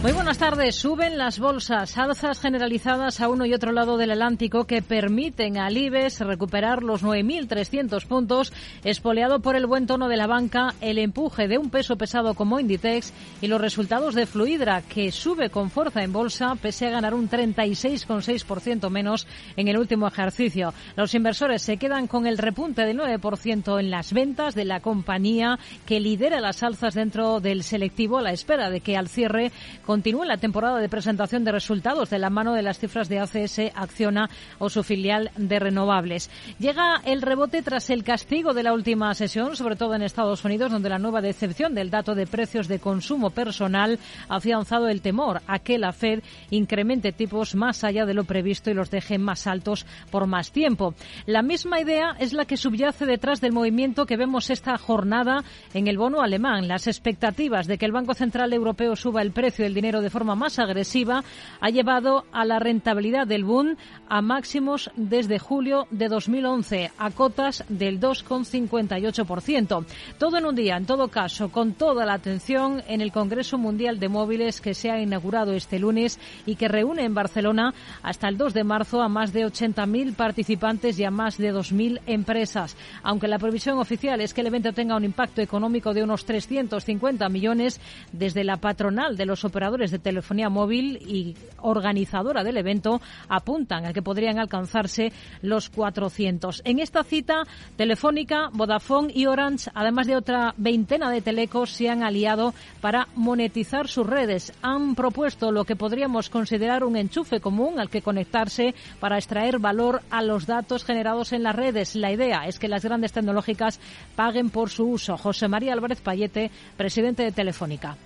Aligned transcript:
Muy 0.00 0.12
buenas 0.12 0.38
tardes. 0.38 0.76
Suben 0.76 1.18
las 1.18 1.40
bolsas, 1.40 1.98
alzas 1.98 2.40
generalizadas 2.40 3.20
a 3.20 3.28
uno 3.28 3.46
y 3.46 3.52
otro 3.52 3.72
lado 3.72 3.96
del 3.96 4.12
Atlántico 4.12 4.64
que 4.64 4.80
permiten 4.80 5.58
al 5.58 5.76
IBEX 5.76 6.20
recuperar 6.20 6.84
los 6.84 7.02
9.300 7.02 8.06
puntos, 8.06 8.52
espoleado 8.84 9.40
por 9.40 9.56
el 9.56 9.66
buen 9.66 9.88
tono 9.88 10.06
de 10.06 10.16
la 10.16 10.28
banca, 10.28 10.72
el 10.80 10.98
empuje 10.98 11.48
de 11.48 11.58
un 11.58 11.70
peso 11.70 11.96
pesado 11.96 12.34
como 12.34 12.60
Inditex 12.60 13.12
y 13.42 13.48
los 13.48 13.60
resultados 13.60 14.14
de 14.14 14.26
Fluidra, 14.26 14.82
que 14.82 15.10
sube 15.10 15.50
con 15.50 15.68
fuerza 15.68 16.04
en 16.04 16.12
bolsa 16.12 16.54
pese 16.54 16.86
a 16.86 16.90
ganar 16.90 17.12
un 17.12 17.28
36,6% 17.28 18.90
menos 18.90 19.26
en 19.56 19.66
el 19.66 19.78
último 19.78 20.06
ejercicio. 20.06 20.74
Los 20.94 21.12
inversores 21.16 21.62
se 21.62 21.76
quedan 21.76 22.06
con 22.06 22.28
el 22.28 22.38
repunte 22.38 22.82
del 22.82 23.00
9% 23.00 23.80
en 23.80 23.90
las 23.90 24.12
ventas 24.12 24.54
de 24.54 24.64
la 24.64 24.78
compañía 24.78 25.58
que 25.86 25.98
lidera 25.98 26.38
las 26.38 26.62
alzas 26.62 26.94
dentro 26.94 27.40
del 27.40 27.64
selectivo 27.64 28.18
a 28.18 28.22
la 28.22 28.30
espera 28.30 28.70
de 28.70 28.80
que 28.80 28.96
al 28.96 29.08
cierre 29.08 29.50
continúa 29.88 30.26
la 30.26 30.36
temporada 30.36 30.80
de 30.80 30.88
presentación 30.90 31.44
de 31.44 31.52
resultados 31.52 32.10
de 32.10 32.18
la 32.18 32.28
mano 32.28 32.52
de 32.52 32.60
las 32.60 32.78
cifras 32.78 33.08
de 33.08 33.20
ACS, 33.20 33.72
Acciona 33.74 34.28
o 34.58 34.68
su 34.68 34.82
filial 34.82 35.30
de 35.38 35.58
renovables. 35.58 36.30
Llega 36.58 37.00
el 37.06 37.22
rebote 37.22 37.62
tras 37.62 37.88
el 37.88 38.04
castigo 38.04 38.52
de 38.52 38.64
la 38.64 38.74
última 38.74 39.14
sesión, 39.14 39.56
sobre 39.56 39.76
todo 39.76 39.94
en 39.94 40.02
Estados 40.02 40.44
Unidos, 40.44 40.70
donde 40.70 40.90
la 40.90 40.98
nueva 40.98 41.22
decepción 41.22 41.74
del 41.74 41.88
dato 41.88 42.14
de 42.14 42.26
precios 42.26 42.68
de 42.68 42.80
consumo 42.80 43.30
personal 43.30 43.98
ha 44.28 44.36
afianzado 44.36 44.88
el 44.88 45.00
temor 45.00 45.40
a 45.46 45.58
que 45.58 45.78
la 45.78 45.94
Fed 45.94 46.22
incremente 46.50 47.12
tipos 47.12 47.54
más 47.54 47.82
allá 47.82 48.04
de 48.04 48.12
lo 48.12 48.24
previsto 48.24 48.70
y 48.70 48.74
los 48.74 48.90
deje 48.90 49.16
más 49.16 49.46
altos 49.46 49.86
por 50.10 50.26
más 50.26 50.52
tiempo. 50.52 50.92
La 51.24 51.40
misma 51.40 51.80
idea 51.80 52.14
es 52.18 52.34
la 52.34 52.44
que 52.44 52.58
subyace 52.58 53.06
detrás 53.06 53.40
del 53.40 53.52
movimiento 53.52 54.04
que 54.04 54.18
vemos 54.18 54.50
esta 54.50 54.76
jornada 54.76 55.44
en 55.72 55.88
el 55.88 55.96
bono 55.96 56.20
alemán. 56.20 56.68
Las 56.68 56.86
expectativas 56.88 57.66
de 57.66 57.78
que 57.78 57.86
el 57.86 57.92
Banco 57.92 58.12
Central 58.12 58.52
Europeo 58.52 58.94
suba 58.94 59.22
el 59.22 59.32
precio 59.32 59.64
del 59.64 59.77
dinero 59.78 60.02
de 60.02 60.10
forma 60.10 60.34
más 60.34 60.58
agresiva 60.58 61.22
ha 61.60 61.70
llevado 61.70 62.24
a 62.32 62.44
la 62.44 62.58
rentabilidad 62.58 63.28
del 63.28 63.44
Bund 63.44 63.78
a 64.08 64.20
máximos 64.22 64.90
desde 64.96 65.38
julio 65.38 65.86
de 65.92 66.08
2011, 66.08 66.90
a 66.98 67.10
cotas 67.12 67.64
del 67.68 68.00
2,58%. 68.00 69.86
Todo 70.18 70.36
en 70.36 70.46
un 70.46 70.56
día, 70.56 70.76
en 70.76 70.86
todo 70.86 71.06
caso, 71.08 71.50
con 71.50 71.74
toda 71.74 72.04
la 72.04 72.14
atención 72.14 72.82
en 72.88 73.00
el 73.00 73.12
Congreso 73.12 73.56
Mundial 73.56 74.00
de 74.00 74.08
Móviles 74.08 74.60
que 74.60 74.74
se 74.74 74.90
ha 74.90 75.00
inaugurado 75.00 75.52
este 75.52 75.78
lunes 75.78 76.18
y 76.44 76.56
que 76.56 76.66
reúne 76.66 77.04
en 77.04 77.14
Barcelona 77.14 77.72
hasta 78.02 78.28
el 78.28 78.36
2 78.36 78.54
de 78.54 78.64
marzo 78.64 79.00
a 79.00 79.08
más 79.08 79.32
de 79.32 79.46
80.000 79.46 80.16
participantes 80.16 80.98
y 80.98 81.04
a 81.04 81.12
más 81.12 81.38
de 81.38 81.54
2.000 81.54 82.00
empresas. 82.06 82.76
Aunque 83.04 83.28
la 83.28 83.38
previsión 83.38 83.78
oficial 83.78 84.20
es 84.20 84.34
que 84.34 84.40
el 84.40 84.48
evento 84.48 84.72
tenga 84.72 84.96
un 84.96 85.04
impacto 85.04 85.40
económico 85.40 85.94
de 85.94 86.02
unos 86.02 86.24
350 86.24 87.28
millones, 87.28 87.80
desde 88.10 88.42
la 88.42 88.56
patronal 88.56 89.16
de 89.16 89.26
los 89.26 89.44
operadores 89.44 89.67
de 89.76 89.98
telefonía 89.98 90.48
móvil 90.48 90.96
y 90.96 91.36
organizadora 91.60 92.42
del 92.42 92.56
evento 92.56 93.02
apuntan 93.28 93.84
a 93.84 93.92
que 93.92 94.00
podrían 94.00 94.38
alcanzarse 94.38 95.12
los 95.42 95.68
400. 95.68 96.62
En 96.64 96.78
esta 96.78 97.04
cita, 97.04 97.42
Telefónica, 97.76 98.48
Vodafone 98.52 99.12
y 99.14 99.26
Orange, 99.26 99.70
además 99.74 100.06
de 100.06 100.16
otra 100.16 100.54
veintena 100.56 101.10
de 101.10 101.20
telecos, 101.20 101.70
se 101.70 101.90
han 101.90 102.02
aliado 102.02 102.54
para 102.80 103.08
monetizar 103.14 103.88
sus 103.88 104.06
redes. 104.06 104.52
Han 104.62 104.94
propuesto 104.94 105.52
lo 105.52 105.64
que 105.64 105.76
podríamos 105.76 106.30
considerar 106.30 106.82
un 106.82 106.96
enchufe 106.96 107.40
común 107.40 107.78
al 107.78 107.90
que 107.90 108.02
conectarse 108.02 108.74
para 109.00 109.18
extraer 109.18 109.58
valor 109.58 110.00
a 110.10 110.22
los 110.22 110.46
datos 110.46 110.84
generados 110.84 111.32
en 111.32 111.42
las 111.42 111.54
redes. 111.54 111.94
La 111.94 112.10
idea 112.10 112.46
es 112.46 112.58
que 112.58 112.68
las 112.68 112.84
grandes 112.84 113.12
tecnológicas 113.12 113.80
paguen 114.16 114.48
por 114.48 114.70
su 114.70 114.84
uso. 114.86 115.18
José 115.18 115.46
María 115.46 115.74
Álvarez 115.74 116.00
Payete, 116.00 116.50
presidente 116.76 117.22
de 117.22 117.32
Telefónica. 117.32 117.98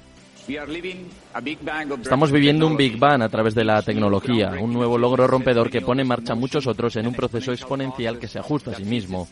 Estamos 2.02 2.32
viviendo 2.32 2.66
un 2.66 2.76
Big 2.76 2.98
Bang 2.98 3.22
a 3.22 3.28
través 3.28 3.54
de 3.54 3.64
la 3.64 3.80
tecnología, 3.82 4.52
un 4.60 4.72
nuevo 4.72 4.98
logro 4.98 5.26
rompedor 5.26 5.70
que 5.70 5.80
pone 5.80 6.02
en 6.02 6.08
marcha 6.08 6.34
muchos 6.34 6.66
otros 6.66 6.96
en 6.96 7.06
un 7.06 7.14
proceso 7.14 7.52
exponencial 7.52 8.18
que 8.18 8.28
se 8.28 8.38
ajusta 8.38 8.72
a 8.72 8.74
sí 8.74 8.84
mismo. 8.84 9.28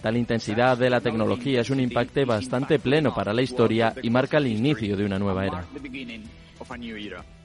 Tal 0.00 0.16
intensidad 0.16 0.78
de 0.78 0.88
la 0.88 1.00
tecnología 1.00 1.60
es 1.60 1.70
un 1.70 1.80
impacto 1.80 2.24
bastante 2.24 2.78
pleno 2.78 3.14
para 3.14 3.32
la 3.32 3.42
historia 3.42 3.94
y 4.02 4.08
marca 4.08 4.38
el 4.38 4.46
inicio 4.46 4.96
de 4.96 5.04
una 5.04 5.18
nueva 5.18 5.44
era. 5.44 5.64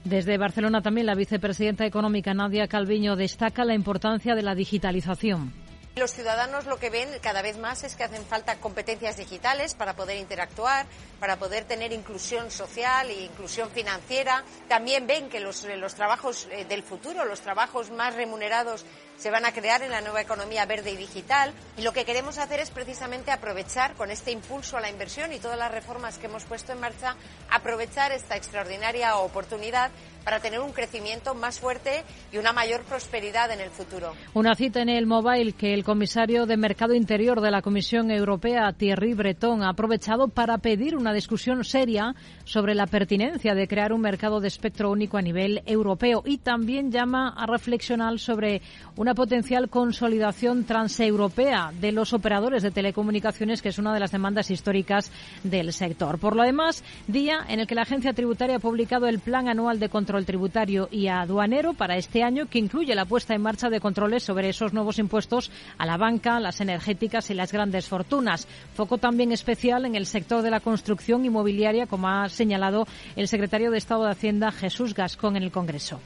Desde 0.04 0.38
Barcelona 0.38 0.82
también 0.82 1.06
la 1.06 1.16
vicepresidenta 1.16 1.86
económica 1.86 2.34
Nadia 2.34 2.68
Calviño 2.68 3.16
destaca 3.16 3.66
la 3.66 3.76
importancia 3.76 4.36
de 4.36 4.42
la 4.42 4.56
digitalización. 4.56 5.52
Los 5.98 6.14
ciudadanos 6.14 6.68
lo 6.68 6.80
que 6.80 6.90
ven 6.90 7.10
cada 7.22 7.42
vez 7.42 7.58
más 7.58 7.84
es 7.84 7.98
que 7.98 8.06
hacen 8.06 8.26
falta 8.26 8.56
competencias 8.62 9.18
digitales 9.18 9.76
para 9.76 9.94
poder 9.94 10.18
interactuar, 10.20 10.86
para 11.20 11.36
poder 11.36 11.66
tener 11.66 11.92
inclusión 11.92 12.50
social 12.50 13.10
e 13.10 13.26
inclusión 13.26 13.70
financiera. 13.72 14.46
También 14.70 15.06
ven 15.06 15.28
que 15.30 15.42
los, 15.42 15.66
los 15.66 15.94
trabajos 15.94 16.48
eh, 16.50 16.64
del 16.64 16.82
futuro, 16.82 17.26
los 17.26 17.42
trabajos 17.42 17.92
más 17.92 18.16
remunerados, 18.16 18.86
se 19.22 19.30
van 19.30 19.46
a 19.46 19.52
crear 19.52 19.84
en 19.84 19.92
la 19.92 20.02
nueva 20.02 20.22
economía 20.22 20.66
verde 20.66 20.94
y 20.94 20.98
digital. 20.98 21.54
Y 21.78 21.84
lo 21.84 21.94
que 21.94 22.06
queremos 22.06 22.40
hacer 22.40 22.60
es 22.60 22.72
precisamente 22.72 23.30
aprovechar 23.30 23.94
con 23.94 24.10
este 24.10 24.32
impulso 24.32 24.78
a 24.78 24.82
la 24.82 24.90
inversión 24.90 25.32
y 25.32 25.38
todas 25.38 25.60
las 25.60 25.72
reformas 25.72 26.18
que 26.18 26.26
hemos 26.26 26.44
puesto 26.46 26.74
en 26.74 26.80
marcha, 26.80 27.16
aprovechar 27.52 28.12
esta 28.12 28.36
extraordinaria 28.36 29.16
oportunidad 29.18 29.92
para 30.24 30.40
tener 30.40 30.60
un 30.60 30.72
crecimiento 30.72 31.34
más 31.34 31.60
fuerte 31.60 32.04
y 32.32 32.38
una 32.38 32.54
mayor 32.54 32.82
prosperidad 32.82 33.52
en 33.52 33.60
el 33.60 33.70
futuro. 33.70 34.14
Una 34.34 34.56
cita 34.56 34.82
en 34.82 34.90
el 34.90 35.06
mobile 35.06 35.54
que 35.54 35.74
el 35.74 35.84
comisario 35.84 36.46
de 36.46 36.58
Mercado 36.58 36.94
Interior 36.94 37.42
de 37.42 37.52
la 37.52 37.62
Comisión 37.62 38.12
Europea, 38.12 38.74
Thierry 38.74 39.14
Breton, 39.14 39.64
ha 39.64 39.70
aprovechado 39.70 40.28
para 40.28 40.58
pedir 40.58 40.96
una 40.96 41.14
discusión 41.14 41.64
seria 41.64 42.16
sobre 42.44 42.76
la 42.76 42.88
pertinencia 42.88 43.56
de 43.56 43.68
crear 43.68 43.94
un 43.94 44.02
mercado 44.02 44.40
de 44.40 44.48
espectro 44.48 44.92
único 44.92 45.18
a 45.18 45.22
nivel 45.22 45.62
europeo 45.66 46.24
y 46.26 46.38
también 46.38 46.92
llama 46.92 47.34
a 47.36 47.46
reflexionar 47.46 48.20
sobre 48.20 48.62
una 48.98 49.11
potencial 49.16 49.70
consolidación 49.70 50.66
transeuropea 50.66 51.72
de 51.80 51.92
los 51.92 52.14
operadores 52.14 52.64
de 52.64 52.72
telecomunicaciones, 52.72 53.62
que 53.62 53.70
es 53.70 53.78
una 53.78 53.94
de 53.94 54.00
las 54.00 54.12
demandas 54.12 54.52
históricas 54.52 55.12
del 55.44 55.74
sector. 55.74 56.20
Por 56.20 56.36
lo 56.36 56.44
demás, 56.44 56.84
día 57.08 57.46
en 57.48 57.60
el 57.60 57.68
que 57.68 57.76
la 57.76 57.84
agencia 57.84 58.14
tributaria 58.14 58.58
ha 58.58 58.60
publicado 58.60 59.08
el 59.08 59.20
plan 59.20 59.48
anual 59.48 59.80
de 59.80 59.90
control 59.90 60.26
tributario 60.26 60.88
y 60.92 61.08
aduanero 61.08 61.74
para 61.74 61.98
este 61.98 62.24
año, 62.24 62.48
que 62.48 62.60
incluye 62.60 62.96
la 62.96 63.06
puesta 63.06 63.34
en 63.34 63.42
marcha 63.42 63.70
de 63.70 63.80
controles 63.80 64.24
sobre 64.24 64.50
esos 64.50 64.74
nuevos 64.74 65.00
impuestos 65.00 65.52
a 65.78 65.86
la 65.86 65.98
banca, 65.98 66.40
las 66.40 66.62
energéticas 66.62 67.30
y 67.30 67.34
las 67.34 67.52
grandes 67.52 67.88
fortunas. 67.88 68.48
Foco 68.74 68.98
también 68.98 69.32
especial 69.32 69.86
en 69.86 69.96
el 69.96 70.06
sector 70.06 70.42
de 70.42 70.52
la 70.52 70.60
construcción 70.60 71.26
inmobiliaria, 71.26 71.88
como 71.88 72.10
ha 72.10 72.30
señalado 72.30 72.88
el 73.16 73.28
secretario 73.28 73.72
de 73.72 73.78
Estado 73.78 74.06
de 74.06 74.12
Hacienda, 74.12 74.52
Jesús 74.52 74.94
Gascón, 74.94 75.38
en 75.38 75.44
el 75.44 75.52
Congreso 75.52 76.00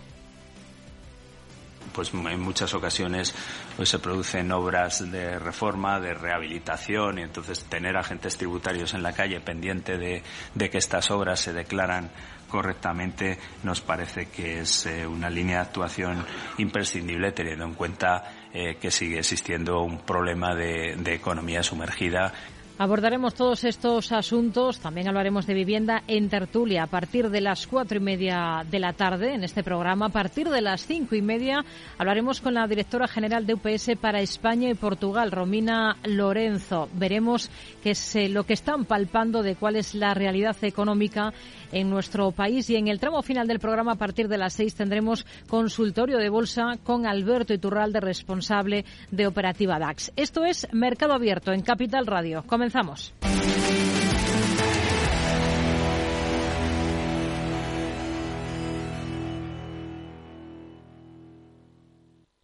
pues 1.96 2.14
en 2.14 2.42
muchas 2.42 2.74
ocasiones 2.74 3.34
pues, 3.76 3.90
se 3.90 4.00
producen 4.00 4.52
obras 4.52 5.10
de 5.12 5.40
reforma, 5.40 6.00
de 6.00 6.14
rehabilitación, 6.14 7.20
y 7.20 7.22
entonces 7.22 7.64
tener 7.64 7.96
agentes 7.96 8.38
tributarios 8.38 8.94
en 8.94 9.04
la 9.04 9.14
calle 9.14 9.40
pendiente 9.40 9.98
de, 9.98 10.22
que 10.70 10.78
estas 10.78 11.10
obras 11.12 11.40
se 11.40 11.54
declaran 11.54 12.12
correctamente 12.50 13.40
nos 13.64 13.82
parece 13.82 14.28
que 14.28 14.60
es 14.60 14.86
eh, 14.86 15.06
una 15.08 15.30
línea 15.30 15.58
de 15.58 15.62
actuación 15.64 16.24
imprescindible 16.58 17.32
teniendo 17.32 17.66
en 17.66 17.74
cuenta 17.74 18.24
eh, 18.54 18.78
que 18.80 18.92
sigue 18.92 19.20
existiendo 19.20 19.82
un 19.82 20.00
problema 20.00 20.54
de 20.54 21.14
economía 21.14 21.64
sumergida 21.64 22.34
Abordaremos 22.78 23.34
todos 23.36 23.64
estos 23.64 24.12
asuntos, 24.12 24.80
también 24.80 25.08
hablaremos 25.08 25.48
de 25.48 25.54
vivienda 25.54 26.04
en 26.08 26.28
tertulia 26.28 26.84
a 26.84 26.88
partir 26.88 27.30
de 27.30 27.40
las 27.40 27.68
cuatro 27.68 28.00
y 28.00 28.02
media 28.02 28.66
de 28.70 28.80
la 28.80 28.92
tarde 28.92 29.34
en 29.34 29.46
este 29.46 29.64
programa. 29.64 30.08
A 30.08 30.10
partir 30.10 30.50
de 30.50 30.60
las 30.60 30.86
cinco 30.86 31.16
y 31.16 31.22
media 31.22 31.64
hablaremos 31.98 32.42
con 32.42 32.54
la 32.54 32.68
directora 32.68 33.08
general 33.08 33.46
de 33.46 33.54
UPS 33.54 33.92
para 34.02 34.20
España 34.20 34.70
y 34.70 34.74
Portugal, 34.74 35.32
Romina 35.32 35.96
Lorenzo. 36.04 36.90
Veremos 36.96 37.50
qué 37.82 37.92
es 37.92 38.18
lo 38.30 38.44
que 38.44 38.54
están 38.54 38.84
palpando 38.84 39.42
de 39.42 39.56
cuál 39.56 39.78
es 39.78 39.96
la 39.96 40.14
realidad 40.14 40.58
económica 40.62 41.32
en 41.76 41.90
nuestro 41.90 42.32
país 42.32 42.70
y 42.70 42.78
en 42.78 42.88
el 42.88 43.00
tramo 43.00 43.22
final 43.22 43.48
del 43.48 43.60
programa 43.60 43.92
a 43.92 43.98
partir 43.98 44.30
de 44.30 44.38
las 44.38 44.54
seis 44.54 44.74
tendremos 44.76 45.26
consultorio 45.48 46.18
de 46.18 46.30
bolsa 46.30 46.78
con 46.84 47.06
Alberto 47.06 47.54
Iturralde, 47.54 48.00
responsable 48.00 48.86
de 49.12 49.28
Operativa 49.28 49.78
DAX. 49.78 50.12
Esto 50.16 50.46
es 50.46 50.68
Mercado 50.72 51.14
Abierto 51.14 51.52
en 51.52 51.62
Capital 51.62 52.08
Radio. 52.08 52.44
Comenzamos. 52.48 53.14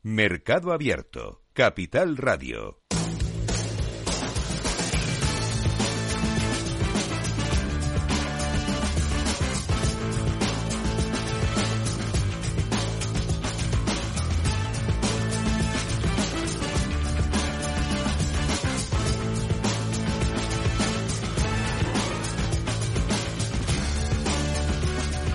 Mercado 0.03 0.73
Abierto, 0.73 1.43
Capital 1.53 2.17
Radio. 2.17 2.81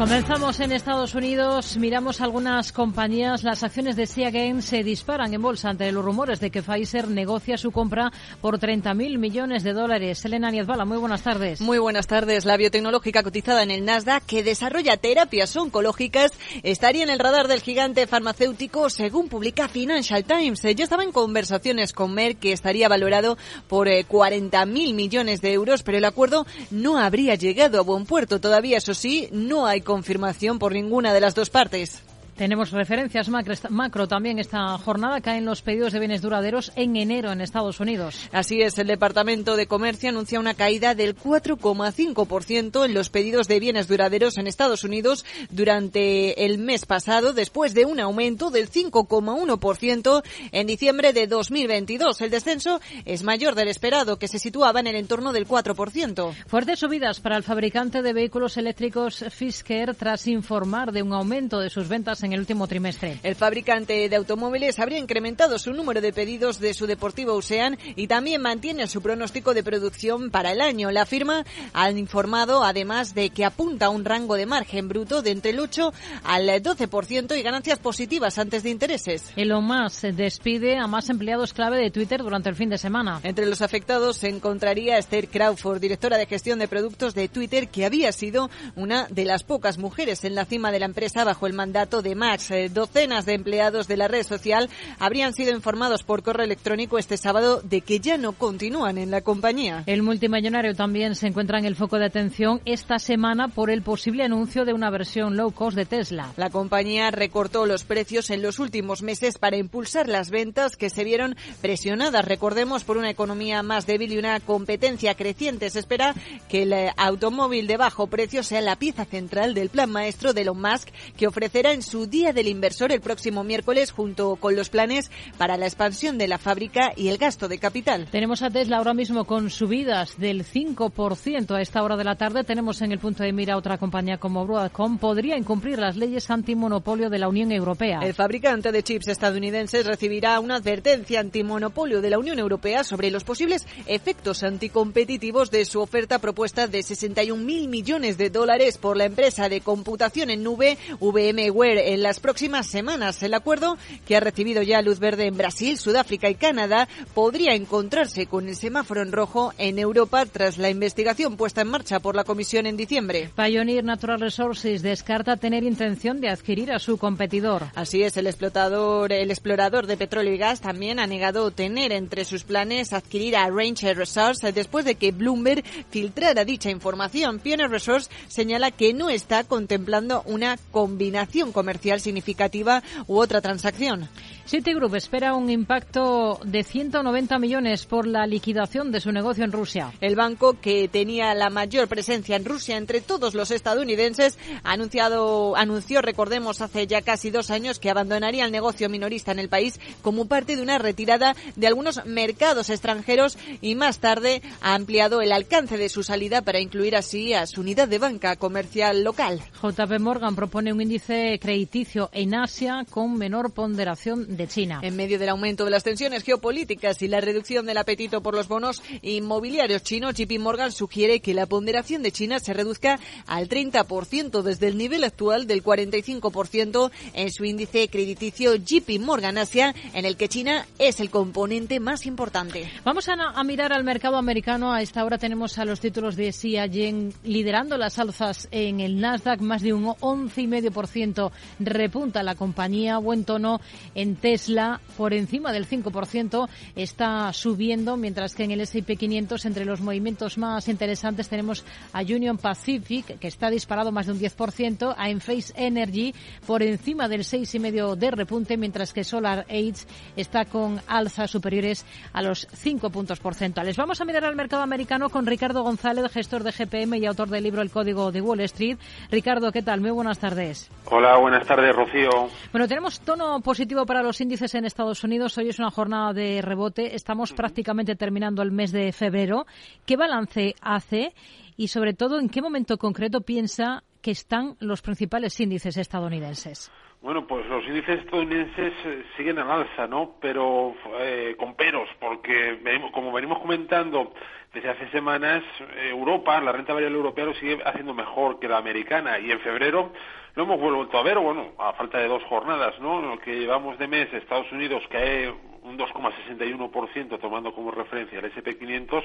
Comenzamos 0.06 0.60
en 0.60 0.70
Estados 0.70 1.16
Unidos, 1.16 1.76
miramos 1.78 2.20
algunas 2.20 2.70
compañías, 2.70 3.42
las 3.42 3.64
acciones 3.64 3.96
de 3.96 4.06
Siagen 4.06 4.62
se 4.62 4.84
disparan 4.84 5.34
en 5.34 5.42
bolsa 5.42 5.68
ante 5.68 5.90
los 5.90 6.04
rumores 6.04 6.38
de 6.38 6.52
que 6.52 6.62
Pfizer 6.62 7.08
negocia 7.08 7.58
su 7.58 7.72
compra 7.72 8.12
por 8.40 8.60
30.000 8.60 9.18
millones 9.18 9.64
de 9.64 9.72
dólares. 9.72 10.24
Elena 10.24 10.52
Niezbala, 10.52 10.84
muy 10.84 10.98
buenas 10.98 11.22
tardes. 11.22 11.60
Muy 11.60 11.78
buenas 11.78 12.06
tardes. 12.06 12.44
La 12.44 12.56
biotecnológica 12.56 13.24
cotizada 13.24 13.64
en 13.64 13.72
el 13.72 13.84
Nasdaq 13.84 14.24
que 14.26 14.44
desarrolla 14.44 14.96
terapias 14.96 15.56
oncológicas 15.56 16.30
estaría 16.62 17.02
en 17.02 17.10
el 17.10 17.18
radar 17.18 17.48
del 17.48 17.60
gigante 17.60 18.06
farmacéutico 18.06 18.88
según 18.90 19.28
publica 19.28 19.66
Financial 19.66 20.22
Times. 20.22 20.62
Ya 20.62 20.84
estaba 20.84 21.02
en 21.02 21.10
conversaciones 21.10 21.92
con 21.92 22.14
Merck 22.14 22.38
que 22.38 22.52
estaría 22.52 22.88
valorado 22.88 23.36
por 23.66 23.88
40.000 23.88 24.90
eh, 24.90 24.94
millones 24.94 25.40
de 25.40 25.52
euros, 25.52 25.82
pero 25.82 25.98
el 25.98 26.04
acuerdo 26.04 26.46
no 26.70 26.96
habría 26.96 27.34
llegado 27.34 27.80
a 27.80 27.82
buen 27.82 28.06
puerto. 28.06 28.40
Todavía, 28.40 28.78
eso 28.78 28.94
sí, 28.94 29.28
no 29.32 29.66
hay 29.66 29.80
confirmación 29.96 30.58
por 30.58 30.72
ninguna 30.72 31.14
de 31.14 31.22
las 31.22 31.34
dos 31.34 31.48
partes. 31.48 32.02
Tenemos 32.36 32.70
referencias 32.70 33.30
macro, 33.30 34.08
también 34.08 34.38
esta 34.38 34.76
jornada. 34.76 35.22
Caen 35.22 35.46
los 35.46 35.62
pedidos 35.62 35.94
de 35.94 36.00
bienes 36.00 36.20
duraderos 36.20 36.70
en 36.76 36.94
enero 36.96 37.32
en 37.32 37.40
Estados 37.40 37.80
Unidos. 37.80 38.28
Así 38.30 38.60
es, 38.60 38.78
el 38.78 38.88
Departamento 38.88 39.56
de 39.56 39.66
Comercio 39.66 40.10
anuncia 40.10 40.38
una 40.38 40.52
caída 40.52 40.94
del 40.94 41.16
4,5% 41.16 42.84
en 42.84 42.92
los 42.92 43.08
pedidos 43.08 43.48
de 43.48 43.58
bienes 43.58 43.88
duraderos 43.88 44.36
en 44.36 44.46
Estados 44.46 44.84
Unidos 44.84 45.24
durante 45.48 46.44
el 46.44 46.58
mes 46.58 46.84
pasado, 46.84 47.32
después 47.32 47.72
de 47.72 47.86
un 47.86 48.00
aumento 48.00 48.50
del 48.50 48.70
5,1% 48.70 50.22
en 50.52 50.66
diciembre 50.66 51.14
de 51.14 51.26
2022. 51.26 52.20
El 52.20 52.30
descenso 52.30 52.82
es 53.06 53.22
mayor 53.22 53.54
del 53.54 53.68
esperado, 53.68 54.18
que 54.18 54.28
se 54.28 54.38
situaba 54.38 54.80
en 54.80 54.88
el 54.88 54.96
entorno 54.96 55.32
del 55.32 55.48
4%. 55.48 56.34
Fuertes 56.46 56.80
subidas 56.80 57.20
para 57.20 57.38
el 57.38 57.44
fabricante 57.44 58.02
de 58.02 58.12
vehículos 58.12 58.58
eléctricos 58.58 59.24
Fisker 59.30 59.94
tras 59.94 60.26
informar 60.26 60.92
de 60.92 61.02
un 61.02 61.14
aumento 61.14 61.60
de 61.60 61.70
sus 61.70 61.88
ventas 61.88 62.22
en 62.22 62.25
el 62.32 62.40
último 62.40 62.66
trimestre. 62.66 63.18
El 63.22 63.34
fabricante 63.34 64.08
de 64.08 64.16
automóviles 64.16 64.78
habría 64.78 64.98
incrementado 64.98 65.58
su 65.58 65.72
número 65.72 66.00
de 66.00 66.12
pedidos 66.12 66.58
de 66.60 66.74
su 66.74 66.86
Deportivo 66.86 67.34
Ocean 67.34 67.78
y 67.96 68.06
también 68.06 68.42
mantiene 68.42 68.86
su 68.86 69.02
pronóstico 69.02 69.54
de 69.54 69.62
producción 69.62 70.30
para 70.30 70.52
el 70.52 70.60
año. 70.60 70.90
La 70.90 71.06
firma 71.06 71.44
ha 71.72 71.90
informado 71.90 72.64
además 72.64 73.14
de 73.14 73.30
que 73.30 73.44
apunta 73.44 73.86
a 73.86 73.90
un 73.90 74.04
rango 74.04 74.34
de 74.34 74.46
margen 74.46 74.88
bruto 74.88 75.22
de 75.22 75.30
entre 75.30 75.50
el 75.52 75.60
8 75.60 75.92
al 76.24 76.48
12% 76.48 77.38
y 77.38 77.42
ganancias 77.42 77.78
positivas 77.78 78.38
antes 78.38 78.62
de 78.62 78.70
intereses. 78.70 79.32
Elon 79.36 79.64
Musk 79.64 80.04
despide 80.04 80.76
a 80.76 80.86
más 80.86 81.08
empleados 81.08 81.52
clave 81.52 81.78
de 81.78 81.90
Twitter 81.90 82.22
durante 82.22 82.48
el 82.48 82.56
fin 82.56 82.70
de 82.70 82.78
semana. 82.78 83.20
Entre 83.22 83.46
los 83.46 83.62
afectados 83.62 84.16
se 84.16 84.28
encontraría 84.28 84.98
Esther 84.98 85.28
Crawford, 85.28 85.80
directora 85.80 86.18
de 86.18 86.26
gestión 86.26 86.58
de 86.58 86.68
productos 86.68 87.14
de 87.14 87.28
Twitter, 87.28 87.68
que 87.68 87.84
había 87.84 88.12
sido 88.12 88.50
una 88.74 89.06
de 89.08 89.24
las 89.24 89.44
pocas 89.44 89.78
mujeres 89.78 90.24
en 90.24 90.34
la 90.34 90.44
cima 90.44 90.72
de 90.72 90.80
la 90.80 90.86
empresa 90.86 91.24
bajo 91.24 91.46
el 91.46 91.52
mandato 91.52 92.02
de 92.02 92.14
Max. 92.16 92.50
Eh, 92.50 92.68
docenas 92.68 93.26
de 93.26 93.34
empleados 93.34 93.88
de 93.88 93.96
la 93.96 94.08
red 94.08 94.24
social 94.24 94.68
habrían 94.98 95.32
sido 95.32 95.52
informados 95.52 96.02
por 96.02 96.22
correo 96.22 96.44
electrónico 96.44 96.98
este 96.98 97.16
sábado 97.16 97.60
de 97.62 97.82
que 97.82 98.00
ya 98.00 98.16
no 98.18 98.32
continúan 98.32 98.98
en 98.98 99.10
la 99.10 99.20
compañía. 99.20 99.84
El 99.86 100.02
multimillonario 100.02 100.74
también 100.74 101.14
se 101.14 101.28
encuentra 101.28 101.58
en 101.58 101.64
el 101.64 101.76
foco 101.76 101.98
de 101.98 102.06
atención 102.06 102.60
esta 102.64 102.98
semana 102.98 103.48
por 103.48 103.70
el 103.70 103.82
posible 103.82 104.24
anuncio 104.24 104.64
de 104.64 104.72
una 104.72 104.90
versión 104.90 105.36
low 105.36 105.52
cost 105.52 105.76
de 105.76 105.86
Tesla. 105.86 106.32
La 106.36 106.50
compañía 106.50 107.10
recortó 107.10 107.66
los 107.66 107.84
precios 107.84 108.30
en 108.30 108.42
los 108.42 108.58
últimos 108.58 109.02
meses 109.02 109.38
para 109.38 109.56
impulsar 109.56 110.08
las 110.08 110.30
ventas 110.30 110.76
que 110.76 110.90
se 110.90 111.04
vieron 111.04 111.36
presionadas, 111.60 112.24
recordemos, 112.24 112.84
por 112.84 112.96
una 112.96 113.10
economía 113.10 113.62
más 113.62 113.86
débil 113.86 114.12
y 114.12 114.18
una 114.18 114.40
competencia 114.40 115.14
creciente. 115.14 115.70
Se 115.70 115.78
espera 115.78 116.14
que 116.48 116.62
el 116.62 116.72
eh, 116.72 116.92
automóvil 116.96 117.66
de 117.66 117.76
bajo 117.76 118.06
precio 118.06 118.42
sea 118.42 118.60
la 118.60 118.76
pieza 118.76 119.04
central 119.04 119.54
del 119.54 119.68
plan 119.68 119.90
maestro 119.90 120.32
de 120.32 120.42
Elon 120.42 120.60
Musk 120.60 120.88
que 121.16 121.26
ofrecerá 121.26 121.72
en 121.72 121.82
su 121.82 122.05
Día 122.10 122.32
del 122.32 122.48
Inversor 122.48 122.92
el 122.92 123.00
próximo 123.00 123.44
miércoles 123.44 123.90
junto 123.90 124.36
con 124.36 124.56
los 124.56 124.70
planes 124.70 125.10
para 125.38 125.56
la 125.56 125.66
expansión 125.66 126.18
de 126.18 126.28
la 126.28 126.38
fábrica 126.38 126.92
y 126.96 127.08
el 127.08 127.18
gasto 127.18 127.48
de 127.48 127.58
capital. 127.58 128.06
Tenemos 128.10 128.42
a 128.42 128.50
Tesla 128.50 128.78
ahora 128.78 128.94
mismo 128.94 129.24
con 129.24 129.50
subidas 129.50 130.18
del 130.18 130.44
5% 130.44 131.54
a 131.54 131.60
esta 131.60 131.82
hora 131.82 131.96
de 131.96 132.04
la 132.04 132.16
tarde. 132.16 132.44
Tenemos 132.44 132.82
en 132.82 132.92
el 132.92 132.98
punto 132.98 133.22
de 133.22 133.32
mira 133.32 133.56
otra 133.56 133.78
compañía 133.78 134.18
como 134.18 134.46
Broadcom. 134.46 134.98
Podría 134.98 135.36
incumplir 135.36 135.78
las 135.78 135.96
leyes 135.96 136.30
antimonopolio 136.30 137.10
de 137.10 137.18
la 137.18 137.28
Unión 137.28 137.52
Europea. 137.52 138.00
El 138.02 138.14
fabricante 138.14 138.72
de 138.72 138.82
chips 138.82 139.08
estadounidenses 139.08 139.86
recibirá 139.86 140.38
una 140.40 140.56
advertencia 140.56 141.20
antimonopolio 141.20 142.00
de 142.00 142.10
la 142.10 142.18
Unión 142.18 142.38
Europea 142.38 142.84
sobre 142.84 143.10
los 143.10 143.24
posibles 143.24 143.66
efectos 143.86 144.42
anticompetitivos 144.42 145.50
de 145.50 145.64
su 145.64 145.80
oferta 145.80 146.18
propuesta 146.18 146.66
de 146.66 146.82
61 146.82 147.42
mil 147.42 147.68
millones 147.68 148.18
de 148.18 148.30
dólares 148.30 148.78
por 148.78 148.96
la 148.96 149.04
empresa 149.04 149.48
de 149.48 149.60
computación 149.60 150.30
en 150.30 150.42
nube 150.42 150.78
VMware 151.00 151.94
en 151.96 152.02
las 152.02 152.20
próximas 152.20 152.66
semanas. 152.66 153.22
El 153.22 153.32
acuerdo, 153.32 153.78
que 154.06 154.16
ha 154.16 154.20
recibido 154.20 154.62
ya 154.62 154.82
luz 154.82 154.98
verde 154.98 155.26
en 155.26 155.38
Brasil, 155.38 155.78
Sudáfrica 155.78 156.28
y 156.28 156.34
Canadá, 156.34 156.88
podría 157.14 157.54
encontrarse 157.54 158.26
con 158.26 158.48
el 158.48 158.54
semáforo 158.54 159.00
en 159.00 159.12
rojo 159.12 159.54
en 159.56 159.78
Europa 159.78 160.26
tras 160.26 160.58
la 160.58 160.68
investigación 160.68 161.38
puesta 161.38 161.62
en 161.62 161.68
marcha 161.68 161.98
por 162.00 162.14
la 162.14 162.24
Comisión 162.24 162.66
en 162.66 162.76
diciembre. 162.76 163.30
Pioneer 163.34 163.82
Natural 163.82 164.20
Resources 164.20 164.82
descarta 164.82 165.38
tener 165.38 165.64
intención 165.64 166.20
de 166.20 166.28
adquirir 166.28 166.70
a 166.70 166.78
su 166.78 166.98
competidor. 166.98 167.64
Así 167.74 168.02
es, 168.02 168.18
el 168.18 168.26
explotador, 168.26 169.10
el 169.10 169.30
explorador 169.30 169.86
de 169.86 169.96
petróleo 169.96 170.34
y 170.34 170.38
gas 170.38 170.60
también 170.60 171.00
ha 171.00 171.06
negado 171.06 171.50
tener 171.50 171.92
entre 171.92 172.26
sus 172.26 172.44
planes 172.44 172.92
adquirir 172.92 173.36
a 173.36 173.48
Ranger 173.48 173.96
Resources 173.96 174.54
después 174.54 174.84
de 174.84 174.96
que 174.96 175.12
Bloomberg 175.12 175.64
filtrara 175.88 176.44
dicha 176.44 176.68
información. 176.68 177.38
Pioneer 177.38 177.70
Resources 177.70 178.10
señala 178.28 178.70
que 178.70 178.92
no 178.92 179.08
está 179.08 179.44
contemplando 179.44 180.22
una 180.26 180.58
combinación 180.70 181.52
comercial 181.52 181.85
significativa 182.00 182.82
u 183.06 183.18
otra 183.18 183.40
transacción. 183.40 184.08
Citigroup 184.46 184.94
espera 184.94 185.34
un 185.34 185.50
impacto 185.50 186.38
de 186.44 186.62
190 186.62 187.36
millones 187.40 187.84
por 187.84 188.06
la 188.06 188.28
liquidación 188.28 188.92
de 188.92 189.00
su 189.00 189.10
negocio 189.10 189.42
en 189.42 189.50
Rusia. 189.50 189.92
El 190.00 190.14
banco, 190.14 190.60
que 190.60 190.86
tenía 190.86 191.34
la 191.34 191.50
mayor 191.50 191.88
presencia 191.88 192.36
en 192.36 192.44
Rusia 192.44 192.76
entre 192.76 193.00
todos 193.00 193.34
los 193.34 193.50
estadounidenses, 193.50 194.38
ha 194.62 194.70
anunciado, 194.70 195.56
anunció, 195.56 196.00
recordemos, 196.00 196.60
hace 196.60 196.86
ya 196.86 197.02
casi 197.02 197.30
dos 197.30 197.50
años 197.50 197.80
que 197.80 197.90
abandonaría 197.90 198.44
el 198.44 198.52
negocio 198.52 198.88
minorista 198.88 199.32
en 199.32 199.40
el 199.40 199.48
país 199.48 199.80
como 200.00 200.26
parte 200.26 200.54
de 200.54 200.62
una 200.62 200.78
retirada 200.78 201.34
de 201.56 201.66
algunos 201.66 202.06
mercados 202.06 202.70
extranjeros 202.70 203.36
y 203.60 203.74
más 203.74 203.98
tarde 203.98 204.42
ha 204.60 204.74
ampliado 204.74 205.22
el 205.22 205.32
alcance 205.32 205.76
de 205.76 205.88
su 205.88 206.04
salida 206.04 206.42
para 206.42 206.60
incluir 206.60 206.94
así 206.94 207.34
a 207.34 207.48
su 207.48 207.62
unidad 207.62 207.88
de 207.88 207.98
banca 207.98 208.36
comercial 208.36 209.02
local. 209.02 209.42
JP 209.60 209.98
Morgan 209.98 210.36
propone 210.36 210.72
un 210.72 210.82
índice 210.82 211.36
crediticio 211.42 212.10
en 212.12 212.36
Asia 212.36 212.86
con 212.88 213.18
menor 213.18 213.52
ponderación 213.52 214.35
de 214.36 214.46
China. 214.48 214.80
En 214.82 214.96
medio 214.96 215.18
del 215.18 215.28
aumento 215.28 215.64
de 215.64 215.70
las 215.70 215.84
tensiones 215.84 216.22
geopolíticas 216.22 217.00
y 217.02 217.08
la 217.08 217.20
reducción 217.20 217.66
del 217.66 217.78
apetito 217.78 218.22
por 218.22 218.34
los 218.34 218.48
bonos 218.48 218.82
inmobiliarios 219.02 219.82
chinos, 219.82 220.14
JP 220.14 220.38
Morgan 220.38 220.72
sugiere 220.72 221.20
que 221.20 221.34
la 221.34 221.46
ponderación 221.46 222.02
de 222.02 222.12
China 222.12 222.38
se 222.38 222.52
reduzca 222.52 222.98
al 223.26 223.48
30% 223.48 224.42
desde 224.42 224.68
el 224.68 224.78
nivel 224.78 225.04
actual 225.04 225.46
del 225.46 225.62
45% 225.62 226.90
en 227.14 227.30
su 227.30 227.44
índice 227.44 227.88
crediticio 227.88 228.56
JP 228.56 229.00
Morgan 229.00 229.38
Asia, 229.38 229.74
en 229.94 230.04
el 230.04 230.16
que 230.16 230.28
China 230.28 230.66
es 230.78 231.00
el 231.00 231.10
componente 231.10 231.80
más 231.80 232.06
importante. 232.06 232.70
Vamos 232.84 233.08
a, 233.08 233.44
mirar 233.44 233.72
al 233.72 233.84
mercado 233.84 234.16
americano. 234.16 234.72
A 234.72 234.82
esta 234.82 235.04
hora 235.04 235.18
tenemos 235.18 235.58
a 235.58 235.64
los 235.64 235.80
títulos 235.80 236.16
de 236.16 236.32
Yen 236.32 237.12
liderando 237.22 237.76
las 237.76 237.98
alzas 237.98 238.48
en 238.50 238.80
el 238.80 239.00
Nasdaq, 239.00 239.40
más 239.40 239.62
de 239.62 239.72
un 239.72 239.86
11,5% 239.86 241.30
repunta 241.60 242.22
la 242.22 242.34
compañía, 242.34 242.98
buen 242.98 243.24
tono 243.24 243.60
en 243.94 244.16
Tesla 244.26 244.80
por 244.96 245.14
encima 245.14 245.52
del 245.52 245.68
5% 245.68 246.48
está 246.74 247.32
subiendo, 247.32 247.96
mientras 247.96 248.34
que 248.34 248.42
en 248.42 248.50
el 248.50 248.60
S&P 248.60 248.96
500 248.96 249.44
entre 249.44 249.64
los 249.64 249.80
movimientos 249.80 250.36
más 250.36 250.66
interesantes 250.66 251.28
tenemos 251.28 251.64
a 251.92 252.00
Union 252.00 252.36
Pacific 252.36 253.20
que 253.20 253.28
está 253.28 253.50
disparado 253.50 253.92
más 253.92 254.06
de 254.06 254.12
un 254.14 254.18
10%, 254.18 254.96
a 254.98 255.10
Enphase 255.10 255.52
Energy 255.54 256.12
por 256.44 256.64
encima 256.64 257.06
del 257.06 257.20
6,5% 257.20 257.94
de 257.94 258.10
repunte, 258.10 258.56
mientras 258.56 258.92
que 258.92 259.04
Solar 259.04 259.46
Age 259.48 259.86
está 260.16 260.44
con 260.44 260.80
alzas 260.88 261.30
superiores 261.30 261.86
a 262.12 262.20
los 262.20 262.48
5 262.52 262.90
puntos 262.90 263.20
porcentuales. 263.20 263.76
Vamos 263.76 264.00
a 264.00 264.04
mirar 264.04 264.24
al 264.24 264.34
mercado 264.34 264.64
americano 264.64 265.08
con 265.08 265.24
Ricardo 265.24 265.62
González, 265.62 266.10
gestor 266.10 266.42
de 266.42 266.50
GPM 266.50 266.96
y 266.96 267.06
autor 267.06 267.28
del 267.28 267.44
libro 267.44 267.62
El 267.62 267.70
Código 267.70 268.10
de 268.10 268.22
Wall 268.22 268.40
Street. 268.40 268.76
Ricardo, 269.08 269.52
¿qué 269.52 269.62
tal? 269.62 269.80
Muy 269.80 269.92
buenas 269.92 270.18
tardes. 270.18 270.68
Hola, 270.86 271.16
buenas 271.18 271.46
tardes, 271.46 271.76
Rocío. 271.76 272.28
Bueno, 272.50 272.66
tenemos 272.66 272.98
tono 272.98 273.40
positivo 273.40 273.86
para 273.86 274.02
los 274.02 274.15
los 274.16 274.20
índices 274.22 274.54
en 274.54 274.64
Estados 274.64 275.04
Unidos. 275.04 275.36
Hoy 275.36 275.50
es 275.50 275.58
una 275.58 275.70
jornada 275.70 276.14
de 276.14 276.40
rebote. 276.40 276.94
Estamos 276.94 277.34
prácticamente 277.34 277.96
terminando 277.96 278.40
el 278.40 278.50
mes 278.50 278.72
de 278.72 278.90
febrero. 278.92 279.44
¿Qué 279.84 279.98
balance 279.98 280.54
hace 280.62 281.12
y, 281.58 281.68
sobre 281.68 281.92
todo, 281.92 282.18
en 282.18 282.30
qué 282.30 282.40
momento 282.40 282.78
concreto 282.78 283.20
piensa 283.20 283.82
que 284.00 284.12
están 284.12 284.56
los 284.58 284.80
principales 284.80 285.38
índices 285.38 285.76
estadounidenses? 285.76 286.72
Bueno, 287.02 287.26
pues 287.26 287.44
los 287.46 287.62
índices 287.66 287.98
estadounidenses 288.04 288.72
eh, 288.86 289.04
siguen 289.18 289.38
al 289.38 289.50
alza, 289.50 289.86
¿no? 289.86 290.14
Pero 290.18 290.74
eh, 290.98 291.36
con 291.38 291.54
peros, 291.54 291.90
porque 292.00 292.58
como 292.94 293.12
venimos 293.12 293.38
comentando 293.40 294.14
desde 294.54 294.70
hace 294.70 294.90
semanas, 294.92 295.44
Europa, 295.90 296.40
la 296.40 296.52
renta 296.52 296.72
variable 296.72 296.96
europea 296.96 297.26
lo 297.26 297.34
sigue 297.34 297.58
haciendo 297.66 297.92
mejor 297.92 298.38
que 298.38 298.48
la 298.48 298.56
americana 298.56 299.18
y 299.18 299.30
en 299.30 299.40
febrero 299.40 299.92
lo 300.36 300.42
hemos 300.42 300.60
vuelto 300.60 300.98
a 300.98 301.02
ver, 301.02 301.18
bueno, 301.18 301.52
a 301.58 301.72
falta 301.72 301.98
de 301.98 302.08
dos 302.08 302.22
jornadas, 302.24 302.78
¿no? 302.78 303.00
Lo 303.00 303.18
que 303.18 303.38
llevamos 303.38 303.78
de 303.78 303.88
mes, 303.88 304.12
Estados 304.12 304.52
Unidos 304.52 304.82
cae 304.90 305.32
un 305.62 305.78
2,61% 305.78 307.18
tomando 307.18 307.52
como 307.54 307.70
referencia 307.70 308.18
el 308.18 308.32
SP500 308.32 309.02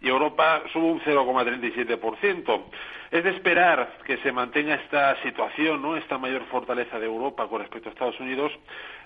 y 0.00 0.08
Europa 0.08 0.62
sube 0.72 0.84
un 0.84 1.00
0,37%. 1.00 2.62
Es 3.10 3.24
de 3.24 3.30
esperar 3.30 3.98
que 4.06 4.18
se 4.18 4.30
mantenga 4.30 4.76
esta 4.76 5.20
situación, 5.22 5.82
¿no? 5.82 5.96
Esta 5.96 6.16
mayor 6.16 6.44
fortaleza 6.46 6.98
de 7.00 7.06
Europa 7.06 7.48
con 7.48 7.60
respecto 7.60 7.88
a 7.88 7.92
Estados 7.92 8.20
Unidos, 8.20 8.52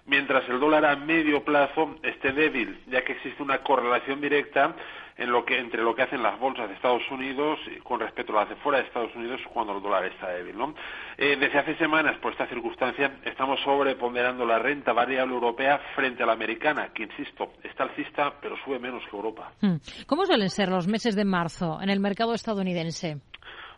mientras 0.04 0.46
el 0.50 0.60
dólar 0.60 0.84
a 0.84 0.94
medio 0.94 1.42
plazo 1.42 1.96
esté 2.02 2.32
débil, 2.32 2.82
ya 2.88 3.02
que 3.02 3.12
existe 3.12 3.42
una 3.42 3.62
correlación 3.62 4.20
directa 4.20 4.76
en 5.16 5.30
lo 5.30 5.44
que, 5.44 5.58
entre 5.58 5.82
lo 5.82 5.94
que 5.94 6.02
hacen 6.02 6.22
las 6.22 6.38
bolsas 6.38 6.68
de 6.68 6.74
Estados 6.74 7.02
Unidos 7.10 7.58
con 7.82 8.00
respecto 8.00 8.32
a 8.32 8.40
las 8.40 8.48
de 8.48 8.56
fuera 8.56 8.78
de 8.78 8.86
Estados 8.86 9.14
Unidos 9.14 9.40
cuando 9.52 9.76
el 9.76 9.82
dólar 9.82 10.04
está 10.06 10.28
débil. 10.28 10.56
¿no? 10.56 10.74
Eh, 11.18 11.36
desde 11.36 11.58
hace 11.58 11.76
semanas, 11.76 12.16
por 12.18 12.32
esta 12.32 12.46
circunstancia, 12.46 13.18
estamos 13.24 13.60
sobreponderando 13.60 14.46
la 14.46 14.58
renta 14.58 14.92
variable 14.92 15.34
europea 15.34 15.80
frente 15.94 16.22
a 16.22 16.26
la 16.26 16.32
americana, 16.32 16.90
que, 16.94 17.04
insisto, 17.04 17.52
está 17.62 17.84
alcista, 17.84 18.34
pero 18.40 18.56
sube 18.64 18.78
menos 18.78 19.02
que 19.10 19.16
Europa. 19.16 19.52
Hmm. 19.60 19.76
¿Cómo 20.06 20.24
suelen 20.26 20.50
ser 20.50 20.68
los 20.68 20.86
meses 20.88 21.14
de 21.14 21.24
marzo 21.24 21.80
en 21.82 21.90
el 21.90 22.00
mercado 22.00 22.34
estadounidense? 22.34 23.18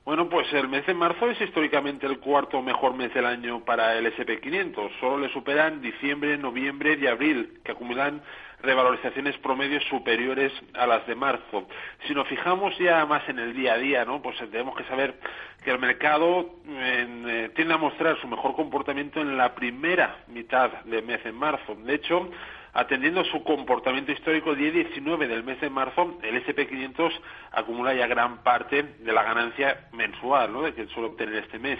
Bueno, 0.04 0.28
pues 0.28 0.52
el 0.52 0.68
mes 0.68 0.84
de 0.84 0.92
marzo 0.92 1.30
es 1.30 1.40
históricamente 1.40 2.04
el 2.04 2.18
cuarto 2.18 2.61
mejor 2.61 2.92
mes 2.92 3.14
del 3.14 3.25
año 3.25 3.64
para 3.64 3.96
el 3.96 4.04
SP500. 4.14 5.00
Solo 5.00 5.16
le 5.16 5.32
superan 5.32 5.80
diciembre, 5.80 6.37
noviembre 6.37 6.99
y 7.00 7.06
abril, 7.06 7.61
que 7.64 7.73
acumulan 7.73 8.20
revalorizaciones 8.61 9.38
promedios 9.38 9.82
superiores 9.84 10.52
a 10.75 10.87
las 10.87 11.06
de 11.06 11.14
marzo. 11.14 11.66
Si 12.06 12.14
nos 12.14 12.28
fijamos 12.28 12.76
ya 12.78 13.06
más 13.06 13.26
en 13.30 13.38
el 13.38 13.54
día 13.54 13.75
a 13.75 13.78
día, 13.78 14.04
¿no? 14.04 14.20
Pues 14.20 14.37
tenemos 14.50 14.76
que 14.76 14.84
saber 14.84 15.14
que 15.64 15.70
el 15.70 15.78
mercado 15.78 16.50
eh, 16.68 17.50
tiende 17.54 17.73
a 17.73 17.78
mostrar 17.78 18.20
su 18.20 18.28
mejor 18.28 18.54
comportamiento 18.54 19.23
en 19.23 19.38
la 19.38 19.54
primera 19.54 20.18
mitad 20.28 20.70
del 20.84 21.02
mes 21.02 21.25
de 21.25 21.32
marzo. 21.32 21.76
De 21.76 21.94
hecho, 21.94 22.30
Atendiendo 22.76 23.24
su 23.26 23.44
comportamiento 23.44 24.10
histórico, 24.10 24.56
día 24.56 24.72
19 24.72 25.28
del 25.28 25.44
mes 25.44 25.60
de 25.60 25.70
marzo, 25.70 26.18
el 26.22 26.44
SP500 26.44 27.12
acumula 27.52 27.94
ya 27.94 28.08
gran 28.08 28.42
parte 28.42 28.82
de 28.98 29.12
la 29.12 29.22
ganancia 29.22 29.86
mensual 29.92 30.52
¿no? 30.52 30.62
de 30.62 30.74
que 30.74 30.88
suele 30.88 31.10
obtener 31.10 31.36
este 31.36 31.60
mes 31.60 31.78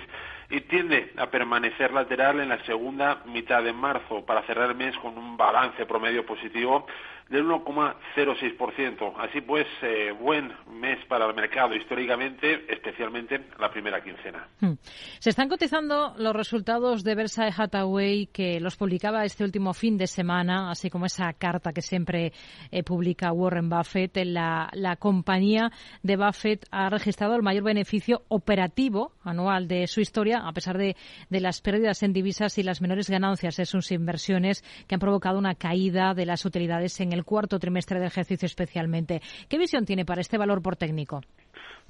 y 0.50 0.60
tiende 0.60 1.12
a 1.16 1.26
permanecer 1.26 1.92
lateral 1.92 2.38
en 2.38 2.48
la 2.48 2.62
segunda 2.64 3.22
mitad 3.26 3.64
de 3.64 3.72
marzo 3.72 4.24
para 4.24 4.42
cerrar 4.42 4.70
el 4.70 4.76
mes 4.76 4.96
con 4.98 5.18
un 5.18 5.36
balance 5.36 5.84
promedio 5.84 6.24
positivo 6.24 6.86
del 7.28 7.45
1,06%. 7.47 9.14
Así 9.19 9.40
pues, 9.40 9.66
eh, 9.83 10.12
buen 10.12 10.52
mes 10.71 10.99
para 11.09 11.26
el 11.26 11.35
mercado 11.35 11.75
históricamente, 11.75 12.66
especialmente 12.69 13.47
la 13.59 13.71
primera 13.71 14.02
quincena. 14.02 14.47
Hmm. 14.61 14.75
Se 15.19 15.31
están 15.31 15.49
cotizando 15.49 16.14
los 16.19 16.35
resultados 16.35 17.02
de 17.02 17.14
Versailles 17.14 17.59
Hathaway 17.59 18.26
que 18.26 18.61
los 18.61 18.76
publicaba 18.76 19.25
este 19.25 19.43
último 19.43 19.73
fin 19.73 19.97
de 19.97 20.07
semana, 20.07 20.71
así 20.71 20.90
como 20.90 21.07
esa 21.07 21.33
carta 21.33 21.73
que 21.73 21.81
siempre 21.81 22.33
eh, 22.71 22.83
publica 22.83 23.33
Warren 23.33 23.71
Buffett. 23.71 24.19
La, 24.25 24.69
la 24.73 24.97
compañía 24.97 25.71
de 26.02 26.16
Buffett 26.16 26.66
ha 26.71 26.90
registrado 26.90 27.35
el 27.37 27.43
mayor 27.43 27.64
beneficio 27.64 28.23
operativo 28.28 29.12
anual 29.23 29.66
de 29.66 29.87
su 29.87 30.00
historia, 30.00 30.43
a 30.45 30.52
pesar 30.52 30.76
de, 30.76 30.95
de 31.31 31.40
las 31.40 31.62
pérdidas 31.62 32.02
en 32.02 32.12
divisas 32.12 32.59
y 32.59 32.62
las 32.62 32.83
menores 32.83 33.09
ganancias 33.09 33.57
de 33.57 33.64
sus 33.64 33.90
inversiones 33.93 34.62
que 34.87 34.95
han 34.95 35.00
provocado 35.00 35.38
una 35.38 35.54
caída 35.54 36.12
de 36.12 36.26
las 36.26 36.45
utilidades 36.45 37.00
en 37.00 37.13
el 37.14 37.25
cuarto 37.25 37.59
trimestre 37.59 37.99
del 37.99 38.09
ejercicio 38.09 38.47
especialmente. 38.47 39.21
¿Qué 39.49 39.59
visión 39.59 39.85
tiene 39.85 40.04
para 40.04 40.21
este 40.21 40.38
valor 40.38 40.61
por 40.62 40.76
técnico? 40.76 41.21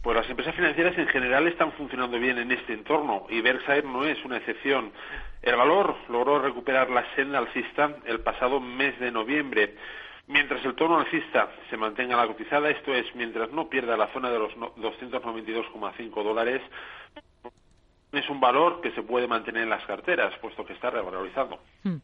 Pues 0.03 0.17
las 0.19 0.29
empresas 0.29 0.55
financieras 0.55 0.99
en 0.99 1.09
general 1.09 1.49
están 1.49 1.73
funcionando 1.73 2.19
bien 2.19 2.37
en 2.37 2.53
este 2.53 2.75
entorno 2.75 3.27
y 3.31 3.41
Versailles 3.41 3.87
no 3.87 4.05
es 4.05 4.23
una 4.25 4.37
excepción. 4.37 4.93
El 5.41 5.57
valor 5.57 5.97
logró 6.11 6.39
recuperar 6.39 6.91
la 6.91 7.05
senda 7.15 7.39
alcista 7.39 7.97
el 8.05 8.21
pasado 8.21 8.61
mes 8.61 9.01
de 9.01 9.11
noviembre. 9.11 9.75
Mientras 10.27 10.63
el 10.65 10.75
tono 10.75 10.99
alcista 10.99 11.51
se 11.71 11.77
mantenga 11.77 12.17
la 12.17 12.27
cotizada, 12.27 12.69
esto 12.71 12.95
es, 12.95 13.07
mientras 13.15 13.51
no 13.51 13.69
pierda 13.69 13.97
la 13.97 14.13
zona 14.13 14.31
de 14.31 14.39
los 14.39 14.53
292,5 14.55 16.23
dólares, 16.23 16.63
es 18.13 18.29
un 18.29 18.41
valor 18.41 18.81
que 18.81 18.93
se 18.93 19.03
puede 19.03 19.27
mantener 19.27 19.63
en 19.63 19.71
las 19.71 19.85
carteras, 19.87 20.33
puesto 20.41 20.65
que 20.65 20.75
está 20.75 20.91
revalorizado. 20.91 21.59
Hmm. 21.83 21.97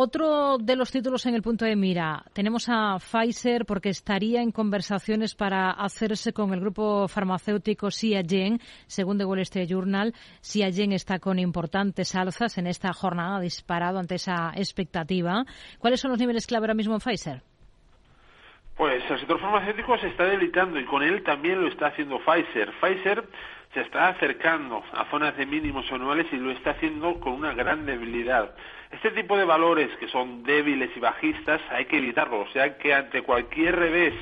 Otro 0.00 0.58
de 0.58 0.76
los 0.76 0.92
títulos 0.92 1.26
en 1.26 1.34
el 1.34 1.42
punto 1.42 1.64
de 1.64 1.74
mira, 1.74 2.22
tenemos 2.32 2.68
a 2.68 2.98
Pfizer 3.00 3.64
porque 3.66 3.88
estaría 3.88 4.42
en 4.42 4.52
conversaciones 4.52 5.34
para 5.34 5.72
hacerse 5.72 6.32
con 6.32 6.54
el 6.54 6.60
grupo 6.60 7.08
farmacéutico 7.08 7.90
Siagen, 7.90 8.60
según 8.86 9.18
The 9.18 9.24
Wall 9.24 9.40
Street 9.40 9.66
Journal. 9.68 10.14
Siagen 10.40 10.92
está 10.92 11.18
con 11.18 11.40
importantes 11.40 12.14
alzas 12.14 12.58
en 12.58 12.68
esta 12.68 12.92
jornada, 12.92 13.40
disparado 13.40 13.98
ante 13.98 14.14
esa 14.14 14.52
expectativa. 14.54 15.44
¿Cuáles 15.80 15.98
son 15.98 16.12
los 16.12 16.20
niveles 16.20 16.46
clave 16.46 16.66
ahora 16.66 16.74
mismo 16.74 16.94
en 16.94 17.00
Pfizer? 17.00 17.42
Pues 18.76 19.02
el 19.10 19.18
sector 19.18 19.40
farmacéutico 19.40 19.98
se 19.98 20.06
está 20.06 20.26
debilitando 20.26 20.78
y 20.78 20.84
con 20.84 21.02
él 21.02 21.24
también 21.24 21.60
lo 21.60 21.66
está 21.66 21.88
haciendo 21.88 22.20
Pfizer. 22.20 22.70
Pfizer 22.80 23.24
se 23.74 23.80
está 23.80 24.08
acercando 24.08 24.82
a 24.92 25.04
zonas 25.10 25.36
de 25.36 25.46
mínimos 25.46 25.90
anuales 25.92 26.26
y 26.32 26.36
lo 26.36 26.50
está 26.50 26.70
haciendo 26.70 27.20
con 27.20 27.34
una 27.34 27.52
gran 27.52 27.84
debilidad. 27.86 28.54
Este 28.90 29.10
tipo 29.10 29.36
de 29.36 29.44
valores 29.44 29.90
que 29.98 30.08
son 30.08 30.42
débiles 30.42 30.90
y 30.96 31.00
bajistas 31.00 31.60
hay 31.70 31.84
que 31.84 31.98
evitarlos, 31.98 32.48
o 32.48 32.52
sea 32.52 32.78
que 32.78 32.94
ante 32.94 33.22
cualquier 33.22 33.76
revés 33.76 34.14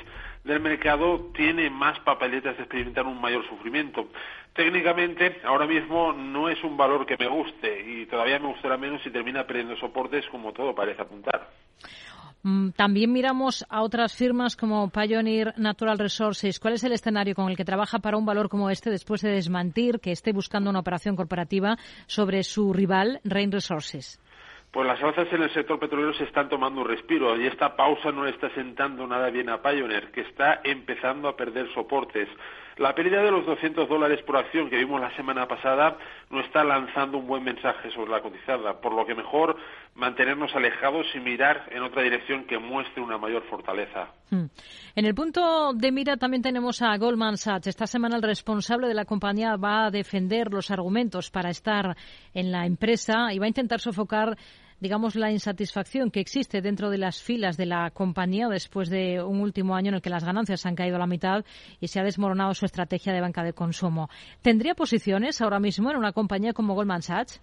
del 0.42 0.60
mercado 0.60 1.30
tiene 1.34 1.70
más 1.70 1.98
papeletas 2.00 2.56
de 2.56 2.62
experimentar 2.62 3.06
un 3.06 3.20
mayor 3.20 3.46
sufrimiento. 3.48 4.08
Técnicamente, 4.52 5.40
ahora 5.44 5.66
mismo 5.66 6.12
no 6.12 6.48
es 6.48 6.62
un 6.64 6.76
valor 6.76 7.04
que 7.04 7.16
me 7.18 7.26
guste 7.26 7.80
y 7.80 8.06
todavía 8.06 8.38
me 8.38 8.48
gustará 8.48 8.76
menos 8.76 9.02
si 9.02 9.10
termina 9.10 9.46
perdiendo 9.46 9.76
soportes 9.76 10.26
como 10.28 10.52
todo 10.52 10.74
parece 10.74 11.02
apuntar. 11.02 11.48
Mm, 12.46 12.70
también 12.76 13.12
miramos 13.12 13.66
a 13.68 13.82
otras 13.82 14.16
firmas 14.16 14.54
como 14.54 14.88
Pioneer 14.88 15.52
Natural 15.56 15.98
Resources. 15.98 16.60
¿Cuál 16.60 16.74
es 16.74 16.84
el 16.84 16.92
escenario 16.92 17.34
con 17.34 17.50
el 17.50 17.56
que 17.56 17.64
trabaja 17.64 17.98
para 17.98 18.16
un 18.16 18.24
valor 18.24 18.48
como 18.48 18.70
este 18.70 18.88
después 18.88 19.20
de 19.22 19.30
desmentir 19.30 19.98
que 19.98 20.12
esté 20.12 20.32
buscando 20.32 20.70
una 20.70 20.78
operación 20.78 21.16
corporativa 21.16 21.76
sobre 22.06 22.44
su 22.44 22.72
rival, 22.72 23.18
Rain 23.24 23.50
Resources? 23.50 24.20
Pues 24.70 24.86
las 24.86 25.02
alzas 25.02 25.26
en 25.32 25.42
el 25.42 25.52
sector 25.52 25.80
petrolero 25.80 26.14
se 26.14 26.22
están 26.22 26.48
tomando 26.48 26.82
un 26.82 26.86
respiro 26.86 27.36
y 27.36 27.48
esta 27.48 27.74
pausa 27.74 28.12
no 28.12 28.24
le 28.24 28.30
está 28.30 28.48
sentando 28.54 29.08
nada 29.08 29.28
bien 29.30 29.50
a 29.50 29.60
Pioneer, 29.60 30.12
que 30.12 30.20
está 30.20 30.60
empezando 30.62 31.28
a 31.28 31.36
perder 31.36 31.66
soportes. 31.74 32.28
La 32.76 32.95
pérdida 32.95 33.23
de 33.23 33.30
los 33.30 33.47
200 33.47 33.88
dólares 33.88 34.21
por 34.26 34.37
acción 34.37 34.68
que 34.68 34.76
vimos 34.76 35.00
la 35.00 35.14
semana 35.16 35.49
pasada 35.49 35.97
no 36.30 36.40
está 36.40 36.62
lanzando 36.62 37.16
un 37.16 37.26
buen 37.26 37.42
mensaje 37.42 37.90
sobre 37.92 38.11
la 38.11 38.21
cotizada, 38.21 38.83
por 38.83 38.92
lo 38.92 39.06
que 39.06 39.14
mejor 39.14 39.56
mantenernos 39.95 40.54
alejados 40.54 41.06
y 41.14 41.21
mirar 41.21 41.68
en 41.71 41.83
otra 41.83 42.02
dirección 42.02 42.45
que 42.45 42.59
muestre 42.59 43.02
una 43.02 43.16
mayor 43.16 43.45
fortaleza. 43.45 44.09
Hmm. 44.30 44.45
En 44.95 45.06
el 45.06 45.14
punto 45.14 45.73
de 45.73 45.90
mira 45.90 46.18
también 46.18 46.42
tenemos 46.42 46.83
a 46.83 46.95
Goldman 46.99 47.38
Sachs. 47.38 47.68
Esta 47.68 47.87
semana 47.87 48.16
el 48.16 48.23
responsable 48.23 48.88
de 48.88 48.95
la 48.95 49.06
compañía 49.06 49.56
va 49.56 49.87
a 49.87 49.90
defender 49.90 50.52
los 50.52 50.71
argumentos 50.71 51.30
para 51.30 51.49
estar 51.49 51.97
en 52.35 52.52
la 52.52 52.66
empresa 52.66 53.33
y 53.33 53.38
va 53.38 53.47
a 53.47 53.49
intentar 53.49 53.80
sofocar 53.80 54.37
digamos, 54.80 55.16
la 55.16 55.30
insatisfacción 55.30 56.11
que 56.11 56.21
existe 56.21 56.61
dentro 56.61 56.90
de 56.90 56.99
las 56.99 57.23
filas 57.23 57.56
de 57.56 57.66
la 57.66 57.90
compañía 57.90 58.49
después 58.49 58.90
de 58.90 59.23
un 59.23 59.40
último 59.40 59.75
año 59.75 59.88
en 59.88 59.95
el 59.97 60.02
que 60.02 60.11
las 60.11 60.25
ganancias 60.25 60.66
han 60.66 60.75
caído 60.75 60.97
a 60.97 61.00
la 61.00 61.06
mitad 61.06 61.45
y 61.80 61.88
se 61.88 62.00
ha 62.00 62.04
desmoronado 62.04 62.54
su 62.54 62.66
estrategia 62.66 63.12
de 63.12 63.21
banca 63.21 63.42
de 63.42 63.52
consumo. 63.52 64.09
¿Tendría 64.42 64.75
posiciones 64.75 65.40
ahora 65.40 65.61
mismo 65.61 65.90
en 65.90 65.97
una 65.97 66.12
compañía 66.12 66.52
como 66.52 66.75
Goldman 66.75 67.02
Sachs? 67.02 67.40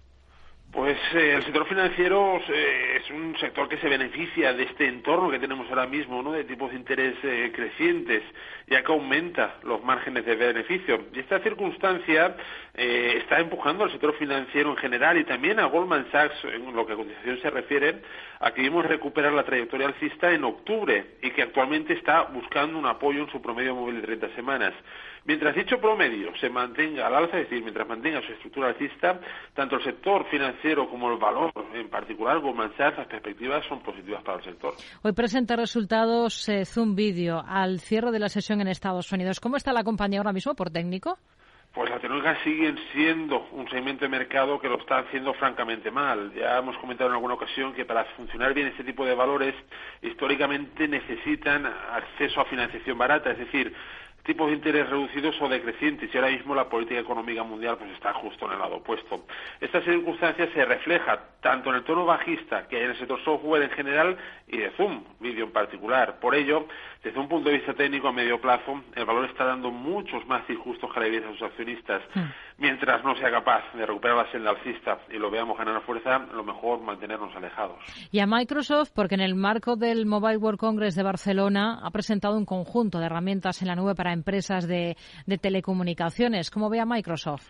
Pues 0.74 0.98
eh, 1.14 1.36
el 1.36 1.44
sector 1.44 1.68
financiero 1.68 2.42
eh, 2.50 3.00
es 3.00 3.12
un 3.12 3.38
sector 3.38 3.70
que 3.70 3.78
se 3.78 3.88
beneficia 3.88 4.54
de 4.54 4.64
este 4.64 4.88
entorno 4.88 5.30
que 5.30 5.38
tenemos 5.38 5.70
ahora 5.70 5.86
mismo, 5.86 6.24
¿no? 6.24 6.32
De 6.32 6.46
tipos 6.46 6.72
de 6.72 6.78
interés 6.78 7.14
eh, 7.22 7.52
crecientes, 7.56 8.24
ya 8.66 8.82
que 8.82 8.92
aumenta 8.92 9.58
los 9.62 9.84
márgenes 9.84 10.26
de 10.26 10.36
beneficio. 10.36 11.06
Y 11.14 11.20
esta 11.20 11.40
circunstancia 11.42 12.36
está 12.74 13.40
empujando 13.40 13.84
al 13.84 13.92
sector 13.92 14.18
financiero 14.18 14.72
en 14.72 14.78
general 14.78 15.16
y 15.20 15.26
también 15.26 15.60
a 15.60 15.66
Goldman 15.66 16.08
Sachs, 16.12 16.44
en 16.46 16.76
lo 16.76 16.88
que 16.88 16.94
a 16.94 16.96
cotización 16.96 17.40
se 17.40 17.52
refiere, 17.52 18.02
a 18.44 18.82
recuperar 18.82 19.32
la 19.32 19.44
trayectoria 19.44 19.88
alcista 19.88 20.32
en 20.32 20.44
octubre 20.44 21.18
y 21.22 21.32
que 21.32 21.44
actualmente 21.44 21.94
está 21.94 22.24
buscando 22.24 22.78
un 22.78 22.86
apoyo 22.86 23.24
en 23.24 23.32
su 23.32 23.42
promedio 23.42 23.74
móvil 23.74 23.96
de 23.96 24.02
30 24.02 24.36
semanas. 24.36 24.74
Mientras 25.26 25.56
dicho 25.56 25.80
promedio 25.80 26.36
se 26.36 26.50
mantenga 26.50 27.08
al 27.08 27.16
alza, 27.16 27.38
es 27.38 27.50
decir, 27.50 27.64
mientras 27.64 27.88
mantenga 27.88 28.22
su 28.22 28.34
estructura 28.34 28.70
alcista, 28.70 29.22
tanto 29.54 29.78
el 29.78 29.84
sector 29.84 30.26
financiero 30.30 30.90
como 30.90 31.10
el 31.12 31.18
valor, 31.18 31.54
en 31.74 31.90
particular 31.90 32.40
Goldman 32.40 32.76
Sachs, 32.76 32.98
las 32.98 33.08
perspectivas 33.08 33.66
son 33.68 33.82
positivas 33.82 34.22
para 34.24 34.40
el 34.40 34.44
sector. 34.44 34.74
Hoy 35.02 35.14
presenta 35.14 35.56
resultados 35.56 36.50
eh, 36.50 36.66
Zoom 36.66 36.96
Video 36.96 37.42
al 37.48 37.80
cierre 37.80 38.12
de 38.12 38.20
la 38.20 38.28
sesión 38.28 38.60
en 38.60 38.68
Estados 38.68 39.10
Unidos. 39.14 39.40
¿Cómo 39.40 39.56
está 39.56 39.72
la 39.72 39.86
compañía 39.86 40.20
ahora 40.20 40.34
mismo 40.34 40.54
por 40.54 40.70
técnico? 40.70 41.18
Pues 41.74 41.90
las 41.90 42.02
tecnológicas 42.02 42.38
siguen 42.44 42.78
siendo 42.92 43.48
un 43.52 43.68
segmento 43.68 44.06
de 44.06 44.10
mercado 44.10 44.60
que 44.60 44.70
lo 44.70 44.78
está 44.78 45.00
haciendo 45.00 45.34
francamente 45.34 45.90
mal. 45.90 46.32
Ya 46.36 46.60
hemos 46.60 46.78
comentado 46.78 47.10
en 47.10 47.16
alguna 47.16 47.34
ocasión 47.34 47.74
que 47.74 47.84
para 47.84 48.06
funcionar 48.16 48.54
bien 48.54 48.68
este 48.68 48.84
tipo 48.84 49.04
de 49.04 49.16
valores 49.16 49.56
históricamente 50.04 50.88
necesitan 50.88 51.66
acceso 51.66 52.42
a 52.42 52.46
financiación 52.46 52.96
barata, 52.96 53.32
es 53.32 53.40
decir, 53.40 53.74
tipos 54.24 54.48
de 54.48 54.54
interés 54.54 54.90
reducidos 54.90 55.36
o 55.42 55.50
decrecientes 55.50 56.10
y 56.14 56.18
ahora 56.18 56.32
mismo 56.32 56.56
la 56.56 56.70
política 56.70 57.00
económica 57.00 57.44
mundial 57.44 57.78
pues 57.78 57.92
está 57.92 58.14
justo 58.14 58.46
en 58.46 58.54
el 58.54 58.60
lado 58.60 58.78
opuesto. 58.78 59.26
Esta 59.60 59.82
circunstancia 59.82 60.50
se 60.54 60.66
refleja 60.66 61.20
tanto 61.42 61.70
en 61.70 61.78
el 61.78 61.84
tono 61.84 62.06
bajista 62.06 62.68
que 62.68 62.78
hay 62.78 62.84
en 62.84 62.92
el 62.92 62.98
sector 62.98 63.22
software 63.24 63.64
en 63.64 63.72
general 63.72 64.18
y 64.48 64.58
de 64.58 64.72
Zoom, 64.72 65.04
vídeo 65.20 65.46
en 65.46 65.52
particular. 65.52 66.20
Por 66.20 66.36
ello, 66.36 66.68
desde 67.04 67.20
un 67.20 67.28
punto 67.28 67.50
de 67.50 67.58
vista 67.58 67.74
técnico 67.74 68.08
a 68.08 68.14
medio 68.14 68.40
plazo, 68.40 68.82
el 68.96 69.06
valor 69.06 69.26
está 69.26 69.44
dando 69.44 69.72
muchos 69.72 70.26
más 70.26 70.50
injustos 70.50 70.92
que 70.94 71.00
a 71.00 71.32
sus 71.32 71.42
accionistas. 71.42 72.02
Hmm. 72.14 72.32
Mientras 72.58 73.04
no 73.04 73.16
sea 73.16 73.32
capaz 73.32 73.64
de 73.74 73.86
recuperar 73.86 74.18
la 74.18 74.32
senda 74.32 74.52
alcista 74.52 75.00
y 75.10 75.18
lo 75.18 75.32
veamos 75.32 75.58
ganar 75.58 75.82
fuerza, 75.82 76.20
lo 76.34 76.44
mejor 76.44 76.82
mantenernos 76.82 77.36
alejados. 77.36 77.78
Y 78.12 78.20
a 78.20 78.28
Microsoft, 78.28 78.92
porque 78.94 79.16
en 79.16 79.22
el 79.22 79.36
marco 79.36 79.76
del 79.76 80.06
Mobile 80.06 80.38
World 80.38 80.60
Congress 80.60 80.96
de 80.96 81.04
Barcelona 81.04 81.80
ha 81.84 81.92
presentado 81.92 82.38
un 82.38 82.46
conjunto 82.46 83.00
de 83.00 83.08
herramientas 83.08 83.62
en 83.62 83.68
la 83.68 83.76
nube 83.76 83.96
para 83.96 84.14
empresas 84.14 84.68
de, 84.68 84.96
de 85.26 85.38
telecomunicaciones. 85.38 86.52
¿Cómo 86.52 86.70
ve 86.70 86.80
a 86.80 86.86
Microsoft? 86.86 87.50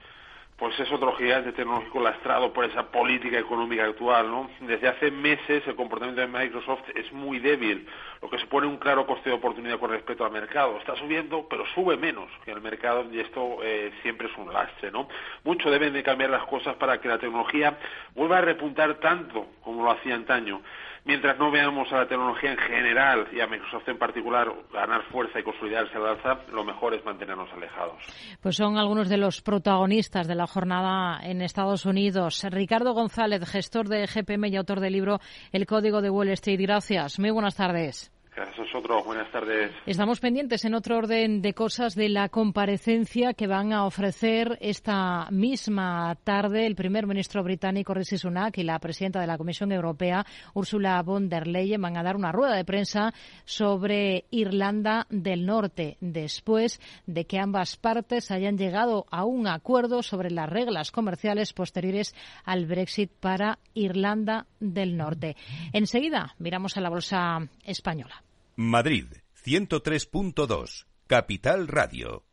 Pues 0.64 0.80
es 0.80 0.90
otro 0.94 1.14
gigante 1.18 1.52
tecnológico 1.52 2.00
lastrado 2.00 2.54
por 2.54 2.64
esa 2.64 2.84
política 2.90 3.38
económica 3.38 3.84
actual, 3.84 4.32
¿no? 4.32 4.50
Desde 4.62 4.88
hace 4.88 5.12
meses 5.12 5.62
el 5.68 5.76
comportamiento 5.76 6.22
de 6.22 6.28
Microsoft 6.28 6.84
es 6.96 7.12
muy 7.12 7.40
débil, 7.40 7.86
lo 8.22 8.30
que 8.30 8.38
supone 8.38 8.66
un 8.66 8.78
claro 8.78 9.06
coste 9.06 9.30
de 9.30 9.36
oportunidad 9.36 9.78
con 9.78 9.90
respecto 9.90 10.24
al 10.24 10.32
mercado. 10.32 10.78
Está 10.78 10.96
subiendo, 10.96 11.46
pero 11.50 11.66
sube 11.76 11.98
menos 11.98 12.32
que 12.46 12.52
el 12.52 12.62
mercado 12.62 13.06
y 13.12 13.20
esto 13.20 13.58
eh, 13.62 13.92
siempre 14.04 14.30
es 14.30 14.38
un 14.38 14.54
lastre, 14.54 14.90
¿no? 14.90 15.10
Mucho 15.44 15.70
deben 15.70 15.92
de 15.92 16.02
cambiar 16.02 16.30
las 16.30 16.46
cosas 16.46 16.78
para 16.78 17.02
que 17.02 17.10
la 17.10 17.18
tecnología 17.18 17.78
vuelva 18.16 18.38
a 18.38 18.42
repuntar 18.42 19.02
tanto 19.02 19.46
como 19.66 19.84
lo 19.84 19.92
hacía 19.92 20.16
antaño 20.16 20.62
mientras 21.06 21.38
no 21.38 21.52
veamos 21.52 21.92
a 21.92 22.00
la 22.00 22.08
tecnología 22.08 22.52
en 22.52 22.58
general 22.58 23.28
y 23.32 23.42
a 23.42 23.48
Microsoft 23.48 23.88
en 23.88 23.98
particular 23.98 24.48
ganar 24.72 25.04
fuerza 25.12 25.40
y 25.40 25.44
consolidarse 25.44 25.98
al 25.98 26.08
alza, 26.08 26.40
lo 26.52 26.64
mejor 26.64 26.94
es 26.94 27.04
mantenernos 27.06 27.50
alejados. 27.52 27.98
Pues 28.42 28.56
son 28.56 28.78
algunos 28.78 29.10
de 29.10 29.18
los 29.18 29.42
protagonistas 29.42 30.28
de 30.28 30.36
la 30.36 30.48
jornada 30.48 31.20
en 31.24 31.42
Estados 31.42 31.86
Unidos. 31.86 32.44
Ricardo 32.50 32.94
González, 32.94 33.50
gestor 33.50 33.88
de 33.88 34.08
GPM 34.08 34.48
y 34.48 34.56
autor 34.56 34.80
del 34.80 34.94
libro 34.94 35.20
El 35.52 35.66
Código 35.66 36.02
de 36.02 36.10
Wall 36.10 36.30
Street. 36.30 36.60
Gracias. 36.62 37.20
Muy 37.20 37.32
buenas 37.32 37.56
tardes. 37.56 38.12
Gracias 38.36 38.58
a 38.58 38.62
vosotros. 38.64 39.06
Buenas 39.06 39.32
tardes. 39.32 39.72
Estamos 39.86 40.20
pendientes 40.20 40.66
en 40.66 40.74
otro 40.74 40.98
orden 40.98 41.42
de 41.44 41.54
cosas 41.54 41.94
de 41.94 42.10
la 42.10 42.30
comparecencia 42.30 43.36
que 43.36 43.46
van 43.46 43.74
a 43.74 43.86
ofrecer 43.86 44.58
esta 44.60 45.28
misma 45.30 46.18
tarde 46.24 46.66
el 46.66 46.76
primer 46.76 47.06
ministro 47.06 47.44
británico 47.44 47.94
Rishi 47.94 48.18
Sunak 48.18 48.58
y 48.58 48.64
la 48.64 48.80
presidenta 48.80 49.22
de 49.22 49.28
la 49.28 49.38
Comisión 49.38 49.72
Europea 49.72 50.26
Ursula 50.56 51.04
von 51.04 51.30
der 51.30 51.46
Leyen 51.46 51.82
van 51.82 51.96
a 51.96 52.02
dar 52.02 52.16
una 52.16 52.32
rueda 52.32 52.56
de 52.56 52.66
prensa 52.66 53.14
sobre 53.46 54.26
Irlanda 54.32 55.06
del 55.12 55.46
Norte 55.46 55.98
después 56.02 56.82
de 57.06 57.26
que 57.26 57.38
ambas 57.38 57.78
partes 57.78 58.32
hayan 58.32 58.58
llegado 58.58 59.06
a 59.12 59.26
un 59.26 59.48
acuerdo 59.48 60.02
sobre 60.02 60.32
las 60.32 60.50
reglas 60.50 60.92
comerciales 60.92 61.54
posteriores 61.54 62.16
al 62.46 62.66
Brexit 62.66 63.12
para 63.12 63.60
Irlanda 63.76 64.48
del 64.60 64.98
Norte. 64.98 65.36
Enseguida 65.72 66.34
miramos 66.40 66.78
a 66.78 66.82
la 66.82 66.90
bolsa 66.90 67.38
española. 67.64 68.23
Madrid, 68.56 69.24
103.2, 69.44 70.86
Capital 71.08 71.68
Radio. 71.68 72.33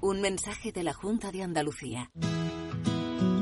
Un 0.00 0.20
mensaje 0.20 0.70
de 0.70 0.82
la 0.84 0.92
Junta 0.92 1.32
de 1.32 1.42
Andalucía. 1.42 2.10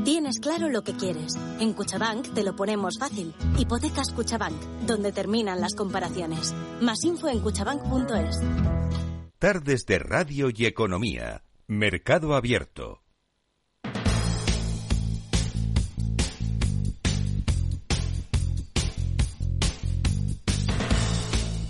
Tienes 0.05 0.39
claro 0.39 0.69
lo 0.69 0.83
que 0.83 0.97
quieres. 0.97 1.35
En 1.61 1.75
Cuchabank 1.75 2.33
te 2.33 2.45
lo 2.45 2.57
ponemos 2.57 2.99
fácil. 2.99 3.35
Hipotecas 3.59 4.13
Cuchabank, 4.13 4.59
donde 4.87 5.13
terminan 5.13 5.61
las 5.61 5.75
comparaciones. 5.75 6.55
Más 6.81 7.05
info 7.05 7.29
en 7.29 7.41
cuchabank.es. 7.41 8.41
Tardes 9.39 9.85
de 9.85 9.99
Radio 9.99 10.49
y 10.55 10.65
Economía. 10.65 11.43
Mercado 11.67 12.35
Abierto. 12.35 13.03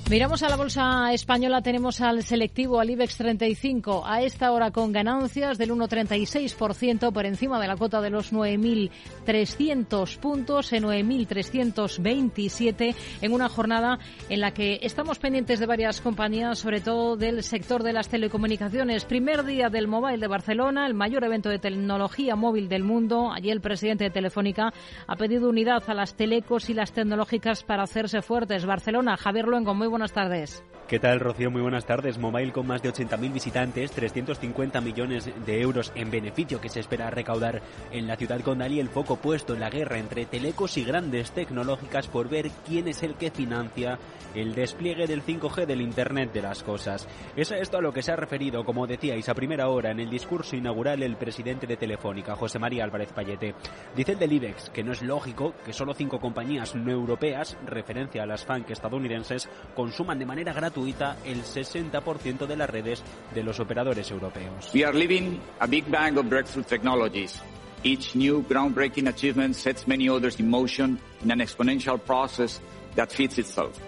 Miramos 0.09 0.45
a 0.45 0.49
la 0.49 0.55
bolsa 0.55 1.13
española, 1.13 1.63
tenemos 1.63 2.01
al 2.01 2.23
selectivo, 2.23 2.79
al 2.79 2.91
IBEX 2.91 3.17
35, 3.17 4.07
a 4.07 4.23
esta 4.23 4.53
hora 4.53 4.71
con 4.71 4.93
ganancias 4.93 5.59
del 5.59 5.73
1,36% 5.73 7.13
por 7.13 7.27
encima 7.27 7.61
de 7.61 7.67
la 7.67 7.77
cota 7.77 8.01
de 8.01 8.11
los 8.11 8.33
9.300 8.33 10.17
puntos, 10.19 10.73
en 10.73 10.85
9.327, 10.85 12.95
en 13.21 13.33
una 13.33 13.49
jornada 13.49 13.99
en 14.29 14.41
la 14.41 14.53
que 14.53 14.79
estamos 14.83 15.19
pendientes 15.19 15.59
de 15.59 15.67
varias 15.67 16.01
compañías, 16.01 16.61
sobre 16.61 16.81
todo 16.81 17.17
del 17.17 17.43
sector 17.43 17.83
de 17.83 17.93
las 17.93 18.09
telecomunicaciones. 18.09 19.07
Primer 19.07 19.45
día 19.45 19.71
del 19.71 19.89
Mobile 19.89 20.19
de 20.19 20.29
Barcelona, 20.29 20.87
el 20.87 20.95
mayor 20.95 21.25
evento 21.25 21.49
de 21.49 21.59
tecnología 21.59 22.37
móvil 22.37 22.69
del 22.69 22.85
mundo. 22.85 23.33
Allí 23.33 23.51
el 23.51 23.61
presidente 23.61 24.05
de 24.05 24.11
Telefónica 24.11 24.73
ha 25.09 25.17
pedido 25.17 25.49
unidad 25.49 25.83
a 25.89 25.95
las 25.95 26.15
telecos 26.15 26.71
y 26.71 26.75
las 26.75 26.93
tecnológicas 26.93 27.65
para 27.65 27.83
hacerse 27.83 28.23
fuertes. 28.23 28.67
Barcelona, 28.67 29.17
Javier 29.17 29.47
Luengo, 29.47 29.75
muy 29.75 29.96
buenas 29.97 30.13
tardes. 30.13 30.63
¿Qué 30.89 31.01
tal, 31.01 31.19
Rocío? 31.19 31.51
Muy 31.51 31.63
buenas 31.63 31.85
tardes. 31.85 32.17
Mobile 32.17 32.53
con 32.53 32.65
más 32.65 32.81
de 32.81 32.93
80.000 32.93 33.33
visitantes, 33.33 33.91
350 33.91 34.81
millones 34.81 35.29
de 35.45 35.61
euros 35.61 35.91
en 35.97 36.13
beneficio 36.13 36.61
que 36.61 36.69
se 36.69 36.79
espera 36.79 37.11
recaudar 37.11 37.61
en 37.91 38.07
la 38.07 38.15
ciudad 38.15 38.41
con 38.43 38.59
Dalí 38.59 38.79
el 38.79 38.89
foco 38.89 39.17
puesto 39.17 39.55
en 39.55 39.61
la 39.61 39.69
guerra 39.69 39.99
entre 39.99 40.27
telecos 40.27 40.77
y 40.77 40.85
grandes 40.85 41.33
tecnológicas 41.33 42.07
por 42.07 42.29
ver 42.29 42.53
quién 42.65 42.87
es 42.87 43.03
el 43.03 43.17
que 43.17 43.33
financia 43.33 43.99
el 44.37 44.55
despliegue 44.55 45.09
del 45.09 45.25
5G 45.25 45.67
del 45.67 45.81
Internet 45.81 46.33
de 46.33 46.43
las 46.43 46.63
cosas. 46.63 47.09
Es 47.35 47.51
a 47.51 47.59
esto 47.59 47.79
a 47.79 47.81
lo 47.81 47.93
que 47.93 48.03
se 48.03 48.13
ha 48.13 48.17
referido, 48.17 48.65
como 48.65 48.87
decíais, 48.87 49.29
a 49.29 49.35
primera 49.35 49.69
hora 49.69 49.91
en 49.91 49.99
el 49.99 50.11
discurso 50.11 50.55
inaugural 50.55 51.03
el 51.03 51.17
presidente 51.17 51.67
de 51.67 51.77
Telefónica, 51.77 52.37
José 52.37 52.61
María 52.61 52.85
Álvarez 52.85 53.13
Payete. 53.13 53.57
Dice 53.97 54.13
el 54.13 54.21
del 54.21 54.35
IBEX 54.35 54.71
que 54.71 54.85
no 54.85 54.93
es 54.93 55.03
lógico 55.03 55.55
que 55.65 55.73
solo 55.73 55.95
cinco 55.95 56.21
compañías 56.21 56.77
no 56.77 56.93
europeas, 56.93 57.59
referencia 57.67 58.23
a 58.23 58.27
las 58.27 58.45
FANC 58.45 58.71
estadounidenses, 58.71 59.49
consuman 59.87 60.19
de 60.19 60.27
manera 60.27 60.53
gratuita 60.53 61.19
el 61.25 61.45
60% 61.45 62.47
de 62.47 62.57
las 62.57 62.69
redes 62.69 63.03
de 63.33 63.43
los 63.45 63.61
operadores 63.61 64.11
europeos. 64.11 64.73
We 64.75 64.85
are 64.85 64.93
living 64.93 65.41
a 65.61 65.67
big 65.69 65.89
bang 65.89 66.19
of 66.19 66.29
breakthrough 66.29 66.65
technologies. 66.65 67.41
Each 67.85 68.17
new 68.17 68.43
groundbreaking 68.43 69.09
achievement 69.09 69.55
sets 69.55 69.87
many 69.87 70.09
others 70.09 70.41
in 70.41 70.51
motion 70.51 70.99
in 71.23 71.31
an 71.31 71.39
exponential 71.39 72.01
process 72.01 72.61
that 72.97 73.13
fits 73.13 73.39
itself. 73.39 73.79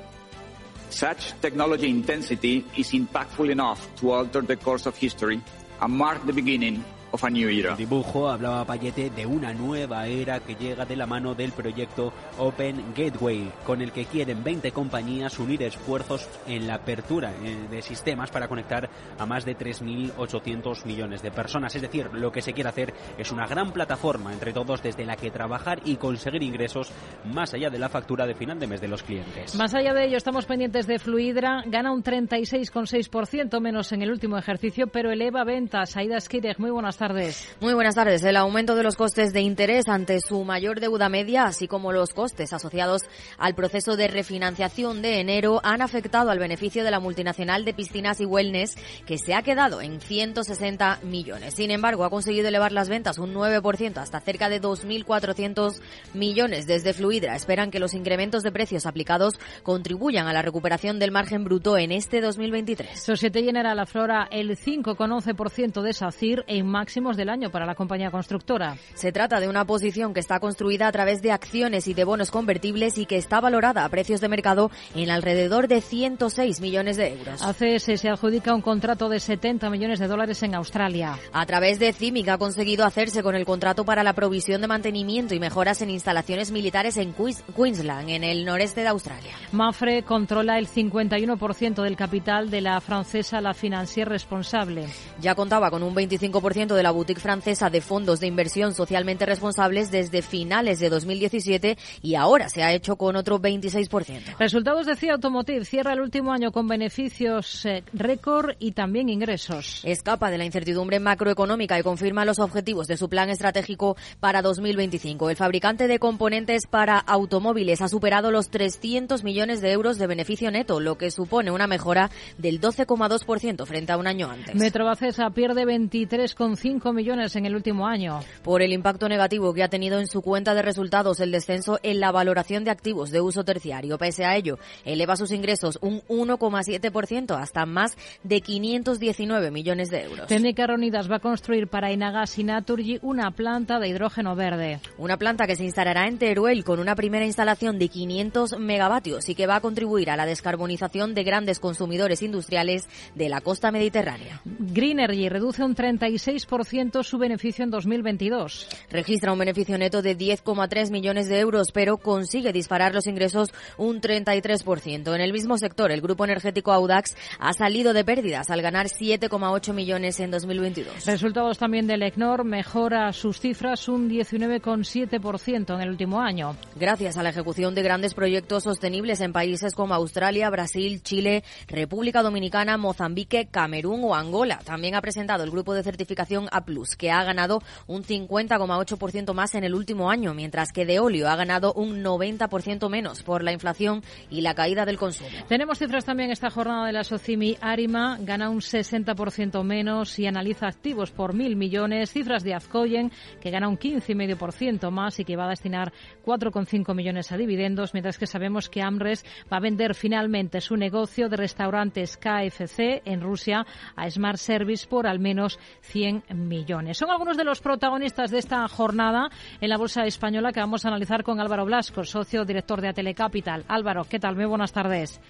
Such 0.91 1.35
technology 1.41 1.91
intensity 1.91 2.65
is 2.77 2.93
impactful 2.93 3.51
enough 3.51 3.89
to 3.97 4.13
alter 4.13 4.41
the 4.41 4.57
course 4.57 4.87
of 4.87 4.97
history 4.97 5.43
and 5.81 5.93
mark 5.93 6.25
the 6.27 6.33
beginning 6.33 6.85
of 7.13 7.25
a 7.25 7.31
new 7.31 7.49
era. 7.49 7.73
El 7.73 7.77
dibujo 7.77 8.29
hablaba 8.29 8.65
Payete 8.65 9.11
de 9.11 9.27
una 9.27 9.53
nueva 9.53 10.07
era 10.07 10.41
que 10.41 10.55
llega 10.55 10.85
de 10.85 10.97
la 10.97 11.07
mano 11.07 11.35
del 11.35 11.53
proyecto 11.53 12.13
Open 12.39 12.93
Gateway, 12.97 13.51
con 13.65 13.81
el 13.83 13.93
que 13.93 14.05
quieren 14.05 14.45
20 14.45 14.73
compañías 14.73 15.39
unir 15.39 15.63
esfuerzos 15.63 16.29
en 16.47 16.67
la 16.67 16.75
apertura 16.75 17.33
eh, 17.43 17.67
de 17.71 17.83
sistemas 17.83 18.31
para 18.31 18.49
conectar 18.49 18.89
a 19.19 19.27
más 19.27 19.45
de 19.45 19.57
3.800 19.57 20.85
millones 20.85 21.23
de 21.23 21.31
personas. 21.31 21.75
Es 21.75 21.83
decir, 21.83 22.11
lo 22.13 22.31
que 22.31 22.43
se 22.43 22.53
quiere 22.53 22.69
hacer 22.69 22.95
es 23.17 23.33
una 23.33 23.47
gran 23.47 23.73
plataforma 23.73 24.33
entre 24.33 24.53
todos 24.53 24.83
desde 24.83 25.05
la 25.05 25.17
que 25.17 25.31
trabajar 25.31 25.81
y 25.85 25.97
conseguir 25.97 26.43
ingresos 26.43 26.93
más 27.25 27.55
allá 27.55 27.71
de 27.71 27.79
la 27.79 27.89
factura 27.89 28.27
de 28.27 28.35
final 28.35 28.59
de 28.59 28.67
mes 28.67 28.81
de 28.81 28.89
los 28.89 29.03
clientes. 29.03 29.55
Más 29.55 29.75
allá 29.75 29.95
de 29.95 30.07
ello, 30.07 30.17
estamos 30.17 30.47
pendientes 30.47 30.87
de 30.87 30.99
Fluidra. 30.99 31.63
Gana 31.67 31.93
un 31.93 32.03
36,6% 32.03 33.61
menos 33.61 33.93
en 33.93 34.03
el 34.03 34.11
último 34.11 34.37
ejercicio, 34.37 34.89
pero 34.89 35.11
eleva 35.11 35.45
ventas. 35.45 35.97
Aida 35.97 36.21
Skirek, 36.21 36.59
muy 36.59 36.71
buenas 36.71 36.98
tardes. 36.99 37.49
Muy 37.61 37.73
buenas 37.73 37.95
tardes. 37.95 38.23
El 38.25 38.37
aumento 38.37 38.75
de 38.75 38.83
los 38.83 38.97
costes 38.97 39.33
de 39.33 39.41
interés 39.41 39.89
ante 39.89 40.21
su 40.21 40.45
mayor 40.45 40.81
deuda 40.81 41.09
media, 41.09 41.45
así 41.45 41.69
como 41.69 41.93
los 41.93 42.13
costes 42.13 42.53
asociados 42.53 43.03
al 43.39 43.55
proceso 43.55 43.97
de 43.97 44.09
refinanciación 44.09 45.01
de 45.01 45.21
enero, 45.21 45.61
han 45.63 45.81
afectado 45.81 46.31
al 46.31 46.39
beneficio 46.39 46.85
de 46.85 46.91
la 46.91 47.01
multinacional 47.01 47.65
de 47.65 47.73
piscinas 47.73 48.21
y 48.21 48.27
wellness, 48.27 48.77
que 49.07 49.17
se 49.17 49.35
ha 49.35 49.43
quedado 49.43 49.81
en 49.81 50.01
160 50.01 50.99
millones. 51.05 51.55
Sin 51.55 51.71
embargo, 51.71 52.05
ha 52.05 52.11
conseguido 52.11 52.49
elevar 52.49 52.73
las 52.73 52.89
ventas 52.89 53.19
un 53.19 53.33
9% 53.33 53.97
hasta 53.97 54.21
cerca 54.21 54.49
de 54.49 54.61
2.400 54.61 55.81
millones. 56.15 56.67
Desde 56.67 56.93
Fluidra 56.93 57.37
esperan 57.37 57.71
que 57.71 57.79
los 57.79 57.95
incrementos 57.95 58.43
de 58.43 58.53
precios 58.53 58.87
aplicados 58.87 59.39
contribuyan 59.63 60.27
a 60.27 60.33
la 60.33 60.43
recuperación 60.43 60.99
del 60.99 61.13
margen 61.13 61.45
bruto 61.45 61.79
en 61.79 61.93
este 61.93 62.21
2023. 62.21 63.01
Societe 63.01 63.45
General 63.45 63.79
aflora 63.79 64.29
el 64.31 64.57
5,11% 64.59 65.83
de 65.83 65.93
SACIR 65.93 66.45
en 66.49 66.67
máximos 66.89 67.19
del 67.19 67.29
año 67.29 67.51
para 67.51 67.67
la 67.67 67.75
compañía 67.75 68.11
constructora. 68.11 68.79
Se 68.95 69.13
trata 69.13 69.41
de 69.41 69.49
una 69.49 69.67
posición 69.67 70.15
que 70.15 70.21
está 70.21 70.41
construida 70.41 70.89
a 70.89 70.93
través 70.93 71.21
de 71.21 71.33
acciones 71.33 71.87
y 71.87 71.93
de 71.93 72.05
bonos 72.05 72.31
convertibles 72.31 72.97
y 72.97 73.05
que 73.05 73.19
está 73.19 73.43
valorada 73.43 73.85
a 73.85 73.91
precios 73.91 74.23
de 74.23 74.29
mercado 74.29 74.71
en 74.95 75.11
alrededor 75.11 75.69
de 75.69 75.83
106 75.83 76.63
millones 76.63 76.97
de 76.97 77.09
euros. 77.09 77.43
ACS 77.43 78.01
se 78.01 78.09
adjudica 78.09 78.55
un 78.55 78.63
contrato 78.63 79.11
de 79.11 79.21
70 79.21 79.69
millones 79.69 79.99
de 79.99 80.07
dólares 80.07 80.43
en 80.43 80.55
Australia. 80.55 81.19
A 81.31 81.45
través 81.45 81.79
de 81.79 81.93
CIMIC 81.93 82.31
ha 82.31 82.39
conseguido 82.39 82.87
hacerse 82.87 83.23
con 83.23 83.35
el 83.35 83.45
contrato 83.45 83.85
para 83.85 84.03
la 84.03 84.15
provisión 84.15 84.63
de 84.63 84.69
mantenimiento 84.69 85.35
y 85.35 85.41
mejoras 85.41 85.83
en 85.83 85.91
instalaciones 85.91 86.51
militares 86.51 86.97
en 86.97 87.13
Queensland, 87.13 88.09
en 88.09 88.25
el 88.25 88.47
noreste 88.47 88.81
de 88.81 88.89
Australia. 88.89 89.35
Mafre 89.53 90.05
controla 90.05 90.59
el 90.59 90.69
51% 90.69 91.83
del 91.83 91.97
capital 91.97 92.49
de 92.49 92.63
la 92.63 92.81
francesa 92.81 93.43
La 93.43 93.53
Financière 93.53 94.09
Responsable. 94.09 94.87
Ya 95.21 95.35
contaba 95.35 95.71
con 95.71 95.83
un 95.83 95.95
25% 95.95 96.78
de 96.78 96.78
la 96.83 96.91
boutique 96.91 97.21
francesa 97.21 97.71
de 97.71 97.81
fondos 97.81 98.21
de 98.21 98.27
inversión 98.27 98.75
socialmente 98.75 99.27
responsables 99.27 99.91
desde 99.91 100.23
finales 100.23 100.79
de 100.81 100.89
2017 100.89 101.79
y 102.03 102.15
ahora 102.15 102.49
se 102.49 102.63
ha 102.63 102.73
hecho 102.73 102.97
con 102.97 103.17
otro 103.17 103.41
26%. 103.41 104.37
Resultados 104.39 104.87
de 104.87 104.97
CIA 104.97 105.15
Automotive 105.15 105.65
cierra 105.65 105.93
el 105.93 106.01
último 106.01 106.33
año 106.33 106.53
con 106.53 106.69
beneficios 106.69 107.65
eh, 107.67 107.83
récord 107.93 108.57
y 108.59 108.73
también 108.73 109.09
ingresos. 109.09 109.83
Escapa 109.85 110.31
de 110.31 110.39
la 110.39 110.45
incertidumbre 110.45 111.01
macroeconómica 111.01 111.79
y 111.79 111.83
confirma 111.83 112.25
los 112.25 112.39
objetivos 112.39 112.87
de 112.87 112.97
su 112.97 113.09
plan 113.09 113.31
estratégico 113.31 113.97
para 114.21 114.43
2025. 114.43 115.31
El 115.31 115.37
fabricante 115.37 115.89
de 115.89 115.99
componentes 115.99 116.67
para 116.67 116.99
automóviles 116.99 117.81
ha 117.81 117.89
superado 117.89 118.31
los 118.31 118.51
300 118.51 119.25
millones 119.25 119.61
de 119.61 119.73
euros 119.73 119.99
de 119.99 120.07
beneficio 120.07 120.51
neto, 120.51 120.81
lo 120.81 120.99
que 120.99 121.11
supone 121.11 121.51
una 121.51 121.67
mejora 121.67 122.11
del 122.37 122.61
12,2% 122.61 123.67
frente 123.67 123.93
a 123.93 123.97
un 123.97 124.07
año 124.07 124.31
antes. 124.31 124.55
Metrobacesa 124.55 125.31
pierde 125.31 125.65
23,5 125.65 126.68
millones 126.93 127.35
en 127.37 127.47
el 127.47 127.55
último 127.55 127.87
año. 127.87 128.21
Por 128.43 128.63
el 128.63 128.73
impacto 128.73 129.09
negativo 129.09 129.53
que 129.55 129.63
ha 129.63 129.69
tenido 129.69 129.99
en 129.99 130.07
su 130.07 130.23
cuenta 130.23 130.55
de 130.55 130.63
resultados 130.63 131.21
el 131.21 131.33
descenso 131.33 131.79
en 131.83 132.01
la 132.01 132.13
valoración 132.13 132.65
de 132.65 132.71
activos 132.71 133.11
de 133.11 133.21
uso 133.21 133.45
terciario. 133.45 133.99
Pese 133.99 134.25
a 134.25 134.37
ello, 134.37 134.59
eleva 134.85 135.17
sus 135.17 135.33
ingresos 135.33 135.79
un 135.83 136.03
1,7% 136.09 137.39
hasta 137.39 137.67
más 137.67 137.97
de 138.23 138.41
519 138.41 139.51
millones 139.51 139.91
de 139.91 140.05
euros. 140.05 140.27
Técnica 140.27 140.67
Reunidas 140.67 141.11
va 141.11 141.17
a 141.17 141.21
construir 141.21 141.69
para 141.69 141.93
Inagas 141.93 142.39
y 142.39 142.45
Naturgy 142.45 142.99
una 143.03 143.31
planta 143.31 143.79
de 143.79 143.89
hidrógeno 143.89 144.37
verde. 144.37 144.81
Una 144.99 145.17
planta 145.17 145.47
que 145.47 145.57
se 145.57 145.65
instalará 145.65 146.07
en 146.07 146.19
Teruel 146.19 146.65
con 146.65 146.81
una 146.81 146.95
primera 146.95 147.27
instalación 147.27 147.79
de 147.79 147.89
500 147.89 148.59
megavatios 148.59 149.29
y 149.29 149.35
que 149.35 149.47
va 149.47 149.57
a 149.57 149.61
contribuir 149.61 150.11
a 150.11 150.17
la 150.17 150.27
descarbonización 150.27 151.15
de 151.15 151.25
grandes 151.25 151.61
consumidores 151.61 152.23
industriales 152.23 152.89
de 153.15 153.29
la 153.29 153.41
costa 153.41 153.71
mediterránea. 153.71 154.41
Greenergy 154.45 155.29
reduce 155.29 155.65
un 155.65 155.75
36% 155.75 156.58
su 157.03 157.19
beneficio 157.19 157.65
en 157.65 157.71
2022. 157.71 158.69
Registra 158.91 159.33
un 159.33 159.39
beneficio 159.39 159.79
neto 159.79 160.03
de 160.03 160.17
10,3 160.17 160.91
millones 160.91 161.29
de 161.29 161.39
euros, 161.39 161.71
pero 161.73 161.99
consigue 161.99 162.53
disparar 162.53 162.95
los 162.95 163.07
ingresos 163.07 163.51
un 163.77 164.01
33%. 164.01 165.15
En 165.15 165.21
el 165.21 165.33
mismo 165.33 165.57
sector, 165.57 165.93
el 165.93 166.01
grupo 166.01 166.25
energético 166.25 166.73
Audax 166.73 167.17
ha 167.39 167.53
salido 167.53 167.93
de 167.93 168.05
pérdidas 168.05 168.51
al 168.51 168.61
ganar 168.61 168.87
7,8 168.87 169.73
millones 169.73 170.19
en 170.21 170.31
2022. 170.31 171.07
Resultados 171.07 171.59
también 171.59 171.87
del 171.87 172.03
ECNOR 172.03 172.45
mejora 172.45 173.13
sus 173.13 173.41
cifras 173.41 173.89
un 173.89 174.11
19,7% 174.11 175.75
en 175.75 175.81
el 175.81 175.91
último 175.91 176.21
año. 176.21 176.57
Gracias 176.75 177.17
a 177.17 177.23
la 177.23 177.31
ejecución 177.31 177.75
de 177.75 177.83
grandes 177.83 178.15
proyectos 178.15 178.65
sostenibles 178.65 179.21
en 179.21 179.33
países 179.33 179.75
como 179.75 179.95
Australia, 179.95 180.51
Brasil, 180.51 181.03
Chile, 181.03 181.45
República 181.69 182.23
Dominicana, 182.23 182.77
Mozambique, 182.77 183.47
Camerún 183.51 184.03
o 184.05 184.15
Angola. 184.15 184.59
También 184.65 184.95
ha 184.95 185.01
presentado 185.01 185.45
el 185.45 185.51
grupo 185.51 185.75
de 185.75 185.83
certificación 185.83 186.48
A+, 186.53 186.65
que 186.97 187.11
ha 187.11 187.25
ganado 187.25 187.63
un 187.87 188.03
50,8% 188.03 189.35
más 189.35 189.55
en 189.55 189.65
el 189.65 189.75
último 189.75 190.11
año, 190.11 190.35
mientras 190.35 190.73
que 190.73 190.87
de 190.87 191.01
óleo 191.01 191.29
ha 191.29 191.37
ganado 191.37 191.73
un 191.73 192.03
90% 192.03 192.89
menos 192.89 193.23
por 193.23 193.43
la 193.43 193.53
inflación 193.53 194.03
y 194.31 194.41
la 194.41 194.55
caída 194.55 194.85
del 194.85 194.99
consumo. 194.99 195.31
Tenemos 195.49 195.79
cifras 195.79 196.05
también 196.05 196.31
esta 196.31 196.51
jornada 196.51 196.87
de 196.87 196.93
la 196.93 197.05
Socimi 197.05 197.57
Arima, 197.61 198.19
gana 198.21 198.51
un 198.51 198.61
60% 198.61 199.63
menos 199.63 200.19
y 200.19 200.27
analiza 200.27 200.67
activos 200.67 201.11
por 201.11 201.35
mil 201.35 201.57
millones. 201.57 202.11
Cifras 202.11 202.43
de 202.45 202.55
Azcoyen, 202.55 203.11
que 203.41 203.51
gana 203.51 203.69
un 203.69 203.79
15,5% 203.79 204.91
más 204.91 205.19
y 205.21 205.25
que 205.25 205.37
va 205.37 205.47
a 205.47 205.51
destinar 205.51 205.93
4,5 206.25 206.95
millones 206.95 207.33
a 207.33 207.37
dividendos, 207.37 207.95
mientras 207.95 208.19
que 208.19 208.27
sabemos 208.27 208.69
que 208.69 208.83
Amres 208.83 209.25
va 209.53 209.59
a 209.59 209.61
vender 209.61 209.95
finalmente 209.95 210.61
su 210.61 210.77
negocio 210.77 211.29
de 211.29 211.37
restaurantes 211.37 212.17
KFC 212.17 213.03
en 213.05 213.21
Rusia 213.21 213.67
a 213.97 214.11
Smart 214.11 214.39
Service 214.39 214.87
por 214.87 215.07
al 215.07 215.19
menos 215.19 215.59
100 215.83 216.25
millones. 216.39 216.99
Son 216.99 217.11
algunos 217.11 217.37
de 217.37 217.45
los 217.45 217.61
protagonistas 217.61 218.31
de 218.31 218.39
esta 218.39 218.67
jornada 218.69 219.29
en 219.61 219.69
la 219.69 219.77
Bolsa 219.77 220.05
Española 220.05 220.53
que 220.53 220.61
vamos 220.61 220.85
a 220.85 220.89
analizar 220.89 221.25
con 221.25 221.41
Álvaro 221.41 221.65
Blasco, 221.65 222.05
socio 222.05 222.45
director 222.45 222.81
de 222.81 222.89
Atelecapital. 222.89 223.65
Álvaro, 223.69 224.05
¿qué 224.09 224.19
tal? 224.19 224.37
Muy 224.37 224.47
buenas 224.47 224.73
tardes. 224.73 225.21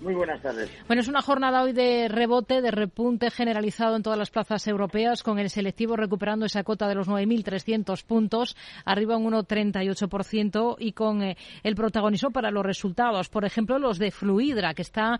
Muy 0.00 0.14
buenas 0.14 0.40
tardes. 0.40 0.70
Bueno, 0.86 1.02
es 1.02 1.08
una 1.08 1.20
jornada 1.20 1.62
hoy 1.62 1.72
de 1.72 2.08
rebote, 2.08 2.62
de 2.62 2.70
repunte 2.70 3.30
generalizado 3.30 3.96
en 3.96 4.02
todas 4.02 4.18
las 4.18 4.30
plazas 4.30 4.66
europeas, 4.66 5.22
con 5.22 5.38
el 5.38 5.50
selectivo 5.50 5.94
recuperando 5.94 6.46
esa 6.46 6.64
cota 6.64 6.88
de 6.88 6.94
los 6.94 7.06
9.300 7.06 8.02
puntos, 8.06 8.56
arriba 8.86 9.18
un 9.18 9.30
1,38% 9.30 10.76
y 10.78 10.92
con 10.92 11.22
eh, 11.22 11.36
el 11.62 11.74
protagonismo 11.74 12.30
para 12.30 12.50
los 12.50 12.64
resultados. 12.64 13.28
Por 13.28 13.44
ejemplo, 13.44 13.78
los 13.78 13.98
de 13.98 14.10
Fluidra, 14.10 14.72
que 14.72 14.82
está 14.82 15.18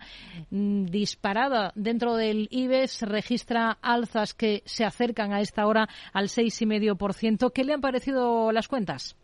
mm, 0.49 0.85
disparada 0.85 1.71
dentro 1.75 2.15
del 2.15 2.47
IBEX, 2.49 3.03
registra 3.03 3.77
alzas 3.83 4.33
que 4.33 4.63
se 4.65 4.83
acercan 4.83 5.31
a 5.31 5.41
esta 5.41 5.67
hora 5.67 5.87
al 6.11 6.25
6,5%. 6.25 7.51
¿Qué 7.53 7.63
le 7.63 7.73
han 7.73 7.81
parecido 7.81 8.51
las 8.51 8.67
cuentas? 8.67 9.15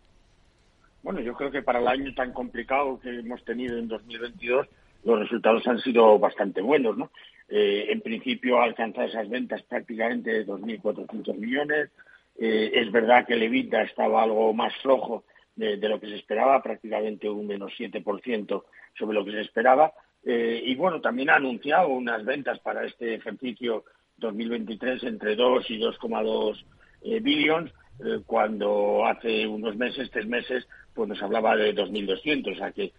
Bueno, 1.02 1.22
yo 1.22 1.34
creo 1.34 1.50
que 1.50 1.62
para 1.62 1.80
el 1.80 1.88
año 1.88 2.14
tan 2.14 2.34
complicado 2.34 3.00
que 3.00 3.20
hemos 3.20 3.44
tenido 3.44 3.78
en 3.78 3.88
2022, 3.88 4.68
los 5.08 5.20
resultados 5.20 5.66
han 5.68 5.80
sido 5.80 6.20
bastante 6.20 6.62
buenos, 6.62 6.98
¿no? 6.98 7.12
Eh, 7.50 7.88
en 7.90 8.02
principio 8.02 8.60
ha 8.60 8.66
alcanzado 8.66 9.08
esas 9.08 9.30
ventas 9.30 9.64
prácticamente 9.64 10.32
de 10.32 10.46
2.400 10.46 11.36
millones. 11.38 11.90
Eh, 12.38 12.72
es 12.74 12.92
verdad 12.92 13.26
que 13.26 13.34
el 13.34 13.44
EBITDA 13.44 13.84
estaba 13.84 14.24
algo 14.24 14.54
más 14.54 14.76
flojo 14.82 15.24
de, 15.56 15.78
lo 15.90 16.00
que 16.00 16.08
se 16.08 16.16
esperaba, 16.16 16.62
prácticamente 16.62 17.30
un 17.30 17.48
menos 17.48 17.74
7% 17.78 18.64
sobre 18.98 19.16
lo 19.16 19.26
que 19.26 19.32
se 19.32 19.42
esperaba. 19.42 19.94
Eh, 20.24 20.62
y 20.66 20.76
bueno, 20.76 21.02
también 21.02 21.30
ha 21.30 21.36
anunciado 21.36 21.88
unas 21.90 22.24
ventas 22.26 22.60
para 22.60 22.86
este 22.86 23.16
ejercicio 23.16 23.86
2023 24.18 25.04
entre 25.04 25.36
2 25.36 25.72
y 25.72 25.80
2,2 25.80 26.64
eh, 27.04 27.20
billions, 27.20 27.72
eh, 28.00 28.22
cuando 28.26 29.06
hace 29.06 29.48
unos 29.48 29.76
meses, 29.76 30.10
tres 30.12 30.28
meses, 30.28 30.68
pues 30.94 31.10
nos 31.10 31.22
hablaba 31.22 31.56
de 31.56 31.74
2.200, 31.74 32.54
o 32.54 32.56
sea 32.56 32.72
que 32.72 32.92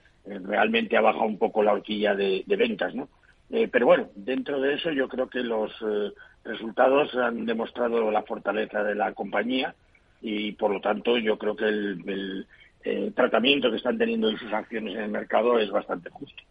realmente 0.43 0.97
ha 0.97 1.01
bajado 1.01 1.27
un 1.27 1.39
poco 1.39 1.63
la 1.63 1.73
horquilla 1.73 2.15
de, 2.15 2.45
de 2.47 2.57
ventas, 2.57 2.95
¿no? 2.95 3.09
Eh, 3.51 3.69
pero 3.69 3.87
bueno, 3.87 4.09
dentro 4.15 4.61
de 4.61 4.75
eso 4.75 4.91
yo 4.91 5.09
creo 5.09 5.29
que 5.29 5.41
los 5.41 5.73
eh, 5.81 6.13
resultados 6.45 7.15
han 7.15 7.47
demostrado 7.47 8.11
la 8.11 8.23
fortaleza 8.23 8.83
de 8.83 8.95
la 8.95 9.13
compañía 9.15 9.75
y 10.21 10.53
por 10.53 10.71
lo 10.71 10.81
tanto 10.81 11.17
yo 11.17 11.39
creo 11.39 11.57
que 11.57 11.65
el, 11.65 12.03
el 12.07 12.47
eh, 12.85 13.13
tratamiento 13.15 13.71
que 13.71 13.77
están 13.77 13.97
teniendo 13.97 14.31
sus 14.37 14.53
acciones 14.53 14.95
en 14.95 15.03
el 15.05 15.11
mercado 15.11 15.59
es 15.59 15.71
bastante 15.71 16.11
justo. 16.11 16.43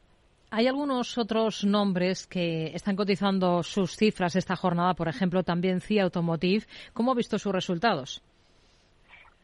Hay 0.50 0.66
algunos 0.66 1.18
otros 1.18 1.66
nombres 1.66 2.26
que 2.26 2.68
están 2.68 2.96
cotizando 2.96 3.64
sus 3.64 3.98
cifras 3.98 4.36
esta 4.36 4.56
jornada, 4.56 4.94
por 4.94 5.10
ejemplo, 5.10 5.44
también 5.44 5.82
CIA 5.82 6.04
Automotive. 6.04 6.66
¿Cómo 6.94 7.12
ha 7.12 7.16
visto 7.16 7.38
sus 7.38 7.52
resultados? 7.52 8.24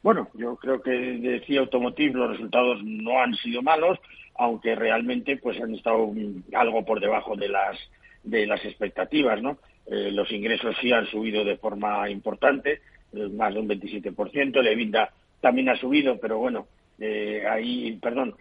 Bueno, 0.01 0.29
yo 0.33 0.55
creo 0.55 0.81
que 0.81 0.91
de 0.91 1.41
CIA 1.45 1.61
Automotive 1.61 2.13
los 2.13 2.31
resultados 2.31 2.81
no 2.83 3.21
han 3.21 3.33
sido 3.35 3.61
malos, 3.61 3.99
aunque 4.35 4.75
realmente 4.75 5.37
pues 5.37 5.59
han 5.61 5.75
estado 5.75 6.11
algo 6.53 6.85
por 6.85 6.99
debajo 6.99 7.35
de 7.35 7.49
las 7.49 7.77
de 8.23 8.47
las 8.47 8.63
expectativas, 8.65 9.41
¿no? 9.41 9.57
Eh, 9.85 10.11
los 10.11 10.31
ingresos 10.31 10.75
sí 10.81 10.91
han 10.91 11.05
subido 11.07 11.43
de 11.43 11.57
forma 11.57 12.09
importante, 12.09 12.81
eh, 13.13 13.29
más 13.29 13.53
de 13.53 13.59
un 13.59 13.67
27%, 13.67 14.61
la 14.61 14.71
EBITDA 14.71 15.11
también 15.41 15.69
ha 15.69 15.75
subido, 15.75 16.17
pero 16.19 16.37
bueno, 16.37 16.67
eh, 16.99 17.43
ahí, 17.49 17.97
perdón, 18.01 18.35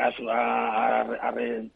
ha, 0.00 1.00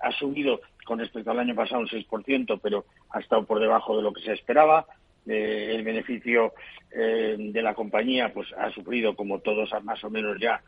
ha, 0.00 0.12
subido 0.12 0.60
con 0.86 0.98
respecto 0.98 1.30
al 1.30 1.40
año 1.40 1.54
pasado 1.54 1.82
un 1.82 1.88
6%, 1.88 2.58
pero 2.62 2.86
ha 3.10 3.20
estado 3.20 3.44
por 3.44 3.60
debajo 3.60 3.96
de 3.96 4.02
lo 4.02 4.12
que 4.12 4.22
se 4.22 4.32
esperaba. 4.32 4.86
el 5.26 5.82
beneficio 5.84 6.54
de 6.90 7.62
la 7.62 7.74
compañía 7.74 8.32
pues 8.32 8.48
ha 8.56 8.70
sufrido, 8.70 9.14
como 9.14 9.40
todos 9.40 9.70
más 9.84 10.02
o 10.02 10.10
menos 10.10 10.38
ya 10.40 10.62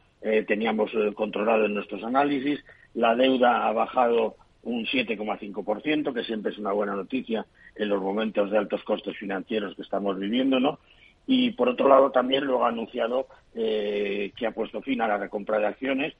teníamos 0.46 0.90
controlado 1.14 1.64
en 1.64 1.74
nuestros 1.74 2.04
análisis. 2.04 2.62
La 2.94 3.14
deuda 3.14 3.66
ha 3.66 3.72
bajado 3.72 4.36
un 4.62 4.86
7,5%, 4.86 6.12
que 6.12 6.24
siempre 6.24 6.52
es 6.52 6.58
una 6.58 6.72
buena 6.72 6.94
noticia 6.94 7.46
en 7.74 7.88
los 7.88 8.00
momentos 8.00 8.50
de 8.50 8.58
altos 8.58 8.82
costes 8.84 9.16
financieros 9.16 9.74
que 9.74 9.82
estamos 9.82 10.18
viviendo, 10.18 10.60
¿no? 10.60 10.78
Y 11.26 11.52
por 11.52 11.68
otro 11.68 11.88
lado 11.88 12.10
también 12.10 12.44
luego 12.44 12.64
ha 12.64 12.68
anunciado 12.68 13.26
eh, 13.54 14.32
que 14.36 14.46
ha 14.46 14.52
puesto 14.52 14.82
fin 14.82 15.00
a 15.00 15.08
la 15.08 15.18
recompra 15.18 15.58
de 15.58 15.66
acciones 15.66 16.14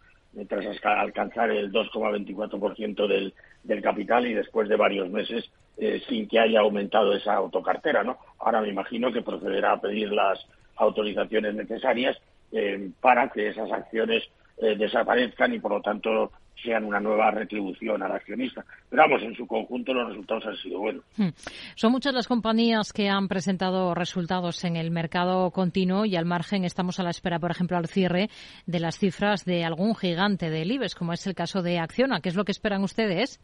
tras 0.48 0.64
alcanzar 0.84 1.50
el 1.50 1.70
2,24% 1.70 3.06
del, 3.06 3.34
del 3.64 3.82
capital 3.82 4.26
y 4.26 4.32
después 4.32 4.66
de 4.68 4.76
varios 4.76 5.10
meses 5.10 5.50
eh, 5.76 6.02
sin 6.08 6.26
que 6.26 6.38
haya 6.38 6.60
aumentado 6.60 7.14
esa 7.14 7.34
autocartera, 7.34 8.02
¿no? 8.02 8.16
Ahora 8.38 8.62
me 8.62 8.68
imagino 8.68 9.12
que 9.12 9.22
procederá 9.22 9.72
a 9.72 9.80
pedir 9.80 10.10
las 10.10 10.38
autorizaciones 10.76 11.54
necesarias 11.54 12.16
eh, 12.50 12.90
para 13.00 13.28
que 13.28 13.48
esas 13.48 13.70
acciones 13.70 14.24
desaparezcan 14.62 15.54
y 15.54 15.58
por 15.58 15.72
lo 15.72 15.80
tanto 15.80 16.30
sean 16.62 16.84
una 16.84 17.00
nueva 17.00 17.30
retribución 17.30 18.02
al 18.02 18.12
accionista. 18.12 18.64
Pero 18.88 19.02
vamos, 19.02 19.22
en 19.22 19.34
su 19.34 19.46
conjunto 19.46 19.92
los 19.92 20.08
resultados 20.08 20.46
han 20.46 20.56
sido 20.56 20.78
buenos. 20.78 21.04
Hmm. 21.16 21.28
Son 21.74 21.92
muchas 21.92 22.14
las 22.14 22.28
compañías 22.28 22.92
que 22.92 23.08
han 23.08 23.28
presentado 23.28 23.94
resultados 23.94 24.64
en 24.64 24.76
el 24.76 24.90
mercado 24.90 25.50
continuo 25.50 26.04
y 26.04 26.16
al 26.16 26.24
margen 26.24 26.64
estamos 26.64 27.00
a 27.00 27.02
la 27.02 27.10
espera, 27.10 27.38
por 27.38 27.50
ejemplo, 27.50 27.76
al 27.76 27.86
cierre 27.86 28.28
de 28.66 28.80
las 28.80 28.98
cifras 28.98 29.44
de 29.44 29.64
algún 29.64 29.94
gigante 29.94 30.50
del 30.50 30.70
IBEX, 30.70 30.94
como 30.94 31.12
es 31.12 31.26
el 31.26 31.34
caso 31.34 31.62
de 31.62 31.78
Acciona. 31.78 32.20
¿Qué 32.20 32.28
es 32.28 32.36
lo 32.36 32.44
que 32.44 32.52
esperan 32.52 32.82
ustedes? 32.82 33.40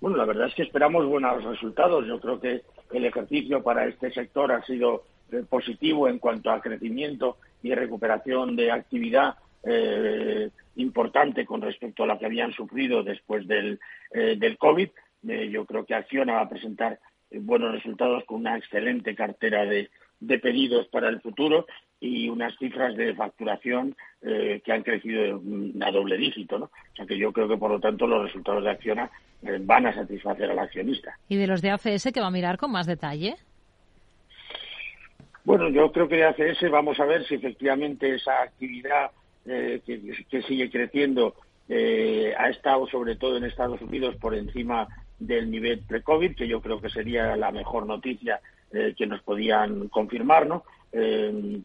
Bueno, 0.00 0.18
la 0.18 0.26
verdad 0.26 0.48
es 0.48 0.54
que 0.54 0.62
esperamos 0.62 1.06
buenos 1.06 1.42
resultados. 1.42 2.06
Yo 2.06 2.20
creo 2.20 2.40
que 2.40 2.62
el 2.92 3.04
ejercicio 3.04 3.62
para 3.62 3.86
este 3.86 4.12
sector 4.12 4.52
ha 4.52 4.62
sido 4.64 5.04
eh, 5.32 5.42
positivo 5.48 6.08
en 6.08 6.18
cuanto 6.18 6.50
a 6.50 6.60
crecimiento 6.60 7.38
y 7.62 7.74
recuperación 7.74 8.54
de 8.56 8.70
actividad 8.70 9.36
eh, 9.66 10.50
importante 10.76 11.44
con 11.44 11.60
respecto 11.60 12.04
a 12.04 12.06
lo 12.06 12.18
que 12.18 12.26
habían 12.26 12.52
sufrido 12.52 13.02
después 13.02 13.46
del, 13.46 13.80
eh, 14.12 14.36
del 14.38 14.56
COVID. 14.58 14.88
Eh, 15.28 15.48
yo 15.50 15.64
creo 15.64 15.84
que 15.84 15.94
Acciona 15.94 16.34
va 16.34 16.42
a 16.42 16.48
presentar 16.48 16.98
eh, 17.30 17.38
buenos 17.40 17.72
resultados 17.72 18.24
con 18.24 18.40
una 18.40 18.56
excelente 18.56 19.14
cartera 19.14 19.64
de, 19.64 19.90
de 20.20 20.38
pedidos 20.38 20.86
para 20.88 21.08
el 21.08 21.20
futuro 21.20 21.66
y 21.98 22.28
unas 22.28 22.56
cifras 22.58 22.94
de 22.96 23.14
facturación 23.14 23.96
que 24.20 24.72
han 24.72 24.82
crecido 24.82 25.40
a 25.80 25.90
doble 25.92 26.16
dígito, 26.18 26.58
¿no? 26.58 26.64
O 26.66 26.96
sea 26.96 27.06
que 27.06 27.16
yo 27.16 27.32
creo 27.32 27.48
que 27.48 27.56
por 27.56 27.70
lo 27.70 27.78
tanto 27.78 28.06
los 28.06 28.24
resultados 28.24 28.64
de 28.64 28.70
Acciona 28.70 29.10
van 29.60 29.86
a 29.86 29.94
satisfacer 29.94 30.50
al 30.50 30.58
accionista. 30.58 31.16
¿Y 31.28 31.36
de 31.36 31.46
los 31.46 31.62
de 31.62 31.70
ACS 31.70 32.10
que 32.12 32.20
va 32.20 32.26
a 32.26 32.30
mirar 32.32 32.58
con 32.58 32.72
más 32.72 32.86
detalle? 32.86 33.36
Bueno, 35.44 35.68
yo 35.68 35.92
creo 35.92 36.08
que 36.08 36.16
de 36.16 36.24
ACS 36.24 36.70
vamos 36.70 36.98
a 36.98 37.06
ver 37.06 37.24
si 37.26 37.36
efectivamente 37.36 38.16
esa 38.16 38.42
actividad 38.42 39.12
eh, 39.48 39.80
que, 39.86 40.42
sigue 40.42 40.68
creciendo 40.70 41.36
eh, 41.68 42.34
ha 42.36 42.48
estado 42.48 42.88
sobre 42.88 43.14
todo 43.14 43.36
en 43.36 43.44
Estados 43.44 43.80
Unidos 43.80 44.16
por 44.16 44.34
encima 44.34 44.88
del 45.20 45.52
nivel 45.52 45.80
pre-COVID, 45.86 46.34
que 46.34 46.48
yo 46.48 46.60
creo 46.60 46.80
que 46.80 46.90
sería 46.90 47.36
la 47.36 47.52
mejor 47.52 47.86
noticia 47.86 48.40
eh, 48.72 48.94
que 48.98 49.06
nos 49.06 49.22
podían 49.22 49.88
confirmar. 49.88 50.46
¿no? 50.46 50.64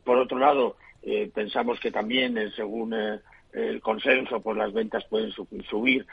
por 0.04 0.18
otro 0.18 0.38
lado, 0.40 0.76
pensamos 1.34 1.80
que 1.80 1.90
también, 1.90 2.38
según 2.54 2.94
el 2.94 3.80
consenso, 3.80 4.42
pues 4.42 4.58
las 4.58 4.74
ventas 4.74 5.06
pueden 5.06 5.32
subir 5.32 6.06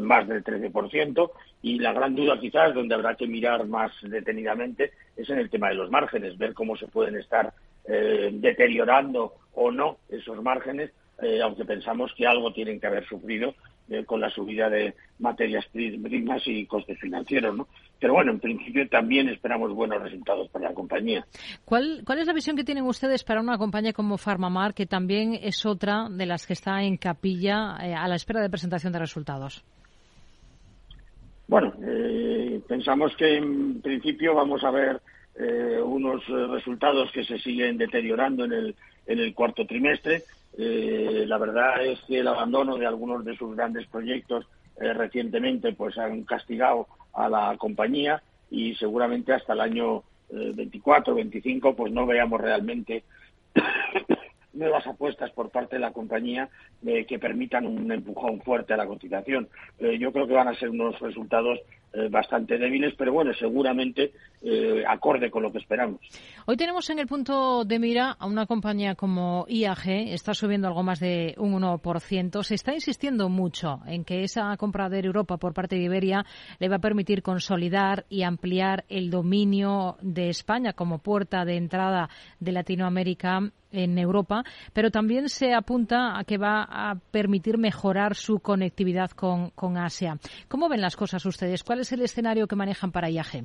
más 0.00 0.26
del 0.26 0.42
13%. 0.42 1.30
Y 1.62 1.78
la 1.78 1.92
gran 1.92 2.16
duda, 2.16 2.40
quizás, 2.40 2.74
donde 2.74 2.96
habrá 2.96 3.14
que 3.14 3.28
mirar 3.28 3.68
más 3.68 3.92
detenidamente, 4.02 4.90
es 5.16 5.30
en 5.30 5.38
el 5.38 5.48
tema 5.48 5.68
de 5.68 5.76
los 5.76 5.92
márgenes, 5.92 6.36
ver 6.38 6.54
cómo 6.54 6.76
se 6.76 6.88
pueden 6.88 7.16
estar 7.16 7.52
deteriorando 7.84 9.34
o 9.54 9.70
no 9.70 9.98
esos 10.08 10.42
márgenes 10.42 10.90
eh, 11.22 11.40
aunque 11.42 11.64
pensamos 11.64 12.12
que 12.14 12.26
algo 12.26 12.52
tienen 12.52 12.78
que 12.78 12.86
haber 12.86 13.06
sufrido 13.06 13.54
eh, 13.88 14.04
con 14.04 14.20
la 14.20 14.28
subida 14.30 14.68
de 14.68 14.94
materias 15.18 15.64
primas 15.72 16.42
y 16.46 16.66
costes 16.66 16.98
financieros, 16.98 17.56
¿no? 17.56 17.68
Pero 17.98 18.12
bueno, 18.12 18.32
en 18.32 18.40
principio 18.40 18.86
también 18.88 19.28
esperamos 19.28 19.72
buenos 19.72 20.02
resultados 20.02 20.48
para 20.50 20.68
la 20.68 20.74
compañía. 20.74 21.24
¿Cuál, 21.64 22.02
cuál 22.04 22.18
es 22.18 22.26
la 22.26 22.34
visión 22.34 22.56
que 22.56 22.64
tienen 22.64 22.84
ustedes 22.84 23.24
para 23.24 23.40
una 23.40 23.56
compañía 23.56 23.94
como 23.94 24.18
Farmamar, 24.18 24.74
que 24.74 24.84
también 24.84 25.38
es 25.40 25.64
otra 25.64 26.08
de 26.10 26.26
las 26.26 26.46
que 26.46 26.52
está 26.52 26.82
en 26.82 26.98
capilla 26.98 27.78
eh, 27.80 27.94
a 27.94 28.06
la 28.08 28.16
espera 28.16 28.42
de 28.42 28.50
presentación 28.50 28.92
de 28.92 28.98
resultados? 28.98 29.64
Bueno, 31.48 31.72
pensamos 32.66 33.14
que 33.16 33.36
en 33.36 33.80
principio 33.80 34.34
vamos 34.34 34.64
a 34.64 34.70
ver 34.72 35.00
unos 35.84 36.26
resultados 36.26 37.10
que 37.12 37.24
se 37.24 37.38
siguen 37.38 37.76
deteriorando 37.76 38.44
en 38.44 38.52
el, 38.52 38.74
en 39.06 39.18
el 39.18 39.34
cuarto 39.34 39.66
trimestre. 39.66 40.22
Eh, 40.58 41.24
la 41.26 41.38
verdad 41.38 41.84
es 41.84 42.00
que 42.02 42.20
el 42.20 42.28
abandono 42.28 42.76
de 42.76 42.86
algunos 42.86 43.24
de 43.24 43.36
sus 43.36 43.54
grandes 43.54 43.86
proyectos 43.88 44.46
eh, 44.80 44.92
recientemente 44.92 45.72
pues 45.72 45.98
han 45.98 46.22
castigado 46.24 46.86
a 47.12 47.28
la 47.28 47.56
compañía 47.58 48.22
y 48.50 48.74
seguramente 48.76 49.32
hasta 49.32 49.52
el 49.52 49.60
año 49.60 50.02
24 50.30 51.12
eh, 51.12 51.16
25 51.16 51.76
pues 51.76 51.92
no 51.92 52.06
veamos 52.06 52.40
realmente 52.40 53.04
nuevas 54.54 54.86
apuestas 54.86 55.30
por 55.32 55.50
parte 55.50 55.76
de 55.76 55.80
la 55.80 55.92
compañía 55.92 56.48
que 56.82 57.18
permitan 57.18 57.66
un 57.66 57.92
empujón 57.92 58.40
fuerte 58.40 58.72
a 58.72 58.78
la 58.78 58.86
cotización. 58.86 59.48
yo 59.78 60.12
creo 60.12 60.26
que 60.26 60.32
van 60.32 60.48
a 60.48 60.54
ser 60.54 60.70
unos 60.70 60.98
resultados 61.00 61.58
eh, 61.58 61.85
bastante 62.10 62.58
débiles, 62.58 62.94
pero 62.96 63.12
bueno, 63.12 63.32
seguramente 63.34 64.12
eh, 64.42 64.84
acorde 64.86 65.30
con 65.30 65.42
lo 65.42 65.50
que 65.50 65.58
esperamos. 65.58 66.00
Hoy 66.46 66.56
tenemos 66.56 66.88
en 66.90 66.98
el 66.98 67.06
punto 67.06 67.64
de 67.64 67.78
mira 67.78 68.16
a 68.18 68.26
una 68.26 68.46
compañía 68.46 68.94
como 68.94 69.46
IAG, 69.48 69.88
está 70.12 70.34
subiendo 70.34 70.68
algo 70.68 70.82
más 70.82 71.00
de 71.00 71.34
un 71.38 71.60
1%. 71.60 72.42
Se 72.42 72.54
está 72.54 72.74
insistiendo 72.74 73.28
mucho 73.28 73.80
en 73.86 74.04
que 74.04 74.22
esa 74.22 74.56
compra 74.56 74.88
de 74.88 75.00
Europa 75.00 75.36
por 75.38 75.54
parte 75.54 75.76
de 75.76 75.82
Iberia 75.82 76.24
le 76.58 76.68
va 76.68 76.76
a 76.76 76.80
permitir 76.80 77.22
consolidar 77.22 78.04
y 78.08 78.22
ampliar 78.22 78.84
el 78.88 79.10
dominio 79.10 79.96
de 80.00 80.28
España 80.28 80.72
como 80.72 80.98
puerta 80.98 81.44
de 81.44 81.56
entrada 81.56 82.08
de 82.40 82.52
Latinoamérica 82.52 83.50
en 83.72 83.98
Europa, 83.98 84.44
pero 84.72 84.90
también 84.90 85.28
se 85.28 85.54
apunta 85.54 86.18
a 86.18 86.24
que 86.24 86.38
va 86.38 86.66
a 86.68 86.94
permitir 87.10 87.58
mejorar 87.58 88.14
su 88.14 88.38
conectividad 88.40 89.10
con, 89.10 89.50
con 89.50 89.76
Asia. 89.76 90.18
¿Cómo 90.48 90.68
ven 90.68 90.80
las 90.80 90.96
cosas 90.96 91.24
ustedes? 91.26 91.62
¿Cuál 91.62 91.80
es 91.80 91.92
el 91.92 92.02
escenario 92.02 92.46
que 92.46 92.56
manejan 92.56 92.92
para 92.92 93.10
IAG? 93.10 93.44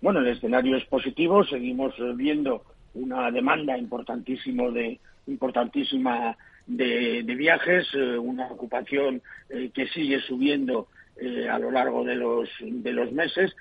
Bueno, 0.00 0.20
el 0.20 0.28
escenario 0.28 0.76
es 0.76 0.84
positivo. 0.86 1.44
Seguimos 1.44 1.94
viendo 2.16 2.62
una 2.94 3.30
demanda 3.30 3.76
importantísimo 3.76 4.70
de, 4.70 4.98
importantísima 5.26 6.36
de, 6.66 7.22
viajes, 7.22 7.86
eh, 7.94 8.18
una 8.18 8.46
ocupación 8.46 9.22
eh, 9.48 9.70
que 9.74 9.86
sigue 9.88 10.20
subiendo 10.20 10.88
eh, 11.16 11.48
a 11.48 11.58
lo 11.58 11.70
largo 11.70 12.04
de 12.04 12.14
los, 12.14 12.48
de 12.60 12.92
los 12.92 13.12
meses. 13.12 13.54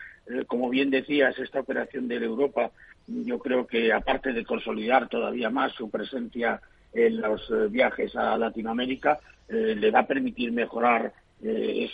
como 0.47 0.69
bien 0.69 0.91
decías, 0.91 1.38
esta 1.39 1.60
operación 1.60 2.08
de 2.08 2.17
Europa 2.17 2.71
yo 3.26 3.39
creo 3.39 3.65
que 3.65 3.91
aparte 3.91 4.34
de 4.34 4.45
consolidar 4.45 5.08
todavía 5.10 5.50
más 5.50 5.74
su 5.74 5.89
presencia 5.89 6.62
en 6.93 7.22
los 7.22 7.41
eh, 7.50 7.67
viajes 7.69 8.15
a 8.15 8.38
Latinoamérica, 8.38 9.19
eh, 9.48 9.76
le 9.76 9.91
va 9.91 10.00
a 10.00 10.08
permitir 10.08 10.52
mejorar 10.52 11.13
eh, 11.43 11.89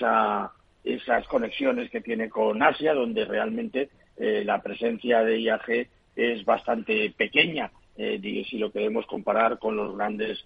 esas 0.84 1.28
conexiones 1.28 1.90
que 1.90 2.02
tiene 2.02 2.30
con 2.30 2.62
Asia, 2.62 2.94
donde 2.94 3.26
realmente 3.26 3.90
la 4.18 4.62
presencia 4.62 5.24
de 5.24 5.42
IAG 5.42 5.88
es 6.16 6.46
bastante 6.46 7.14
pequeña, 7.18 7.70
si 7.98 8.58
lo 8.58 8.72
queremos 8.72 9.06
comparar 9.08 9.60
con 9.60 9.76
los 9.76 9.98
grandes 9.98 10.46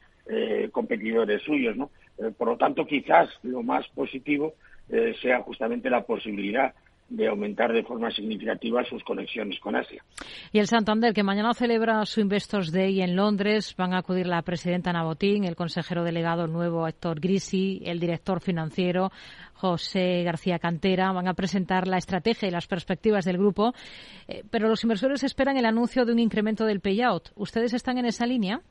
competidores 0.71 1.43
suyos. 1.43 1.75
por 2.35 2.47
lo 2.47 2.57
tanto, 2.57 2.87
quizás 2.87 3.29
lo 3.43 3.61
más 3.61 3.87
positivo 3.89 4.55
sea 5.21 5.41
justamente 5.41 5.91
la 5.91 6.01
posibilidad 6.01 6.73
de 7.09 7.27
aumentar 7.27 7.73
de 7.73 7.83
forma 7.83 8.11
significativa 8.11 8.83
sus 8.85 9.03
conexiones 9.03 9.59
con 9.59 9.75
Asia. 9.75 10.03
Y 10.51 10.59
el 10.59 10.67
Santander, 10.67 11.13
que 11.13 11.23
mañana 11.23 11.53
celebra 11.53 12.05
su 12.05 12.21
Investors 12.21 12.71
Day 12.71 13.01
en 13.01 13.15
Londres, 13.15 13.75
van 13.77 13.93
a 13.93 13.99
acudir 13.99 14.27
la 14.27 14.41
presidenta 14.41 14.93
Nabotín, 14.93 15.43
el 15.43 15.55
consejero 15.55 16.03
delegado 16.03 16.47
nuevo 16.47 16.87
Héctor 16.87 17.19
Grisi, 17.19 17.81
el 17.85 17.99
director 17.99 18.41
financiero 18.41 19.11
José 19.53 20.23
García 20.23 20.59
Cantera, 20.59 21.11
van 21.11 21.27
a 21.27 21.33
presentar 21.33 21.87
la 21.87 21.97
estrategia 21.97 22.47
y 22.47 22.51
las 22.51 22.67
perspectivas 22.67 23.25
del 23.25 23.37
grupo, 23.37 23.73
eh, 24.27 24.43
pero 24.49 24.69
los 24.69 24.83
inversores 24.83 25.23
esperan 25.23 25.57
el 25.57 25.65
anuncio 25.65 26.05
de 26.05 26.13
un 26.13 26.19
incremento 26.19 26.65
del 26.65 26.79
payout. 26.79 27.31
¿Ustedes 27.35 27.73
están 27.73 27.97
en 27.97 28.05
esa 28.05 28.25
línea? 28.25 28.61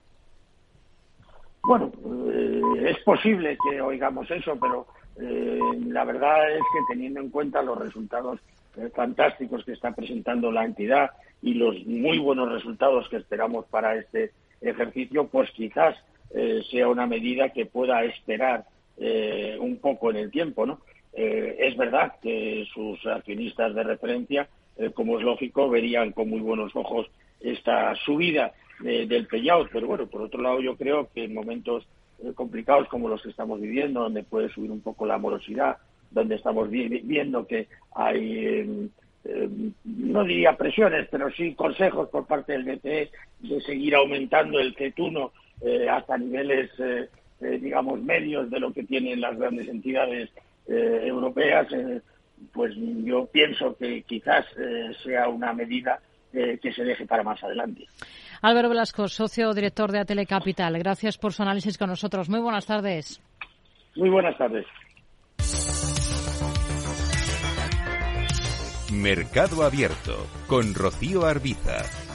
Bueno, 1.62 1.92
eh, 2.32 2.62
es 2.88 2.98
posible 3.04 3.58
que 3.62 3.80
oigamos 3.80 4.30
eso, 4.30 4.56
pero 4.58 4.86
eh, 5.20 5.60
la 5.86 6.04
verdad 6.04 6.50
es 6.52 6.60
que 6.60 6.94
teniendo 6.94 7.20
en 7.20 7.30
cuenta 7.30 7.62
los 7.62 7.78
resultados 7.78 8.40
eh, 8.76 8.88
fantásticos 8.94 9.64
que 9.64 9.72
está 9.72 9.92
presentando 9.92 10.52
la 10.52 10.64
entidad 10.64 11.10
y 11.42 11.54
los 11.54 11.84
muy 11.86 12.18
buenos 12.18 12.52
resultados 12.52 13.08
que 13.08 13.16
esperamos 13.16 13.66
para 13.66 13.96
este 13.96 14.32
ejercicio, 14.60 15.26
pues 15.26 15.50
quizás 15.52 15.96
eh, 16.30 16.62
sea 16.70 16.88
una 16.88 17.06
medida 17.06 17.50
que 17.50 17.66
pueda 17.66 18.04
esperar 18.04 18.64
un 19.60 19.78
poco 19.80 20.10
en 20.10 20.16
el 20.16 20.28
tiempo, 20.32 20.66
¿no? 20.66 20.80
es 21.12 21.76
verdad 21.76 22.14
que 22.20 22.66
sus 22.74 23.06
accionistas 23.06 23.72
de 23.72 23.84
referencia, 23.84 24.48
como 24.94 25.18
es 25.18 25.24
lógico, 25.24 25.70
verían 25.70 26.10
con 26.10 26.28
muy 26.28 26.40
buenos 26.40 26.74
ojos 26.74 27.08
esta 27.38 27.94
subida 27.94 28.52
del 28.80 29.28
payout, 29.28 29.68
pero 29.72 29.86
bueno, 29.86 30.08
por 30.08 30.22
otro 30.22 30.42
lado 30.42 30.60
yo 30.60 30.76
creo 30.76 31.08
que 31.14 31.22
en 31.22 31.34
momentos 31.34 31.86
eh, 31.86 31.97
complicados 32.34 32.88
como 32.88 33.08
los 33.08 33.22
que 33.22 33.30
estamos 33.30 33.60
viviendo, 33.60 34.00
donde 34.00 34.22
puede 34.22 34.48
subir 34.48 34.70
un 34.70 34.80
poco 34.80 35.06
la 35.06 35.18
morosidad, 35.18 35.76
donde 36.10 36.36
estamos 36.36 36.70
viendo 36.70 37.46
que 37.46 37.68
hay, 37.94 38.46
em, 38.46 38.88
em, 39.24 39.72
no 39.84 40.24
diría 40.24 40.56
presiones, 40.56 41.06
pero 41.10 41.30
sí 41.30 41.54
consejos 41.54 42.08
por 42.08 42.26
parte 42.26 42.52
del 42.52 42.64
BCE 42.64 43.10
de 43.40 43.60
seguir 43.60 43.94
aumentando 43.94 44.58
el 44.58 44.74
CET1 44.74 45.30
eh, 45.60 45.88
hasta 45.88 46.18
niveles, 46.18 46.70
eh, 46.78 47.08
digamos, 47.60 48.00
medios 48.02 48.50
de 48.50 48.60
lo 48.60 48.72
que 48.72 48.84
tienen 48.84 49.20
las 49.20 49.38
grandes 49.38 49.68
entidades 49.68 50.30
europeas, 50.70 51.66
pues 52.52 52.74
yo 52.76 53.24
pienso 53.24 53.74
que 53.78 54.02
quizás 54.02 54.44
sea 55.02 55.26
una 55.28 55.54
medida 55.54 55.98
que 56.30 56.72
se 56.74 56.84
deje 56.84 57.06
para 57.06 57.22
más 57.22 57.42
adelante. 57.42 57.86
Álvaro 58.40 58.68
Velasco, 58.68 59.08
socio 59.08 59.52
director 59.52 59.90
de 59.92 60.00
Atele 60.00 60.26
Capital. 60.26 60.78
Gracias 60.78 61.18
por 61.18 61.32
su 61.32 61.42
análisis 61.42 61.76
con 61.76 61.90
nosotros. 61.90 62.28
Muy 62.28 62.40
buenas 62.40 62.66
tardes. 62.66 63.20
Muy 63.96 64.10
buenas 64.10 64.36
tardes. 64.38 64.66
Mercado 68.92 69.64
Abierto 69.64 70.26
con 70.46 70.74
Rocío 70.74 71.26
Arbiza. 71.26 72.07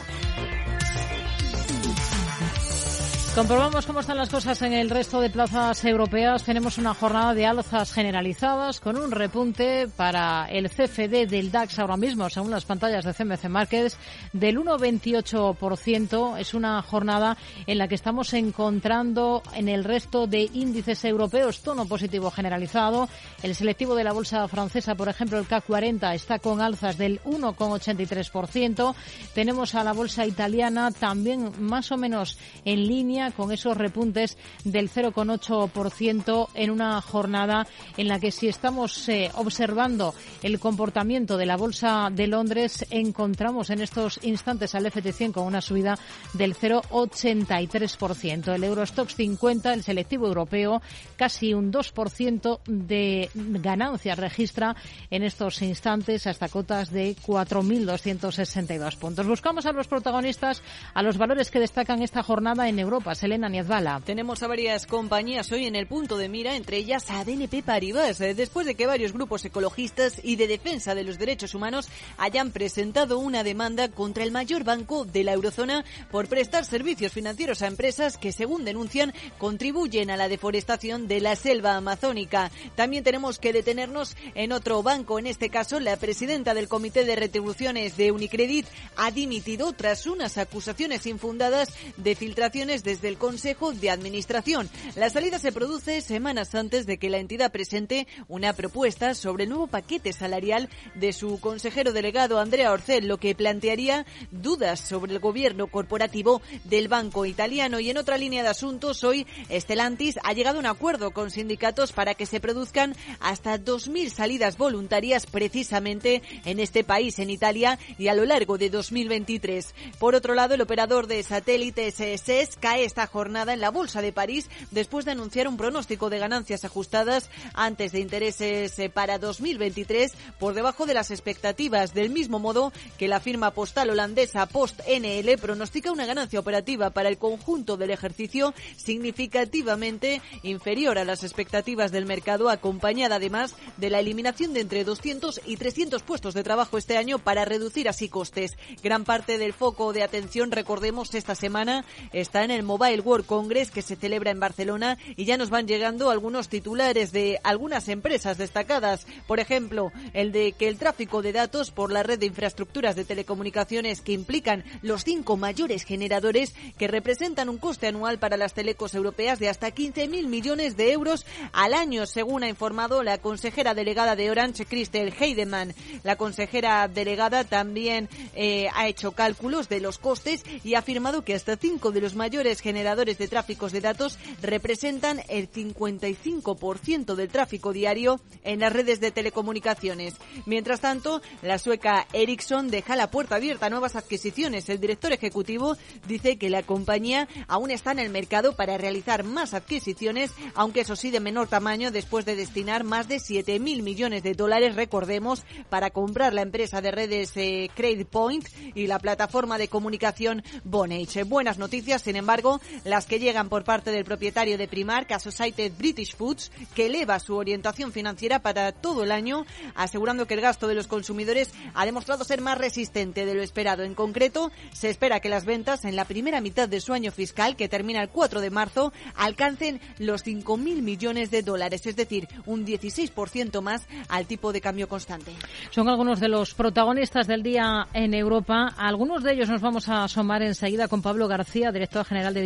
Comprobamos 3.36 3.88
cómo 3.88 4.02
están 4.02 4.18
las 4.18 4.30
cosas 4.30 4.62
en 4.62 4.74
el 4.74 4.92
resto 4.92 5.20
de 5.20 5.32
plazas 5.32 5.84
europeas. 5.86 6.44
Tenemos 6.44 6.78
una 6.78 6.94
jornada 6.94 7.34
de 7.34 7.48
alzas 7.48 7.92
generalizadas 7.92 8.80
con 8.80 8.96
un 8.96 9.10
repunte 9.10 9.88
para 9.88 10.46
el 10.52 10.70
CFD 10.70 11.28
del 11.28 11.52
DAX 11.52 11.80
ahora 11.80 11.98
mismo, 11.98 12.30
según 12.30 12.52
las 12.52 12.66
pantallas 12.66 13.04
de 13.04 13.14
CMC 13.16 13.46
Markets, 13.50 13.98
del 14.34 14.60
1,28%. 14.60 16.38
Es 16.38 16.54
una 16.54 16.80
jornada 16.84 17.36
en 17.66 17.80
la 17.80 17.88
que 17.88 17.96
estamos 17.96 18.32
encontrando 18.36 19.42
en 19.56 19.68
el 19.68 19.84
resto 19.84 20.28
de 20.28 20.48
índices 20.54 21.04
europeos 21.04 21.62
tono 21.62 21.88
positivo 21.88 22.30
generalizado. 22.30 23.10
El 23.42 23.56
selectivo 23.56 23.96
de 23.96 24.04
la 24.04 24.14
bolsa 24.14 24.48
francesa, 24.48 24.94
por 24.94 25.10
ejemplo, 25.10 25.40
el 25.40 25.48
CAC 25.48 25.66
40, 25.66 26.14
está 26.14 26.38
con 26.38 26.62
alzas 26.62 27.00
del 27.00 27.20
1,83%. 27.24 28.94
Tenemos 29.34 29.74
a 29.74 29.84
la 29.84 29.94
bolsa 29.94 30.24
italiana 30.28 30.92
también 30.92 31.52
más 31.58 31.92
o 31.92 31.98
menos 31.98 32.38
en 32.64 32.86
línea 32.88 33.23
con 33.32 33.52
esos 33.52 33.78
repuntes 33.78 34.38
del 34.64 34.90
0,8% 34.90 36.48
en 36.54 36.72
una 36.72 37.02
jornada 37.02 37.68
en 37.98 38.08
la 38.08 38.20
que 38.20 38.32
si 38.32 38.48
estamos 38.48 39.08
eh, 39.10 39.32
observando 39.36 40.14
el 40.42 40.60
comportamiento 40.60 41.38
de 41.38 41.46
la 41.46 41.58
Bolsa 41.58 42.10
de 42.12 42.28
Londres, 42.28 42.86
encontramos 42.90 43.70
en 43.70 43.82
estos 43.82 44.20
instantes 44.24 44.76
al 44.76 44.86
FT100 44.86 45.32
con 45.34 45.46
una 45.46 45.62
subida 45.62 45.98
del 46.34 46.56
0,83%. 46.56 48.54
El 48.54 48.64
Eurostox 48.64 49.16
50, 49.16 49.74
el 49.74 49.84
selectivo 49.84 50.28
europeo, 50.28 50.82
casi 51.16 51.54
un 51.54 51.72
2% 51.72 52.60
de 52.66 53.30
ganancias 53.34 54.18
registra 54.18 54.76
en 55.10 55.24
estos 55.24 55.62
instantes 55.62 56.28
hasta 56.28 56.50
cotas 56.50 56.92
de 56.92 57.16
4.262 57.16 58.98
puntos. 58.98 59.28
Buscamos 59.28 59.66
a 59.66 59.72
los 59.72 59.88
protagonistas, 59.88 60.62
a 60.94 61.02
los 61.04 61.18
valores 61.18 61.52
que 61.52 61.60
destacan 61.60 62.02
esta 62.02 62.24
jornada 62.24 62.68
en 62.68 62.80
Europa. 62.80 63.13
Selena 63.16 63.50
Niazbala. 63.50 64.02
Tenemos 64.06 64.44
a 64.44 64.48
varias 64.48 64.86
compañías 64.86 65.52
hoy 65.52 65.66
en 65.66 65.76
el 65.76 65.88
punto 65.88 66.18
de 66.18 66.30
mira, 66.30 66.56
entre 66.56 66.78
ellas 66.78 67.10
ADNP 67.10 67.64
Paribas, 67.64 68.20
eh, 68.22 68.34
después 68.34 68.66
de 68.66 68.76
que 68.76 68.88
varios 68.88 69.14
grupos 69.14 69.46
ecologistas 69.46 70.20
y 70.24 70.36
de 70.36 70.48
defensa 70.48 70.96
de 70.96 71.04
los 71.04 71.18
derechos 71.18 71.54
humanos 71.56 71.90
hayan 72.18 72.52
presentado 72.52 73.20
una 73.20 73.44
demanda 73.44 73.90
contra 73.90 74.24
el 74.24 74.32
mayor 74.32 74.64
banco 74.64 75.06
de 75.06 75.24
la 75.24 75.34
eurozona 75.34 75.86
por 76.12 76.28
prestar 76.28 76.66
servicios 76.66 77.12
financieros 77.12 77.62
a 77.62 77.68
empresas 77.68 78.18
que, 78.18 78.32
según 78.32 78.66
denuncian, 78.66 79.14
contribuyen 79.38 80.10
a 80.10 80.18
la 80.18 80.28
deforestación 80.28 81.08
de 81.08 81.22
la 81.22 81.36
selva 81.36 81.76
amazónica. 81.76 82.52
También 82.76 83.04
tenemos 83.04 83.40
que 83.40 83.54
detenernos 83.54 84.16
en 84.36 84.52
otro 84.52 84.84
banco, 84.84 85.20
en 85.20 85.28
este 85.28 85.50
caso 85.50 85.80
la 85.80 85.98
presidenta 85.98 86.54
del 86.54 86.68
Comité 86.68 87.06
de 87.06 87.16
Retribuciones 87.16 87.98
de 87.98 88.12
Unicredit 88.12 88.66
ha 88.96 89.12
dimitido 89.12 89.74
tras 89.74 90.08
unas 90.08 90.38
acusaciones 90.38 91.06
infundadas 91.06 91.70
de 91.98 92.16
filtraciones 92.16 92.84
desde 92.84 93.03
del 93.04 93.20
Consejo 93.20 93.74
de 93.74 93.92
Administración. 93.92 94.68
La 94.96 95.12
salida 95.12 95.38
se 95.38 95.52
produce 95.52 96.02
semanas 96.02 96.56
antes 96.56 96.88
de 96.88 96.98
que 96.98 97.12
la 97.12 97.20
entidad 97.20 97.52
presente 97.52 98.08
una 98.28 98.54
propuesta 98.54 99.14
sobre 99.14 99.44
el 99.44 99.50
nuevo 99.50 99.68
paquete 99.68 100.14
salarial 100.14 100.70
de 100.96 101.14
su 101.14 101.40
consejero 101.40 101.94
delegado 101.94 102.40
Andrea 102.40 102.72
Orcel, 102.72 103.08
lo 103.08 103.18
que 103.18 103.36
plantearía 103.36 104.08
dudas 104.32 104.80
sobre 104.80 105.14
el 105.14 105.20
gobierno 105.20 105.68
corporativo 105.68 106.42
del 106.64 106.88
banco 106.88 107.26
italiano. 107.26 107.80
Y 107.80 107.90
en 107.90 107.98
otra 107.98 108.18
línea 108.18 108.42
de 108.42 108.50
asuntos, 108.50 109.04
hoy 109.04 109.28
Estelantis 109.50 110.18
ha 110.24 110.34
llegado 110.34 110.58
a 110.58 110.62
un 110.62 110.66
acuerdo 110.66 111.12
con 111.12 111.30
sindicatos 111.30 111.92
para 111.92 112.16
que 112.16 112.26
se 112.26 112.40
produzcan 112.40 112.96
hasta 113.20 113.60
2.000 113.60 114.10
salidas 114.10 114.58
voluntarias 114.58 115.26
precisamente 115.26 116.22
en 116.46 116.60
este 116.60 116.84
país, 116.84 117.20
en 117.20 117.30
Italia, 117.30 117.78
y 117.98 118.08
a 118.08 118.16
lo 118.16 118.24
largo 118.26 118.58
de 118.58 118.70
2023. 118.70 119.76
Por 120.00 120.16
otro 120.16 120.36
lado, 120.36 120.54
el 120.56 120.62
operador 120.62 121.08
de 121.08 121.22
satélites 121.22 121.96
SES 121.96 122.56
cae 122.60 122.86
esta 122.94 123.08
jornada 123.08 123.56
en 123.56 123.60
la 123.60 123.72
Bolsa 123.72 124.04
de 124.04 124.14
París 124.14 124.52
después 124.70 125.04
de 125.04 125.12
anunciar 125.12 125.48
un 125.48 125.58
pronóstico 125.58 126.12
de 126.12 126.20
ganancias 126.20 126.64
ajustadas 126.64 127.32
antes 127.56 127.92
de 127.92 128.00
intereses 128.00 128.78
eh, 128.78 128.88
para 128.88 129.18
2023 129.18 130.12
por 130.38 130.54
debajo 130.54 130.86
de 130.86 130.94
las 130.94 131.10
expectativas. 131.10 131.96
Del 131.96 132.12
mismo 132.12 132.38
modo 132.38 132.72
que 133.00 133.08
la 133.08 133.20
firma 133.20 133.50
postal 133.50 133.90
holandesa 133.90 134.46
Post 134.46 134.82
NL 134.82 135.40
pronostica 135.42 135.92
una 135.92 136.06
ganancia 136.06 136.40
operativa 136.40 136.92
para 136.92 137.10
el 137.10 137.18
conjunto 137.18 137.78
del 137.78 137.90
ejercicio 137.90 138.54
significativamente 138.78 140.22
inferior 140.44 141.00
a 141.00 141.04
las 141.04 141.24
expectativas 141.24 141.92
del 141.92 142.06
mercado, 142.06 142.52
acompañada 142.52 143.16
además 143.16 143.56
de 143.78 143.90
la 143.90 144.02
eliminación 144.02 144.54
de 144.54 144.62
entre 144.62 144.84
200 144.84 145.42
y 145.48 145.58
300 145.58 146.04
puestos 146.04 146.36
de 146.36 146.44
trabajo 146.44 146.78
este 146.78 146.98
año 146.98 147.18
para 147.18 147.44
reducir 147.44 147.90
así 147.90 148.08
costes. 148.08 148.52
Gran 148.84 149.04
parte 149.04 149.40
del 149.40 149.54
foco 149.54 149.94
de 149.94 150.04
atención, 150.04 150.52
recordemos, 150.52 151.16
esta 151.16 151.34
semana 151.34 151.86
está 152.12 152.44
en 152.44 152.52
el 152.52 152.62
mobile 152.62 152.83
el 152.92 153.02
World 153.02 153.26
Congress 153.26 153.72
que 153.72 153.82
se 153.82 153.96
celebra 153.96 154.32
en 154.32 154.40
Barcelona 154.40 154.98
y 155.16 155.26
ya 155.26 155.38
nos 155.38 155.50
van 155.50 155.68
llegando 155.68 156.10
algunos 156.10 156.50
titulares 156.50 157.12
de 157.12 157.40
algunas 157.44 157.88
empresas 157.88 158.38
destacadas. 158.38 159.06
Por 159.28 159.40
ejemplo, 159.40 159.92
el 160.14 160.32
de 160.32 160.54
que 160.54 160.68
el 160.68 160.78
tráfico 160.78 161.22
de 161.22 161.34
datos 161.34 161.72
por 161.72 161.92
la 161.92 162.04
red 162.04 162.20
de 162.20 162.26
infraestructuras 162.26 162.96
de 162.96 163.06
telecomunicaciones 163.06 164.02
que 164.02 164.14
implican 164.14 164.64
los 164.82 165.04
cinco 165.04 165.38
mayores 165.38 165.84
generadores 165.84 166.54
que 166.78 166.88
representan 166.88 167.50
un 167.50 167.58
coste 167.58 167.88
anual 167.88 168.20
para 168.20 168.38
las 168.38 168.54
telecos 168.54 168.94
europeas 168.96 169.40
de 169.40 169.50
hasta 169.50 169.70
15.000 169.70 170.28
millones 170.28 170.78
de 170.78 170.92
euros 170.92 171.26
al 171.52 171.74
año, 171.74 172.06
según 172.06 172.44
ha 172.44 172.50
informado 172.50 173.04
la 173.04 173.18
consejera 173.18 173.74
delegada 173.74 174.16
de 174.16 174.32
Orange, 174.32 174.66
Christel 174.66 175.14
Heidemann. 175.18 175.74
La 176.04 176.16
consejera 176.16 176.88
delegada 176.88 177.44
también 177.44 178.10
eh, 178.36 178.68
ha 178.74 178.88
hecho 178.88 179.12
cálculos 179.12 179.70
de 179.70 179.80
los 179.80 179.98
costes 179.98 180.44
y 180.64 180.76
ha 180.76 180.80
afirmado 180.80 181.24
que 181.24 181.36
hasta 181.36 181.58
cinco 181.58 181.92
de 181.92 182.02
los 182.02 182.16
mayores 182.16 182.62
generadores 182.64 183.18
de 183.18 183.28
tráficos 183.28 183.72
de 183.72 183.82
datos 183.82 184.18
representan 184.42 185.22
el 185.28 185.52
55% 185.52 187.16
del 187.16 187.30
tráfico 187.30 187.74
diario 187.74 188.20
en 188.44 188.62
las 188.62 188.74
redes 188.74 189.00
de 189.00 189.12
telecomunicaciones. 189.12 190.16
Mientras 190.46 190.80
tanto, 190.80 191.22
la 191.42 191.60
sueca 191.60 192.08
Ericsson 192.14 192.70
deja 192.70 192.96
la 192.96 193.12
puerta 193.12 193.36
abierta 193.36 193.68
a 193.68 193.70
nuevas 193.70 193.96
adquisiciones. 193.96 194.70
El 194.70 194.80
director 194.80 195.12
ejecutivo 195.12 195.78
dice 196.08 196.38
que 196.38 196.50
la 196.50 196.64
compañía 196.64 197.28
aún 197.48 197.70
está 197.70 197.92
en 197.92 198.00
el 198.00 198.10
mercado 198.10 198.56
para 198.56 198.78
realizar 198.78 199.24
más 199.24 199.54
adquisiciones, 199.54 200.32
aunque 200.56 200.82
eso 200.82 200.96
sí 200.96 201.12
de 201.12 201.20
menor 201.20 201.48
tamaño 201.48 201.92
después 201.92 202.26
de 202.26 202.36
destinar 202.36 202.84
más 202.84 203.08
de 203.08 203.18
7.000 203.18 203.84
millones 203.84 204.24
de 204.24 204.34
dólares, 204.34 204.76
recordemos, 204.76 205.44
para 205.70 205.90
comprar 205.90 206.34
la 206.34 206.42
empresa 206.42 206.82
de 206.82 206.92
redes 206.92 207.32
eh, 207.36 207.70
Credit 207.76 208.08
Point 208.08 208.48
y 208.74 208.88
la 208.88 209.00
plataforma 209.00 209.58
de 209.58 209.68
comunicación 209.68 210.44
Vonage. 210.64 211.24
Buenas 211.24 211.58
noticias, 211.58 212.02
sin 212.02 212.16
embargo, 212.16 212.53
las 212.84 213.06
que 213.06 213.20
llegan 213.20 213.50
por 213.50 213.64
parte 213.64 213.92
del 213.92 214.06
propietario 214.06 214.58
de 214.58 214.68
Primark, 214.68 215.12
Associated 215.12 215.72
British 215.78 216.16
Foods, 216.16 216.52
que 216.76 216.88
eleva 216.88 217.20
su 217.20 217.36
orientación 217.36 217.92
financiera 217.92 218.40
para 218.40 218.72
todo 218.72 219.04
el 219.04 219.12
año, 219.12 219.46
asegurando 219.76 220.28
que 220.28 220.34
el 220.34 220.42
gasto 220.42 220.68
de 220.68 220.76
los 220.76 220.88
consumidores 220.88 221.52
ha 221.74 221.86
demostrado 221.86 222.24
ser 222.24 222.42
más 222.42 222.58
resistente 222.58 223.26
de 223.26 223.36
lo 223.36 223.42
esperado. 223.42 223.84
En 223.84 223.96
concreto, 223.96 224.52
se 224.72 224.90
espera 224.90 225.20
que 225.20 225.30
las 225.30 225.46
ventas 225.46 225.86
en 225.86 225.96
la 225.96 226.06
primera 226.06 226.42
mitad 226.42 226.68
de 226.70 226.82
su 226.82 226.94
año 226.94 227.12
fiscal, 227.12 227.56
que 227.56 227.70
termina 227.70 228.02
el 228.02 228.10
4 228.10 228.42
de 228.42 228.50
marzo, 228.50 228.94
alcancen 229.16 229.80
los 229.98 230.26
5.000 230.26 230.82
millones 230.82 231.32
de 231.32 231.42
dólares, 231.42 231.86
es 231.86 231.96
decir, 231.96 232.28
un 232.46 232.66
16% 232.66 233.62
más 233.62 233.88
al 234.10 234.26
tipo 234.26 234.54
de 234.54 234.62
cambio 234.62 234.88
constante. 234.88 235.34
Son 235.72 235.90
algunos 235.90 236.20
de 236.20 236.28
los 236.28 236.54
protagonistas 236.54 237.28
del 237.28 237.44
día 237.44 237.88
en 237.94 238.14
Europa. 238.14 238.74
algunos 238.78 239.24
de 239.24 239.34
ellos 239.34 239.50
nos 239.50 239.62
vamos 239.62 239.90
a 239.90 240.04
asomar 240.04 240.42
enseguida 240.42 240.88
con 240.88 241.02
Pablo 241.02 241.28
García, 241.28 241.72
director 241.72 242.06
general 242.06 242.34
de 242.34 242.42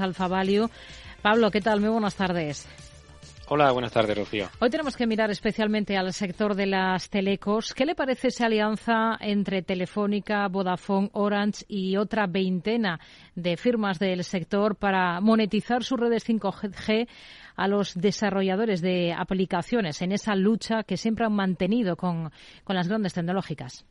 Alfa 0.00 0.28
Value. 0.28 0.68
Pablo, 1.20 1.50
¿qué 1.50 1.60
tal? 1.60 1.80
Muy 1.80 1.90
buenas 1.90 2.14
tardes. 2.14 2.68
Hola, 3.48 3.70
buenas 3.70 3.92
tardes, 3.92 4.16
Rocío. 4.16 4.48
Hoy 4.60 4.70
tenemos 4.70 4.96
que 4.96 5.06
mirar 5.06 5.30
especialmente 5.30 5.96
al 5.96 6.12
sector 6.14 6.54
de 6.54 6.64
las 6.64 7.10
telecos. 7.10 7.74
¿Qué 7.74 7.84
le 7.84 7.94
parece 7.94 8.28
esa 8.28 8.46
alianza 8.46 9.18
entre 9.20 9.60
Telefónica, 9.62 10.48
Vodafone, 10.48 11.10
Orange 11.12 11.64
y 11.68 11.98
otra 11.98 12.26
veintena 12.26 12.98
de 13.34 13.58
firmas 13.58 13.98
del 13.98 14.24
sector 14.24 14.76
para 14.76 15.20
monetizar 15.20 15.84
sus 15.84 16.00
redes 16.00 16.26
5G 16.26 17.06
a 17.54 17.68
los 17.68 17.94
desarrolladores 17.94 18.80
de 18.80 19.12
aplicaciones 19.12 20.00
en 20.00 20.12
esa 20.12 20.34
lucha 20.34 20.82
que 20.84 20.96
siempre 20.96 21.26
han 21.26 21.34
mantenido 21.34 21.96
con, 21.96 22.30
con 22.64 22.76
las 22.76 22.88
grandes 22.88 23.12
tecnológicas? 23.12 23.84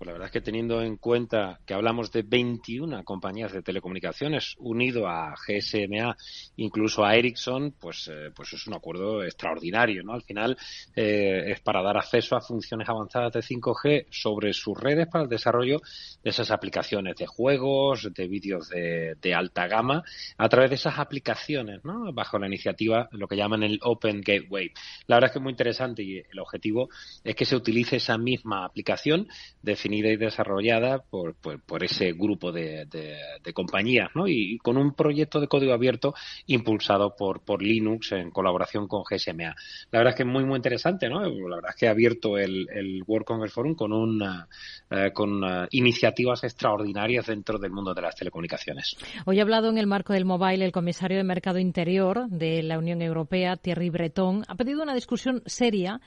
Pues 0.00 0.06
la 0.06 0.12
verdad 0.14 0.28
es 0.28 0.32
que 0.32 0.40
teniendo 0.40 0.80
en 0.80 0.96
cuenta 0.96 1.60
que 1.66 1.74
hablamos 1.74 2.10
de 2.10 2.22
21 2.22 3.04
compañías 3.04 3.52
de 3.52 3.60
telecomunicaciones 3.60 4.54
unido 4.56 5.06
a 5.06 5.34
GSMA, 5.34 6.16
incluso 6.56 7.04
a 7.04 7.14
Ericsson, 7.16 7.74
pues, 7.78 8.08
eh, 8.10 8.30
pues 8.34 8.50
es 8.54 8.66
un 8.66 8.72
acuerdo 8.72 9.22
extraordinario, 9.22 10.02
¿no? 10.02 10.14
Al 10.14 10.22
final 10.22 10.56
eh, 10.96 11.42
es 11.48 11.60
para 11.60 11.82
dar 11.82 11.98
acceso 11.98 12.34
a 12.34 12.40
funciones 12.40 12.88
avanzadas 12.88 13.34
de 13.34 13.40
5G 13.40 14.06
sobre 14.08 14.54
sus 14.54 14.80
redes 14.80 15.06
para 15.06 15.24
el 15.24 15.28
desarrollo 15.28 15.82
de 16.24 16.30
esas 16.30 16.50
aplicaciones 16.50 17.16
de 17.16 17.26
juegos, 17.26 18.08
de 18.10 18.26
vídeos 18.26 18.70
de, 18.70 19.16
de 19.20 19.34
alta 19.34 19.66
gama, 19.66 20.02
a 20.38 20.48
través 20.48 20.70
de 20.70 20.76
esas 20.76 20.98
aplicaciones, 20.98 21.84
¿no? 21.84 22.10
Bajo 22.14 22.38
la 22.38 22.46
iniciativa, 22.46 23.10
lo 23.12 23.28
que 23.28 23.36
llaman 23.36 23.64
el 23.64 23.78
Open 23.82 24.22
Gateway. 24.22 24.72
La 25.08 25.16
verdad 25.16 25.28
es 25.28 25.32
que 25.32 25.38
es 25.40 25.42
muy 25.42 25.52
interesante 25.52 26.02
y 26.02 26.16
el 26.16 26.38
objetivo 26.38 26.88
es 27.22 27.36
que 27.36 27.44
se 27.44 27.54
utilice 27.54 27.96
esa 27.96 28.16
misma 28.16 28.64
aplicación 28.64 29.28
de 29.60 29.76
y 29.92 30.16
desarrollada 30.16 30.98
por, 30.98 31.34
por, 31.34 31.84
ese 31.84 32.12
grupo 32.12 32.52
de, 32.52 32.86
de, 32.86 33.52
compañías, 33.52 34.08
¿no? 34.14 34.28
Y, 34.28 34.58
con 34.58 34.76
un 34.76 34.94
proyecto 34.94 35.40
de 35.40 35.48
código 35.48 35.72
abierto 35.72 36.14
impulsado 36.46 37.14
por, 37.16 37.40
por 37.40 37.62
Linux 37.62 38.12
en 38.12 38.30
colaboración 38.30 38.86
con 38.86 39.02
GSMA. 39.02 39.54
La 39.90 39.98
verdad 39.98 40.10
es 40.10 40.16
que 40.16 40.22
es 40.22 40.28
muy, 40.28 40.44
muy 40.44 40.56
interesante, 40.56 41.08
¿no? 41.08 41.20
La 41.20 41.56
verdad 41.56 41.70
es 41.70 41.76
que 41.76 41.88
ha 41.88 41.90
abierto 41.90 42.38
el, 42.38 42.68
el 42.72 43.02
World 43.06 43.26
Congress 43.26 43.52
Forum 43.52 43.74
con, 43.74 43.92
una, 43.92 44.48
eh, 44.90 45.10
con 45.12 45.42
iniciativas 45.70 46.44
extraordinarias 46.44 47.26
dentro 47.26 47.58
del 47.58 47.70
mundo 47.70 47.94
de 47.94 48.02
las 48.02 48.14
telecomunicaciones. 48.14 48.96
Hoy 49.24 49.38
ha 49.38 49.42
hablado 49.42 49.70
en 49.70 49.78
el 49.78 49.86
marco 49.86 50.12
del 50.12 50.24
mobile 50.24 50.64
el 50.64 50.72
comisario 50.72 51.16
de 51.16 51.24
Mercado 51.24 51.58
Interior 51.58 52.28
de 52.28 52.62
la 52.62 52.78
Unión 52.78 53.02
Europea, 53.02 53.56
Thierry 53.56 53.90
Breton. 53.90 54.44
Ha 54.48 54.54
pedido 54.54 54.82
una 54.82 54.94
discusión 54.94 55.42
seria 55.46 56.00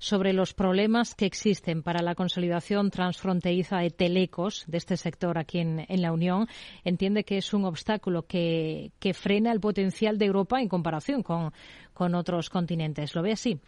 sobre 0.00 0.32
los 0.32 0.54
problemas 0.54 1.14
que 1.14 1.26
existen 1.26 1.82
para 1.82 2.02
la 2.02 2.16
consolidación 2.16 2.90
transfronteriza 2.90 3.78
de 3.78 3.90
telecos 3.90 4.64
de 4.66 4.78
este 4.78 4.96
sector 4.96 5.38
aquí 5.38 5.58
en, 5.58 5.86
la 5.88 6.10
Unión. 6.10 6.48
Entiende 6.84 7.22
que 7.22 7.36
es 7.36 7.52
un 7.52 7.66
obstáculo 7.66 8.26
que, 8.26 8.90
frena 9.14 9.52
el 9.52 9.60
potencial 9.60 10.18
de 10.18 10.24
Europa 10.24 10.60
en 10.60 10.68
comparación 10.68 11.22
con, 11.22 11.52
con 11.92 12.14
otros 12.14 12.48
continentes. 12.48 13.14
¿Lo 13.14 13.22
ve 13.22 13.32
así? 13.32 13.60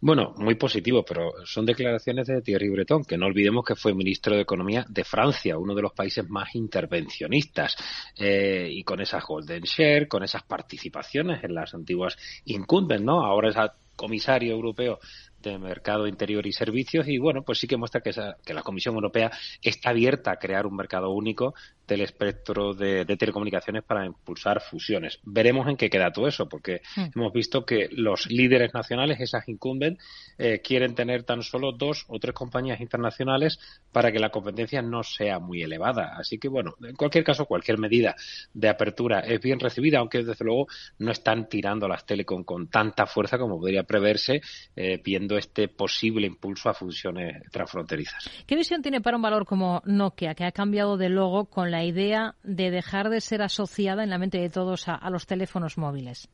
Bueno, 0.00 0.32
muy 0.36 0.56
positivo, 0.56 1.04
pero 1.04 1.32
son 1.44 1.66
declaraciones 1.66 2.26
de 2.26 2.40
Thierry 2.40 2.68
Breton, 2.68 3.04
que 3.04 3.16
no 3.16 3.26
olvidemos 3.26 3.64
que 3.64 3.74
fue 3.74 3.94
ministro 3.94 4.34
de 4.34 4.42
Economía 4.42 4.84
de 4.88 5.04
Francia, 5.04 5.58
uno 5.58 5.74
de 5.74 5.82
los 5.82 5.92
países 5.92 6.28
más 6.28 6.54
intervencionistas, 6.54 7.76
eh, 8.16 8.68
y 8.70 8.84
con 8.84 9.00
esas 9.00 9.24
golden 9.24 9.62
share, 9.62 10.06
con 10.06 10.22
esas 10.22 10.44
participaciones 10.44 11.42
en 11.42 11.54
las 11.54 11.74
antiguas 11.74 12.16
incumbents, 12.44 13.04
¿no? 13.04 13.24
Ahora 13.24 13.50
esa 13.50 13.74
comisario 13.98 14.52
europeo 14.52 15.00
de 15.42 15.58
Mercado 15.58 16.06
Interior 16.06 16.46
y 16.46 16.52
Servicios 16.52 17.06
y 17.08 17.18
bueno, 17.18 17.42
pues 17.42 17.58
sí 17.58 17.66
que 17.66 17.76
muestra 17.76 18.00
que, 18.00 18.12
que 18.44 18.54
la 18.54 18.62
Comisión 18.62 18.94
Europea 18.94 19.30
está 19.60 19.90
abierta 19.90 20.30
a 20.30 20.36
crear 20.36 20.66
un 20.66 20.76
mercado 20.76 21.10
único 21.10 21.54
del 21.88 22.02
espectro 22.02 22.74
de, 22.74 23.04
telecomunicaciones 23.04 23.82
para 23.82 24.04
impulsar 24.04 24.60
fusiones. 24.60 25.18
Veremos 25.24 25.66
en 25.66 25.76
qué 25.76 25.88
queda 25.88 26.12
todo 26.12 26.28
eso, 26.28 26.48
porque 26.48 26.82
mm. 26.96 27.06
hemos 27.16 27.32
visto 27.32 27.64
que 27.64 27.88
los 27.90 28.30
líderes 28.30 28.74
nacionales, 28.74 29.18
esas 29.20 29.48
incumbent, 29.48 29.98
eh, 30.36 30.60
quieren 30.62 30.94
tener 30.94 31.24
tan 31.24 31.42
solo 31.42 31.72
dos 31.72 32.04
o 32.08 32.18
tres 32.18 32.34
compañías 32.34 32.80
internacionales 32.80 33.58
para 33.90 34.12
que 34.12 34.18
la 34.18 34.30
competencia 34.30 34.82
no 34.82 35.02
sea 35.02 35.38
muy 35.38 35.62
elevada. 35.62 36.14
Así 36.16 36.38
que 36.38 36.48
bueno, 36.48 36.74
en 36.82 36.94
cualquier 36.94 37.24
caso, 37.24 37.46
cualquier 37.46 37.78
medida 37.78 38.14
de 38.52 38.68
apertura 38.68 39.20
es 39.20 39.40
bien 39.40 39.58
recibida, 39.58 39.98
aunque 39.98 40.22
desde 40.22 40.44
luego 40.44 40.66
no 40.98 41.10
están 41.10 41.48
tirando 41.48 41.88
las 41.88 42.04
telecom 42.04 42.44
con 42.44 42.68
tanta 42.68 43.06
fuerza 43.06 43.38
como 43.38 43.58
podría 43.58 43.84
preverse, 43.84 44.42
eh, 44.76 45.00
viendo 45.02 45.38
este 45.38 45.68
posible 45.68 46.26
impulso 46.26 46.68
a 46.68 46.74
funciones 46.74 47.42
transfronterizas. 47.50 48.28
¿Qué 48.46 48.56
visión 48.56 48.82
tiene 48.82 49.00
para 49.00 49.16
un 49.16 49.22
valor 49.22 49.46
como 49.46 49.82
Nokia, 49.86 50.34
que 50.34 50.44
ha 50.44 50.52
cambiado 50.52 50.98
de 50.98 51.08
logo 51.08 51.46
con 51.46 51.70
la 51.70 51.77
la 51.78 51.84
idea 51.84 52.34
de 52.42 52.72
dejar 52.72 53.08
de 53.08 53.20
ser 53.20 53.40
asociada 53.40 54.02
en 54.02 54.10
la 54.10 54.18
mente 54.18 54.38
de 54.38 54.50
todos 54.50 54.88
a, 54.88 55.08
los 55.10 55.26
teléfonos 55.26 55.78
móviles? 55.78 56.28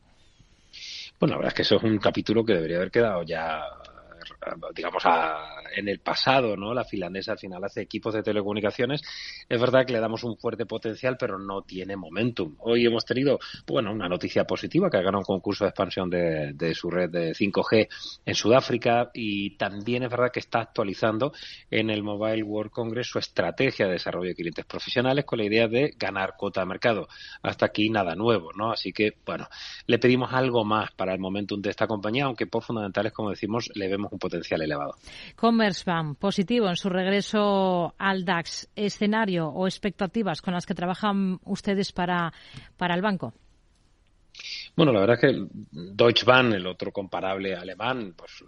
Bueno, 1.20 1.34
la 1.34 1.36
verdad 1.36 1.48
es 1.48 1.54
que 1.54 1.62
eso 1.62 1.76
es 1.76 1.82
un 1.84 1.98
capítulo 1.98 2.46
que 2.46 2.54
debería 2.54 2.78
haber 2.78 2.90
quedado 2.90 3.22
ya 3.24 3.62
digamos, 4.74 5.02
en 5.76 5.88
el 5.88 6.00
pasado, 6.00 6.56
¿no? 6.56 6.74
La 6.74 6.84
finlandesa 6.84 7.32
al 7.32 7.38
final 7.38 7.62
hace 7.64 7.82
equipos 7.82 8.14
de 8.14 8.22
telecomunicaciones. 8.22 9.02
Es 9.48 9.60
verdad 9.60 9.84
que 9.86 9.92
le 9.92 10.00
damos 10.00 10.24
un 10.24 10.36
fuerte 10.36 10.66
potencial, 10.66 11.16
pero 11.18 11.38
no 11.38 11.62
tiene 11.62 11.96
momentum. 11.96 12.54
Hoy 12.60 12.86
hemos 12.86 13.04
tenido, 13.04 13.38
bueno, 13.66 13.92
una 13.92 14.08
noticia 14.08 14.44
positiva, 14.44 14.90
que 14.90 14.98
ha 14.98 15.02
ganado 15.02 15.20
un 15.20 15.24
concurso 15.24 15.64
de 15.64 15.70
expansión 15.70 16.10
de, 16.10 16.74
su 16.74 16.90
red 16.90 17.10
de 17.10 17.32
5G 17.32 17.88
en 18.26 18.34
Sudáfrica 18.34 19.10
y 19.14 19.56
también 19.56 20.02
es 20.02 20.10
verdad 20.10 20.30
que 20.32 20.40
está 20.40 20.60
actualizando 20.60 21.32
en 21.70 21.90
el 21.90 22.02
Mobile 22.02 22.42
World 22.42 22.72
Congress 22.72 23.08
su 23.08 23.18
estrategia 23.18 23.86
de 23.86 23.92
desarrollo 23.92 24.28
de 24.28 24.34
clientes 24.34 24.64
profesionales 24.64 25.24
con 25.24 25.38
la 25.38 25.44
idea 25.44 25.68
de 25.68 25.94
ganar 25.98 26.34
cuota 26.36 26.60
de 26.60 26.66
mercado. 26.66 27.08
Hasta 27.42 27.66
aquí 27.66 27.90
nada 27.90 28.14
nuevo, 28.14 28.52
¿no? 28.54 28.72
Así 28.72 28.92
que, 28.92 29.12
bueno, 29.24 29.48
le 29.86 29.98
pedimos 29.98 30.32
algo 30.32 30.64
más 30.64 30.92
para 30.92 31.12
el 31.12 31.20
momentum 31.20 31.60
de 31.60 31.70
esta 31.70 31.86
compañía, 31.86 32.24
aunque 32.24 32.46
por 32.46 32.62
fundamentales, 32.62 33.12
como 33.12 33.30
decimos, 33.30 33.70
le 33.74 33.88
vemos 33.88 34.12
un 34.12 34.18
potencial 34.18 34.33
elevado. 34.50 34.94
Commerzbank, 35.36 36.18
positivo 36.18 36.68
en 36.68 36.76
su 36.76 36.88
regreso 36.88 37.94
al 37.98 38.24
DAX. 38.24 38.68
¿Escenario 38.76 39.48
o 39.48 39.66
expectativas 39.66 40.42
con 40.42 40.54
las 40.54 40.66
que 40.66 40.74
trabajan 40.74 41.38
ustedes 41.44 41.92
para, 41.92 42.32
para 42.76 42.94
el 42.94 43.02
banco? 43.02 43.32
Bueno, 44.76 44.92
la 44.92 45.00
verdad 45.00 45.18
es 45.22 45.32
que 45.32 45.46
Deutsche 45.70 46.26
Bank, 46.26 46.54
el 46.54 46.66
otro 46.66 46.90
comparable 46.90 47.54
alemán, 47.54 48.14
pues 48.16 48.44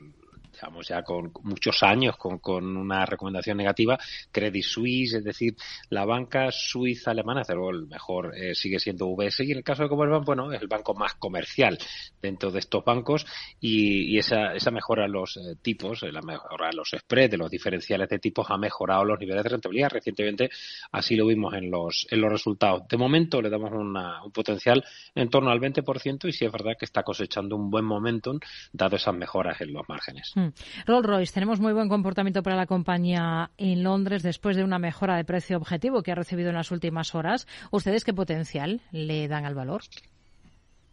digamos 0.56 0.88
ya 0.88 1.02
con 1.02 1.32
muchos 1.42 1.82
años 1.82 2.16
con, 2.16 2.38
con, 2.38 2.76
una 2.76 3.04
recomendación 3.04 3.56
negativa, 3.56 3.98
Credit 4.32 4.64
Suisse, 4.64 5.14
es 5.14 5.24
decir, 5.24 5.54
la 5.90 6.04
banca 6.04 6.50
suiza 6.50 7.10
alemana, 7.10 7.42
pero 7.46 7.70
el 7.70 7.86
mejor 7.86 8.34
eh, 8.36 8.54
sigue 8.54 8.78
siendo 8.78 9.06
UBS 9.06 9.40
y 9.40 9.52
en 9.52 9.58
el 9.58 9.64
caso 9.64 9.82
de 9.82 9.88
Commerzbank, 9.88 10.24
bueno, 10.24 10.52
es 10.52 10.60
el 10.60 10.68
banco 10.68 10.94
más 10.94 11.14
comercial 11.14 11.78
dentro 12.20 12.50
de 12.50 12.60
estos 12.60 12.84
bancos 12.84 13.26
y, 13.60 14.16
esa, 14.18 14.54
esa 14.54 14.70
mejora 14.70 15.04
en 15.04 15.12
los 15.12 15.36
eh, 15.36 15.56
tipos, 15.60 16.02
eh, 16.02 16.10
la 16.10 16.22
mejora 16.22 16.70
en 16.70 16.76
los 16.76 16.90
spreads, 16.96 17.32
de 17.32 17.36
los 17.36 17.50
diferenciales 17.50 18.08
de 18.08 18.18
tipos 18.18 18.46
ha 18.50 18.56
mejorado 18.56 19.04
los 19.04 19.18
niveles 19.18 19.42
de 19.44 19.50
rentabilidad 19.50 19.90
recientemente, 19.90 20.50
así 20.92 21.16
lo 21.16 21.26
vimos 21.26 21.54
en 21.54 21.70
los, 21.70 22.06
en 22.10 22.20
los 22.20 22.30
resultados. 22.32 22.88
De 22.88 22.96
momento 22.96 23.42
le 23.42 23.50
damos 23.50 23.72
una, 23.72 24.22
un 24.24 24.32
potencial 24.32 24.84
en 25.14 25.28
torno 25.28 25.50
al 25.50 25.60
20% 25.60 26.28
y 26.28 26.32
sí 26.32 26.44
es 26.44 26.52
verdad 26.52 26.76
que 26.78 26.86
está 26.86 27.02
cosechando 27.02 27.56
un 27.56 27.70
buen 27.70 27.84
momentum 27.84 28.38
dado 28.72 28.96
esas 28.96 29.14
mejoras 29.14 29.60
en 29.60 29.72
los 29.72 29.88
márgenes. 29.88 30.32
Hmm. 30.34 30.45
Hmm. 30.46 30.52
Rolls 30.86 31.06
Royce, 31.06 31.32
tenemos 31.32 31.60
muy 31.60 31.72
buen 31.72 31.88
comportamiento 31.88 32.42
para 32.42 32.56
la 32.56 32.66
compañía 32.66 33.50
en 33.56 33.82
Londres 33.82 34.22
después 34.22 34.56
de 34.56 34.64
una 34.64 34.78
mejora 34.78 35.16
de 35.16 35.24
precio 35.24 35.56
objetivo 35.56 36.02
que 36.02 36.12
ha 36.12 36.14
recibido 36.14 36.50
en 36.50 36.56
las 36.56 36.70
últimas 36.70 37.14
horas. 37.14 37.46
¿Ustedes 37.70 38.04
qué 38.04 38.12
potencial 38.12 38.80
le 38.92 39.28
dan 39.28 39.44
al 39.44 39.54
valor? 39.54 39.82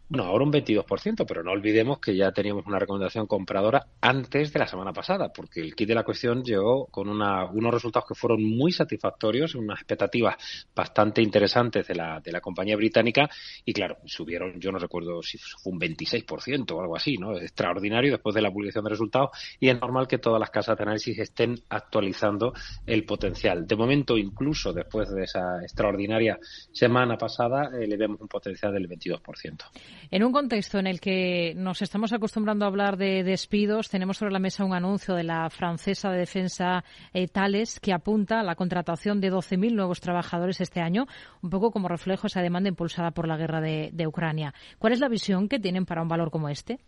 Bueno, 0.06 0.26
ahora 0.26 0.44
un 0.44 0.52
22%, 0.52 1.24
pero 1.26 1.42
no 1.42 1.50
olvidemos 1.50 1.98
que 1.98 2.14
ya 2.14 2.30
teníamos 2.30 2.66
una 2.66 2.78
recomendación 2.78 3.26
compradora 3.26 3.86
antes 4.02 4.52
de 4.52 4.58
la 4.58 4.66
semana 4.66 4.92
pasada, 4.92 5.32
porque 5.32 5.60
el 5.60 5.74
kit 5.74 5.88
de 5.88 5.94
la 5.94 6.04
cuestión 6.04 6.44
llegó 6.44 6.86
con 6.88 7.08
una, 7.08 7.46
unos 7.46 7.72
resultados 7.72 8.08
que 8.08 8.14
fueron 8.14 8.44
muy 8.44 8.70
satisfactorios, 8.70 9.54
unas 9.54 9.78
expectativas 9.78 10.36
bastante 10.76 11.22
interesantes 11.22 11.86
de 11.88 11.94
la, 11.94 12.20
de 12.20 12.32
la 12.32 12.42
compañía 12.42 12.76
británica 12.76 13.30
y 13.64 13.72
claro, 13.72 13.96
subieron, 14.04 14.60
yo 14.60 14.70
no 14.70 14.78
recuerdo 14.78 15.22
si 15.22 15.38
fue 15.38 15.72
un 15.72 15.80
26% 15.80 16.72
o 16.72 16.80
algo 16.82 16.96
así, 16.96 17.16
¿no? 17.16 17.38
Extraordinario 17.38 18.12
después 18.12 18.34
de 18.34 18.42
la 18.42 18.52
publicación 18.52 18.84
de 18.84 18.90
resultados 18.90 19.30
y 19.58 19.70
es 19.70 19.80
normal 19.80 20.06
que 20.06 20.18
todas 20.18 20.38
las 20.38 20.50
casas 20.50 20.76
de 20.76 20.82
análisis 20.82 21.18
estén 21.18 21.58
actualizando 21.70 22.52
el 22.84 23.06
potencial. 23.06 23.66
De 23.66 23.74
momento, 23.74 24.18
incluso 24.18 24.70
después 24.74 25.10
de 25.10 25.24
esa 25.24 25.62
extraordinaria 25.62 26.38
semana 26.72 27.16
pasada, 27.16 27.70
eh, 27.72 27.86
le 27.86 27.96
vemos 27.96 28.20
un 28.20 28.28
potencial 28.28 28.74
del 28.74 28.86
22%. 28.86 29.64
En 30.10 30.24
un 30.24 30.32
contexto 30.32 30.78
en 30.78 30.86
el 30.86 31.00
que 31.00 31.54
nos 31.56 31.82
estamos 31.82 32.12
acostumbrando 32.12 32.64
a 32.64 32.68
hablar 32.68 32.96
de 32.96 33.22
despidos, 33.24 33.88
tenemos 33.88 34.18
sobre 34.18 34.32
la 34.32 34.38
mesa 34.38 34.64
un 34.64 34.74
anuncio 34.74 35.14
de 35.14 35.24
la 35.24 35.50
francesa 35.50 36.10
de 36.10 36.18
defensa 36.18 36.84
eh, 37.12 37.28
Thales 37.28 37.80
que 37.80 37.92
apunta 37.92 38.40
a 38.40 38.42
la 38.42 38.54
contratación 38.54 39.20
de 39.20 39.32
12.000 39.32 39.74
nuevos 39.74 40.00
trabajadores 40.00 40.60
este 40.60 40.80
año, 40.80 41.06
un 41.42 41.50
poco 41.50 41.70
como 41.70 41.88
reflejo 41.88 42.26
esa 42.26 42.42
demanda 42.42 42.68
impulsada 42.68 43.10
por 43.10 43.26
la 43.26 43.36
guerra 43.36 43.60
de, 43.60 44.06
Ucrania. 44.06 44.52
¿Cuál 44.78 44.92
es 44.92 45.00
la 45.00 45.08
visión 45.08 45.48
que 45.48 45.58
tienen 45.58 45.86
para 45.86 46.02
un 46.02 46.08
valor 46.08 46.30
como 46.30 46.48
este? 46.48 46.78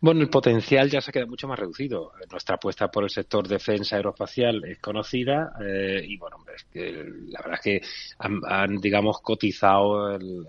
Bueno, 0.00 0.22
el 0.22 0.30
potencial 0.30 0.90
ya 0.90 1.00
se 1.00 1.12
queda 1.12 1.26
mucho 1.26 1.46
más 1.46 1.58
reducido. 1.58 2.12
Nuestra 2.30 2.56
apuesta 2.56 2.88
por 2.88 3.04
el 3.04 3.10
sector 3.10 3.46
defensa 3.46 3.96
aeroespacial 3.96 4.64
es 4.64 4.78
conocida 4.78 5.52
eh, 5.62 6.02
y, 6.06 6.16
bueno, 6.16 6.38
es 6.54 6.64
que 6.64 7.04
la 7.28 7.40
verdad 7.40 7.60
es 7.62 7.80
que 7.80 7.80
han 8.18 8.76
digamos, 8.78 9.20
cotizado 9.20 10.10
el, 10.14 10.46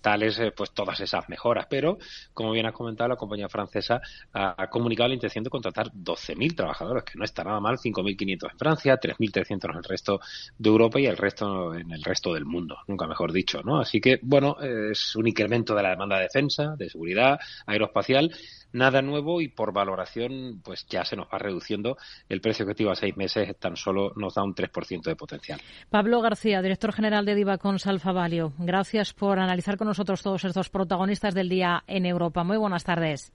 tales 0.00 0.38
eh, 0.38 0.52
pues 0.56 0.72
todas 0.72 1.00
esas 1.00 1.28
mejoras. 1.28 1.66
Pero, 1.68 1.98
como 2.34 2.52
bien 2.52 2.66
has 2.66 2.72
comentado, 2.72 3.08
la 3.08 3.16
compañía 3.16 3.48
francesa 3.48 4.00
ha, 4.32 4.68
comunicado 4.68 5.08
la 5.08 5.14
intención 5.14 5.44
de 5.44 5.50
contratar 5.50 5.90
12.000 5.92 6.56
trabajadores, 6.56 7.04
que 7.04 7.18
no 7.18 7.24
está 7.24 7.44
nada 7.44 7.60
mal, 7.60 7.78
5.500 7.78 8.50
en 8.50 8.58
Francia, 8.58 9.00
3.300 9.00 9.70
en 9.70 9.76
el 9.76 9.84
resto 9.84 10.20
de 10.58 10.68
Europa 10.68 11.00
y 11.00 11.06
el 11.06 11.16
resto 11.16 11.74
en 11.74 11.90
el 11.90 12.02
resto 12.02 12.34
del 12.34 12.44
mundo, 12.44 12.76
nunca 12.86 13.06
mejor 13.06 13.32
dicho, 13.32 13.62
¿no? 13.62 13.80
Así 13.80 14.00
que, 14.00 14.18
bueno, 14.22 14.56
es 14.60 15.16
un 15.16 15.26
incremento 15.26 15.74
de 15.74 15.82
la 15.82 15.90
demanda 15.90 16.16
de 16.16 16.24
defensa, 16.24 16.74
de 16.76 16.88
seguridad 16.88 17.38
aeroespacial 17.66 18.32
nada 18.72 19.02
nuevo 19.02 19.40
y 19.40 19.48
por 19.48 19.72
valoración 19.72 20.60
pues 20.62 20.86
ya 20.88 21.04
se 21.04 21.16
nos 21.16 21.26
va 21.26 21.38
reduciendo 21.38 21.96
el 22.28 22.40
precio 22.40 22.64
objetivo 22.64 22.90
a 22.90 22.94
seis 22.94 23.16
meses 23.16 23.56
tan 23.58 23.76
solo 23.76 24.12
nos 24.16 24.34
da 24.34 24.42
un 24.42 24.54
3% 24.54 25.02
de 25.02 25.16
potencial. 25.16 25.60
Pablo 25.90 26.20
García, 26.20 26.62
director 26.62 26.92
general 26.92 27.24
de 27.24 27.34
Divacons 27.34 27.86
Alfa 27.86 28.12
Valio. 28.12 28.52
Gracias 28.58 29.12
por 29.12 29.38
analizar 29.38 29.76
con 29.76 29.88
nosotros 29.88 30.22
todos 30.22 30.44
estos 30.44 30.68
protagonistas 30.70 31.34
del 31.34 31.48
día 31.48 31.82
en 31.86 32.06
Europa. 32.06 32.44
Muy 32.44 32.56
buenas 32.56 32.84
tardes. 32.84 33.32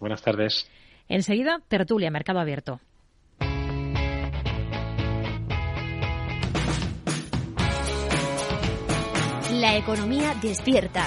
Buenas 0.00 0.22
tardes. 0.22 0.70
Enseguida, 1.08 1.60
tertulia, 1.68 2.10
mercado 2.10 2.40
abierto. 2.40 2.80
La 9.50 9.76
economía 9.76 10.34
despierta. 10.42 11.06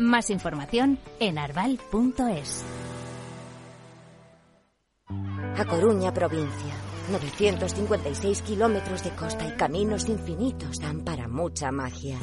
Más 0.00 0.30
información 0.30 0.98
en 1.18 1.36
arval.es. 1.36 2.64
A 5.58 5.64
Coruña, 5.66 6.14
provincia. 6.14 6.74
956 7.12 8.40
kilómetros 8.40 9.04
de 9.04 9.10
costa 9.10 9.46
y 9.46 9.52
caminos 9.58 10.08
infinitos 10.08 10.80
dan 10.80 11.04
para 11.04 11.28
mucha 11.28 11.70
magia. 11.70 12.18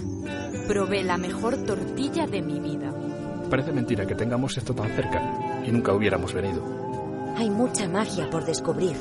Probé 0.68 1.04
la 1.04 1.20
mejor 1.20 1.66
tortilla 1.68 2.26
de 2.26 2.42
mi 2.42 2.60
vida. 2.60 2.92
Parece 3.48 3.72
mentira 3.72 4.08
que 4.08 4.16
tengamos 4.16 4.58
esto 4.58 4.74
tan 4.74 4.90
cerca 4.96 5.62
y 5.64 5.72
nunca 5.72 5.94
hubiéramos 5.94 6.34
venido. 6.34 6.64
Hay 7.38 7.52
mucha 7.52 7.88
magia 7.88 8.28
por 8.32 8.44
descubrir 8.44 8.96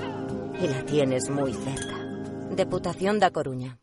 y 0.61 0.69
la 0.69 0.85
tienes 0.85 1.31
muy 1.31 1.55
cerca. 1.55 1.97
Deputación 2.51 3.21
da 3.21 3.31
Coruña. 3.31 3.79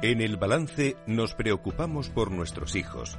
En 0.00 0.20
el 0.20 0.36
balance 0.36 0.96
nos 1.08 1.34
preocupamos 1.34 2.08
por 2.08 2.30
nuestros 2.30 2.76
hijos, 2.76 3.18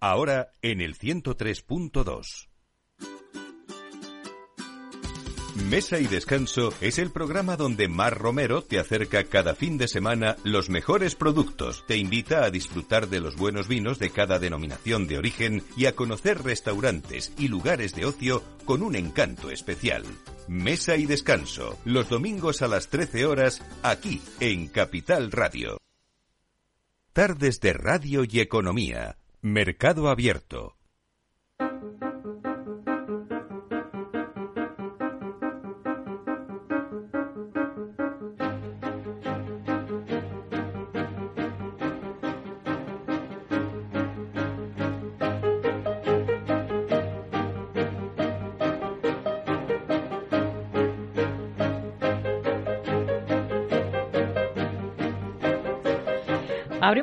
Ahora 0.00 0.52
en 0.62 0.80
el 0.80 0.96
103.2. 0.96 2.48
Mesa 5.68 5.98
y 5.98 6.06
Descanso 6.06 6.72
es 6.80 6.98
el 6.98 7.10
programa 7.10 7.56
donde 7.56 7.88
Mar 7.88 8.16
Romero 8.16 8.62
te 8.62 8.78
acerca 8.78 9.24
cada 9.24 9.56
fin 9.56 9.76
de 9.76 9.88
semana 9.88 10.36
los 10.44 10.70
mejores 10.70 11.16
productos, 11.16 11.84
te 11.86 11.96
invita 11.96 12.44
a 12.44 12.50
disfrutar 12.50 13.08
de 13.08 13.20
los 13.20 13.36
buenos 13.36 13.66
vinos 13.66 13.98
de 13.98 14.10
cada 14.10 14.38
denominación 14.38 15.08
de 15.08 15.18
origen 15.18 15.64
y 15.76 15.86
a 15.86 15.96
conocer 15.96 16.44
restaurantes 16.44 17.32
y 17.36 17.48
lugares 17.48 17.94
de 17.94 18.06
ocio 18.06 18.44
con 18.64 18.82
un 18.82 18.94
encanto 18.94 19.50
especial. 19.50 20.04
Mesa 20.46 20.96
y 20.96 21.06
Descanso, 21.06 21.76
los 21.84 22.08
domingos 22.08 22.62
a 22.62 22.68
las 22.68 22.88
13 22.88 23.26
horas, 23.26 23.60
aquí 23.82 24.22
en 24.38 24.68
Capital 24.68 25.32
Radio. 25.32 25.76
Tardes 27.12 27.60
de 27.60 27.72
Radio 27.72 28.22
y 28.24 28.38
Economía 28.38 29.16
Mercado 29.52 30.08
Abierto. 30.08 30.77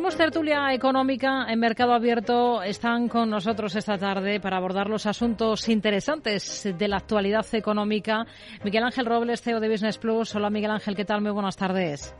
Abrimos 0.05 0.23
tertulia 0.23 0.71
económica 0.71 1.47
en 1.49 1.59
Mercado 1.59 1.91
Abierto. 1.91 2.61
Están 2.61 3.07
con 3.07 3.27
nosotros 3.27 3.75
esta 3.75 3.97
tarde 3.97 4.39
para 4.39 4.57
abordar 4.57 4.87
los 4.87 5.07
asuntos 5.07 5.67
interesantes 5.67 6.69
de 6.77 6.87
la 6.87 6.97
actualidad 6.97 7.43
económica. 7.53 8.23
Miguel 8.63 8.83
Ángel 8.83 9.07
Robles, 9.07 9.41
CEO 9.41 9.59
de 9.59 9.67
Business 9.67 9.97
Plus. 9.97 10.35
Hola 10.35 10.51
Miguel 10.51 10.69
Ángel, 10.69 10.95
¿qué 10.95 11.05
tal? 11.05 11.21
Muy 11.21 11.31
buenas 11.31 11.57
tardes. 11.57 12.15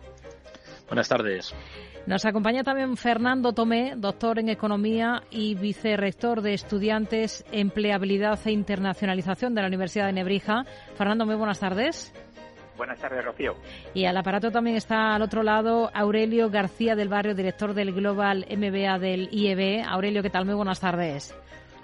Buenas 0.87 1.07
tardes. 1.07 1.53
Nos 2.07 2.25
acompaña 2.25 2.63
también 2.63 2.97
Fernando 2.97 3.53
Tomé, 3.53 3.93
doctor 3.95 4.39
en 4.39 4.49
Economía 4.49 5.21
y 5.29 5.53
vicerrector 5.53 6.41
de 6.41 6.55
Estudiantes, 6.55 7.45
Empleabilidad 7.51 8.39
e 8.45 8.51
Internacionalización 8.51 9.53
de 9.53 9.61
la 9.61 9.67
Universidad 9.67 10.07
de 10.07 10.13
Nebrija. 10.13 10.63
Fernando, 10.95 11.27
muy 11.27 11.35
buenas 11.35 11.59
tardes. 11.59 12.11
Buenas 12.77 12.99
tardes, 12.99 13.23
Rocío. 13.23 13.55
Y 13.93 14.05
al 14.05 14.17
aparato 14.17 14.51
también 14.51 14.75
está 14.75 15.15
al 15.15 15.21
otro 15.21 15.43
lado 15.43 15.89
Aurelio 15.93 16.49
García 16.49 16.95
del 16.95 17.09
Barrio, 17.09 17.35
director 17.35 17.73
del 17.73 17.93
Global 17.93 18.45
MBA 18.49 18.99
del 18.99 19.29
IEB. 19.31 19.85
Aurelio, 19.87 20.21
¿qué 20.21 20.29
tal? 20.29 20.45
Muy 20.45 20.55
buenas 20.55 20.79
tardes. 20.79 21.33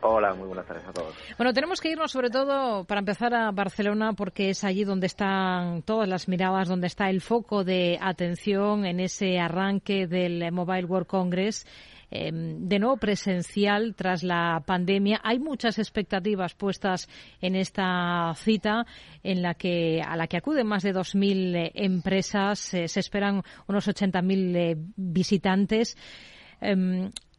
Hola, 0.03 0.33
muy 0.33 0.47
buenas 0.47 0.65
tardes 0.65 0.83
a 0.87 0.91
todos. 0.91 1.15
Bueno, 1.37 1.53
tenemos 1.53 1.79
que 1.79 1.91
irnos 1.91 2.11
sobre 2.11 2.31
todo 2.31 2.83
para 2.85 2.99
empezar 2.99 3.35
a 3.35 3.51
Barcelona 3.51 4.13
porque 4.13 4.49
es 4.49 4.63
allí 4.63 4.83
donde 4.83 5.05
están 5.05 5.83
todas 5.83 6.09
las 6.09 6.27
miradas, 6.27 6.67
donde 6.67 6.87
está 6.87 7.09
el 7.09 7.21
foco 7.21 7.63
de 7.63 7.99
atención 8.01 8.85
en 8.85 8.99
ese 8.99 9.39
arranque 9.39 10.07
del 10.07 10.51
Mobile 10.51 10.85
World 10.85 11.07
Congress. 11.07 11.67
Em, 12.13 12.67
de 12.67 12.77
nuevo 12.77 12.97
presencial 12.97 13.95
tras 13.95 14.21
la 14.21 14.61
pandemia. 14.65 15.21
Hay 15.23 15.39
muchas 15.39 15.79
expectativas 15.79 16.53
puestas 16.53 17.07
en 17.39 17.55
esta 17.55 18.33
cita 18.35 18.85
en 19.23 19.41
la 19.41 19.53
que 19.53 20.01
a 20.05 20.17
la 20.17 20.27
que 20.27 20.35
acuden 20.35 20.67
más 20.67 20.83
de 20.83 20.93
2.000 20.93 21.55
eh, 21.55 21.71
empresas. 21.73 22.73
Eh, 22.73 22.89
se 22.89 22.99
esperan 22.99 23.43
unos 23.67 23.87
80.000 23.87 24.55
eh, 24.57 24.75
visitantes. 24.97 25.95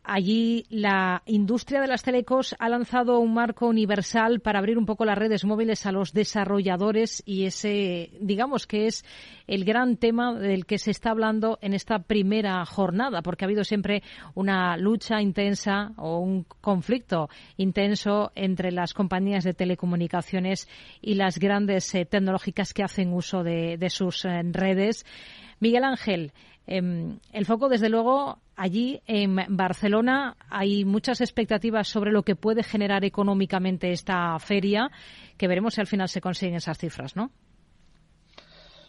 Allí 0.05 0.67
la 0.69 1.23
industria 1.27 1.81
de 1.81 1.87
las 1.87 2.03
telecos 2.03 2.57
ha 2.59 2.69
lanzado 2.69 3.21
un 3.21 3.35
marco 3.35 3.69
universal 3.69 4.41
para 4.41 4.59
abrir 4.59 4.77
un 4.77 4.85
poco 4.85 5.05
las 5.05 5.17
redes 5.17 5.45
móviles 5.45 5.87
a 5.87 5.93
los 5.93 6.13
desarrolladores 6.13 7.23
y 7.25 7.45
ese, 7.45 8.11
digamos 8.21 8.67
que 8.67 8.87
es 8.87 9.05
el 9.47 9.65
gran 9.65 9.97
tema 9.97 10.35
del 10.35 10.67
que 10.67 10.79
se 10.79 10.91
está 10.91 11.11
hablando 11.11 11.57
en 11.63 11.73
esta 11.73 12.01
primera 12.01 12.65
jornada, 12.67 13.23
porque 13.23 13.45
ha 13.45 13.47
habido 13.47 13.63
siempre 13.63 14.03
una 14.35 14.77
lucha 14.77 15.23
intensa 15.23 15.93
o 15.97 16.19
un 16.19 16.47
conflicto 16.61 17.29
intenso 17.57 18.33
entre 18.35 18.73
las 18.73 18.95
compañías 18.95 19.45
de 19.45 19.55
telecomunicaciones 19.55 20.69
y 21.01 21.15
las 21.15 21.39
grandes 21.39 21.95
eh, 21.95 22.07
tecnológicas 22.07 22.75
que 22.75 22.83
hacen 22.83 23.13
uso 23.13 23.45
de, 23.45 23.79
sus 23.89 24.25
eh, 24.25 24.43
redes. 24.51 25.07
Miguel 25.61 25.85
Ángel, 25.85 26.33
em, 26.67 27.21
el 27.33 27.47
foco, 27.47 27.69
desde 27.69 27.89
luego, 27.89 28.41
allí 28.57 29.03
en 29.07 29.37
Barcelona 29.49 30.37
hay 30.49 30.85
muchas 30.85 31.21
expectativas 31.21 31.89
sobre 31.89 32.13
lo 32.13 32.23
que 32.23 32.37
puede 32.37 32.63
generar 32.63 33.05
económicamente 33.05 33.93
esta 33.93 34.39
feria, 34.39 34.91
que 35.37 35.49
veremos 35.49 35.75
si 35.75 35.81
al 35.81 35.87
final 35.87 36.09
se 36.09 36.21
consiguen 36.21 36.57
esas 36.57 36.79
cifras, 36.79 37.17
¿no? 37.17 37.31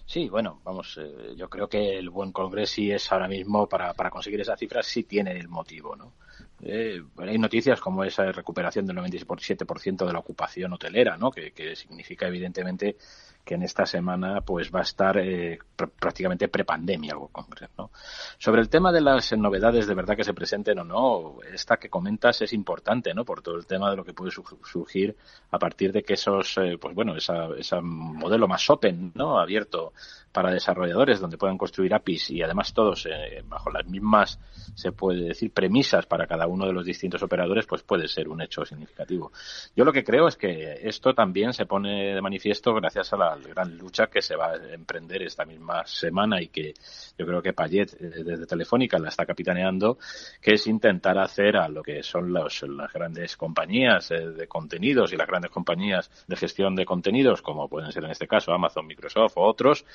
Sí, 0.05 0.27
bueno, 0.27 0.59
vamos, 0.63 0.99
eh, 1.01 1.33
yo 1.37 1.49
creo 1.49 1.69
que 1.69 1.97
el 1.97 2.09
buen 2.09 2.31
congreso 2.31 2.81
es 2.81 3.11
ahora 3.11 3.27
mismo 3.27 3.67
para, 3.67 3.93
para 3.93 4.09
conseguir 4.09 4.41
esas 4.41 4.59
cifras 4.59 4.85
sí 4.85 5.03
tiene 5.03 5.31
el 5.31 5.47
motivo, 5.47 5.95
¿no? 5.95 6.13
Eh, 6.61 7.01
hay 7.17 7.37
noticias 7.37 7.79
como 7.79 8.03
esa 8.03 8.31
recuperación 8.31 8.85
del 8.85 8.97
97% 8.97 10.05
de 10.05 10.13
la 10.13 10.19
ocupación 10.19 10.73
hotelera, 10.73 11.17
¿no? 11.17 11.31
Que, 11.31 11.51
que 11.51 11.75
significa 11.75 12.27
evidentemente 12.27 12.97
que 13.43 13.55
en 13.55 13.63
esta 13.63 13.85
semana 13.85 14.41
pues 14.41 14.71
va 14.73 14.79
a 14.79 14.83
estar 14.83 15.17
eh, 15.17 15.59
prácticamente 15.75 16.47
prepandemia 16.47 17.13
algo 17.13 17.27
concreto. 17.27 17.91
Sobre 18.37 18.61
el 18.61 18.69
tema 18.69 18.91
de 18.91 19.01
las 19.01 19.33
novedades 19.33 19.87
de 19.87 19.95
verdad 19.95 20.15
que 20.15 20.23
se 20.23 20.33
presenten 20.33 20.79
o 20.79 20.83
no, 20.83 21.37
esta 21.53 21.77
que 21.77 21.89
comentas 21.89 22.41
es 22.41 22.53
importante, 22.53 23.13
¿no? 23.13 23.25
Por 23.25 23.41
todo 23.41 23.55
el 23.55 23.65
tema 23.65 23.89
de 23.89 23.97
lo 23.97 24.05
que 24.05 24.13
puede 24.13 24.31
surgir 24.31 25.15
a 25.51 25.59
partir 25.59 25.91
de 25.91 26.03
que 26.03 26.13
esos, 26.13 26.57
eh, 26.57 26.77
pues 26.79 26.95
bueno, 26.95 27.15
ese 27.15 27.81
modelo 27.81 28.47
más 28.47 28.69
open, 28.69 29.11
¿no? 29.15 29.39
Abierto 29.39 29.93
para 30.33 30.51
desarrolladores 30.51 31.19
donde 31.19 31.37
puedan 31.37 31.57
construir 31.57 31.93
APIs 31.93 32.31
y 32.31 32.41
además 32.41 32.73
todos 32.73 33.05
eh, 33.05 33.43
bajo 33.47 33.69
las 33.69 33.85
mismas, 33.85 34.39
se 34.73 34.91
puede 34.91 35.25
decir, 35.25 35.51
premisas 35.53 36.07
para 36.07 36.25
cada 36.25 36.47
uno 36.47 36.65
de 36.65 36.73
los 36.73 36.85
distintos 36.85 37.21
operadores, 37.21 37.67
pues 37.67 37.83
puede 37.83 38.07
ser 38.07 38.27
un 38.27 38.41
hecho 38.41 38.65
significativo. 38.65 39.31
Yo 39.75 39.85
lo 39.85 39.93
que 39.93 40.03
creo 40.03 40.27
es 40.27 40.35
que 40.35 40.79
esto 40.81 41.13
también 41.13 41.53
se 41.53 41.67
pone 41.67 42.15
de 42.15 42.21
manifiesto 42.21 42.73
gracias 42.73 43.13
a 43.13 43.17
la 43.17 43.32
gran 43.41 43.77
lucha 43.77 44.07
que 44.07 44.21
se 44.21 44.35
va 44.35 44.51
a 44.51 44.73
emprender 44.73 45.23
esta 45.23 45.45
misma 45.45 45.85
semana 45.85 46.41
y 46.41 46.47
que 46.47 46.73
yo 47.17 47.25
creo 47.25 47.41
que 47.41 47.53
Payet 47.53 47.93
eh, 47.93 48.23
desde 48.23 48.45
Telefónica 48.45 48.99
la 48.99 49.09
está 49.09 49.25
capitaneando, 49.25 49.97
que 50.41 50.53
es 50.53 50.67
intentar 50.67 51.17
hacer 51.17 51.57
a 51.57 51.67
lo 51.67 51.81
que 51.81 52.03
son 52.03 52.31
las 52.33 52.61
grandes 52.93 53.37
compañías 53.37 54.11
eh, 54.11 54.29
de 54.29 54.47
contenidos 54.47 55.13
y 55.13 55.17
las 55.17 55.27
grandes 55.27 55.51
compañías 55.51 56.09
de 56.27 56.35
gestión 56.35 56.75
de 56.75 56.85
contenidos, 56.85 57.41
como 57.41 57.67
pueden 57.67 57.91
ser 57.91 58.03
en 58.03 58.11
este 58.11 58.27
caso 58.27 58.53
Amazon, 58.53 58.85
Microsoft 58.85 59.33
o 59.37 59.41
otros, 59.41 59.85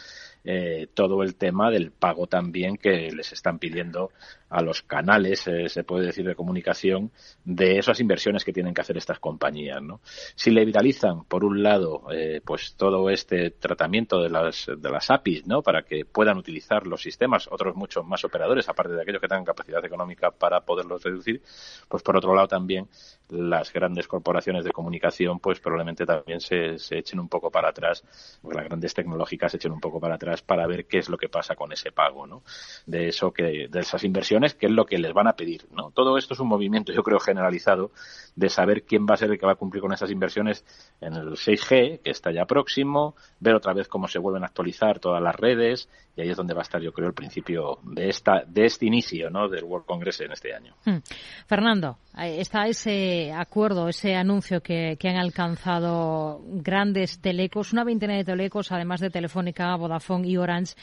eh, 0.45 0.89
todo 0.95 1.23
el 1.23 1.37
tema 1.37 1.71
del 1.71 1.91
pago 1.93 2.27
también 2.27 2.77
que 2.77 3.11
les 3.11 3.33
están 3.33 3.59
pidiendo 3.59 4.11
a 4.51 4.63
los 4.63 4.83
canales, 4.83 5.41
se 5.41 5.85
puede 5.85 6.07
decir, 6.07 6.27
de 6.27 6.35
comunicación 6.35 7.13
de 7.45 7.79
esas 7.79 8.01
inversiones 8.01 8.45
que 8.45 8.53
tienen 8.53 8.73
que 8.73 8.81
hacer 8.81 8.97
estas 8.97 9.19
compañías. 9.19 9.83
¿no? 9.83 10.01
Si 10.35 10.51
le 10.51 10.65
viralizan, 10.65 11.25
por 11.25 11.45
un 11.45 11.63
lado, 11.63 12.05
eh, 12.13 12.41
pues 12.45 12.75
todo 12.77 13.11
este 13.11 13.28
tratamiento 13.29 14.23
de 14.23 14.31
las, 14.31 14.67
de 14.67 14.91
las 14.91 15.11
APIs, 15.11 15.47
¿no? 15.47 15.63
para 15.63 15.83
que 15.83 16.05
puedan 16.05 16.39
utilizar 16.39 16.87
los 16.87 17.03
sistemas, 17.03 17.49
otros 17.51 17.77
muchos 17.77 18.05
más 18.07 18.25
operadores, 18.25 18.69
aparte 18.69 18.95
de 18.95 19.03
aquellos 19.03 19.21
que 19.21 19.29
tengan 19.29 19.45
capacidad 19.45 19.85
económica 19.85 20.31
para 20.31 20.63
poderlos 20.63 21.03
reducir, 21.03 21.43
pues 21.89 22.03
por 22.03 22.17
otro 22.17 22.35
lado 22.35 22.49
también 22.49 22.89
las 23.29 23.73
grandes 23.73 24.09
corporaciones 24.09 24.65
de 24.65 24.73
comunicación, 24.73 25.41
pues 25.41 25.61
probablemente 25.61 26.07
también 26.07 26.41
se, 26.41 26.79
se 26.79 26.99
echen 26.99 27.21
un 27.21 27.29
poco 27.29 27.51
para 27.51 27.69
atrás, 27.69 28.03
las 28.43 28.65
grandes 28.65 28.95
tecnológicas 28.95 29.53
se 29.53 29.59
echen 29.59 29.73
un 29.73 29.81
poco 29.81 30.01
para 30.01 30.15
atrás 30.15 30.41
para 30.41 30.67
ver 30.67 30.87
qué 30.87 30.99
es 30.99 31.11
lo 31.11 31.19
que 31.19 31.29
pasa 31.29 31.55
con 31.55 31.71
ese 31.73 31.93
pago, 31.93 32.27
¿no? 32.27 32.43
De 32.87 33.09
eso 33.09 33.33
que, 33.33 33.69
de 33.69 33.81
esas 33.81 34.05
inversiones, 34.05 34.55
qué 34.55 34.67
es 34.67 34.73
lo 34.73 34.87
que 34.87 34.99
les 34.99 35.13
van 35.13 35.27
a 35.27 35.35
pedir, 35.35 35.67
¿no? 35.71 35.91
Todo 35.91 36.17
esto 36.17 36.35
es 36.35 36.41
un 36.41 36.49
movimiento, 36.49 36.93
yo 36.93 37.03
creo, 37.03 37.21
generalizado 37.21 37.91
de 38.35 38.49
saber 38.49 38.85
quién 38.85 39.07
va 39.07 39.15
a 39.15 39.17
ser 39.19 39.31
el 39.31 39.39
que 39.39 39.47
va 39.47 39.53
a 39.53 39.57
cumplir 39.57 39.83
con 39.83 39.93
esas 39.93 40.11
inversiones 40.11 40.65
en 41.01 41.15
el 41.15 41.33
6G, 41.33 42.01
que 42.01 42.11
está 42.11 42.31
ya 42.31 42.47
próximo, 42.47 43.15
ver 43.41 43.55
otra 43.55 43.73
vez 43.73 43.89
cómo 43.89 44.09
se 44.09 44.19
vuelven 44.19 44.43
a 44.43 44.47
actualizar 44.47 44.99
todas 44.99 45.23
las 45.23 45.35
redes, 45.35 45.89
y 46.17 46.23
ahí 46.23 46.31
es 46.31 46.37
donde 46.37 46.55
va 46.55 46.61
a 46.61 46.63
estar, 46.63 46.81
yo 46.81 46.93
creo, 46.93 47.09
el 47.09 47.15
principio 47.15 47.79
de 47.83 48.09
esta, 48.09 48.43
de 48.47 48.65
este 48.65 48.87
inicio, 48.87 49.31
¿no? 49.31 49.49
Del 49.49 49.65
World 49.65 49.87
Congress 49.87 50.21
en 50.21 50.33
este 50.33 50.55
año. 50.55 50.75
Hmm. 50.85 50.99
Fernando, 51.47 51.99
está 52.17 52.67
ese 52.67 53.33
acuerdo, 53.33 53.89
ese 53.89 54.15
anuncio 54.15 54.61
que, 54.61 54.97
que 54.99 55.09
han 55.09 55.17
alcanzado 55.17 56.41
grandes 56.45 57.21
telecos, 57.21 57.73
una 57.73 57.85
veintena 57.85 58.17
de 58.17 58.25
telecos, 58.25 58.73
además 58.73 59.01
de 59.01 59.11
Telefónica, 59.11 59.75
Vodafone 59.77 60.29
y 60.29 60.37
Orange, 60.37 60.75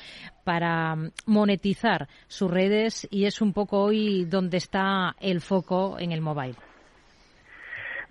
para 0.43 0.95
monetizar 1.25 2.07
sus 2.27 2.49
redes 2.49 3.07
y 3.11 3.25
es 3.25 3.41
un 3.41 3.53
poco 3.53 3.81
hoy 3.81 4.25
donde 4.25 4.57
está 4.57 5.15
el 5.19 5.41
foco 5.41 5.97
en 5.99 6.11
el 6.11 6.21
mobile. 6.21 6.55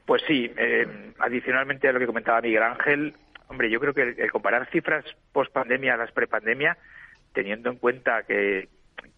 Pues 0.05 0.23
sí, 0.27 0.51
eh, 0.57 1.13
adicionalmente 1.19 1.89
a 1.89 1.93
lo 1.93 1.99
que 1.99 2.07
comentaba 2.07 2.43
Miguel 2.43 2.63
Ángel, 2.63 3.15
hombre, 3.49 3.71
yo 3.71 3.81
creo 3.81 3.95
que 3.95 4.03
el, 4.03 4.31
comparar 4.31 4.69
cifras 4.71 5.05
post 5.33 5.53
pandemia 5.53 5.95
a 5.95 5.97
las 5.97 6.13
prepandemia, 6.13 6.77
teniendo 7.33 7.71
en 7.71 7.77
cuenta 7.77 8.23
que, 8.25 8.69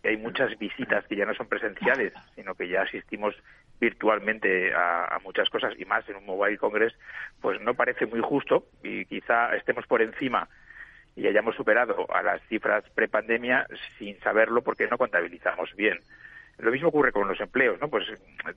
hay 0.04 0.16
muchas 0.16 0.56
visitas 0.58 1.04
que 1.06 1.16
ya 1.16 1.26
no 1.26 1.34
son 1.34 1.48
presenciales, 1.48 2.12
sino 2.34 2.54
que 2.54 2.68
ya 2.68 2.82
asistimos 2.82 3.34
virtualmente 3.80 4.72
a, 4.74 5.18
muchas 5.24 5.50
cosas 5.50 5.74
y 5.78 5.84
más 5.84 6.08
en 6.08 6.16
un 6.16 6.26
Mobile 6.26 6.58
Congress, 6.58 6.94
pues 7.40 7.60
no 7.60 7.74
parece 7.74 8.06
muy 8.06 8.20
justo 8.20 8.66
y 8.82 9.04
quizá 9.06 9.54
estemos 9.56 9.86
por 9.86 10.02
encima 10.02 10.48
y 11.16 11.26
hayamos 11.26 11.56
superado 11.56 12.06
a 12.14 12.22
las 12.22 12.40
cifras 12.48 12.84
prepandemia 12.94 13.66
sin 13.98 14.18
saberlo 14.20 14.62
porque 14.62 14.86
no 14.86 14.98
contabilizamos 14.98 15.74
bien. 15.74 15.98
Lo 16.58 16.70
mismo 16.70 16.88
ocurre 16.88 17.12
con 17.12 17.28
los 17.28 17.40
empleos, 17.40 17.80
¿no? 17.80 17.88
Pues 17.88 18.04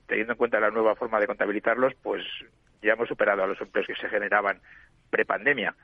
teniendo 0.06 0.32
en 0.32 0.38
cuenta 0.38 0.60
la 0.60 0.70
nueva 0.70 0.94
forma 0.96 1.20
de 1.20 1.26
contabilizarlos, 1.26 1.94
pues 2.02 2.24
ya 2.82 2.94
hemos 2.94 3.08
superado 3.08 3.42
a 3.42 3.46
los 3.46 3.60
empleos 3.60 3.86
que 3.86 3.94
se 3.94 4.08
generaban 4.08 4.60
prepandemia. 5.10 5.74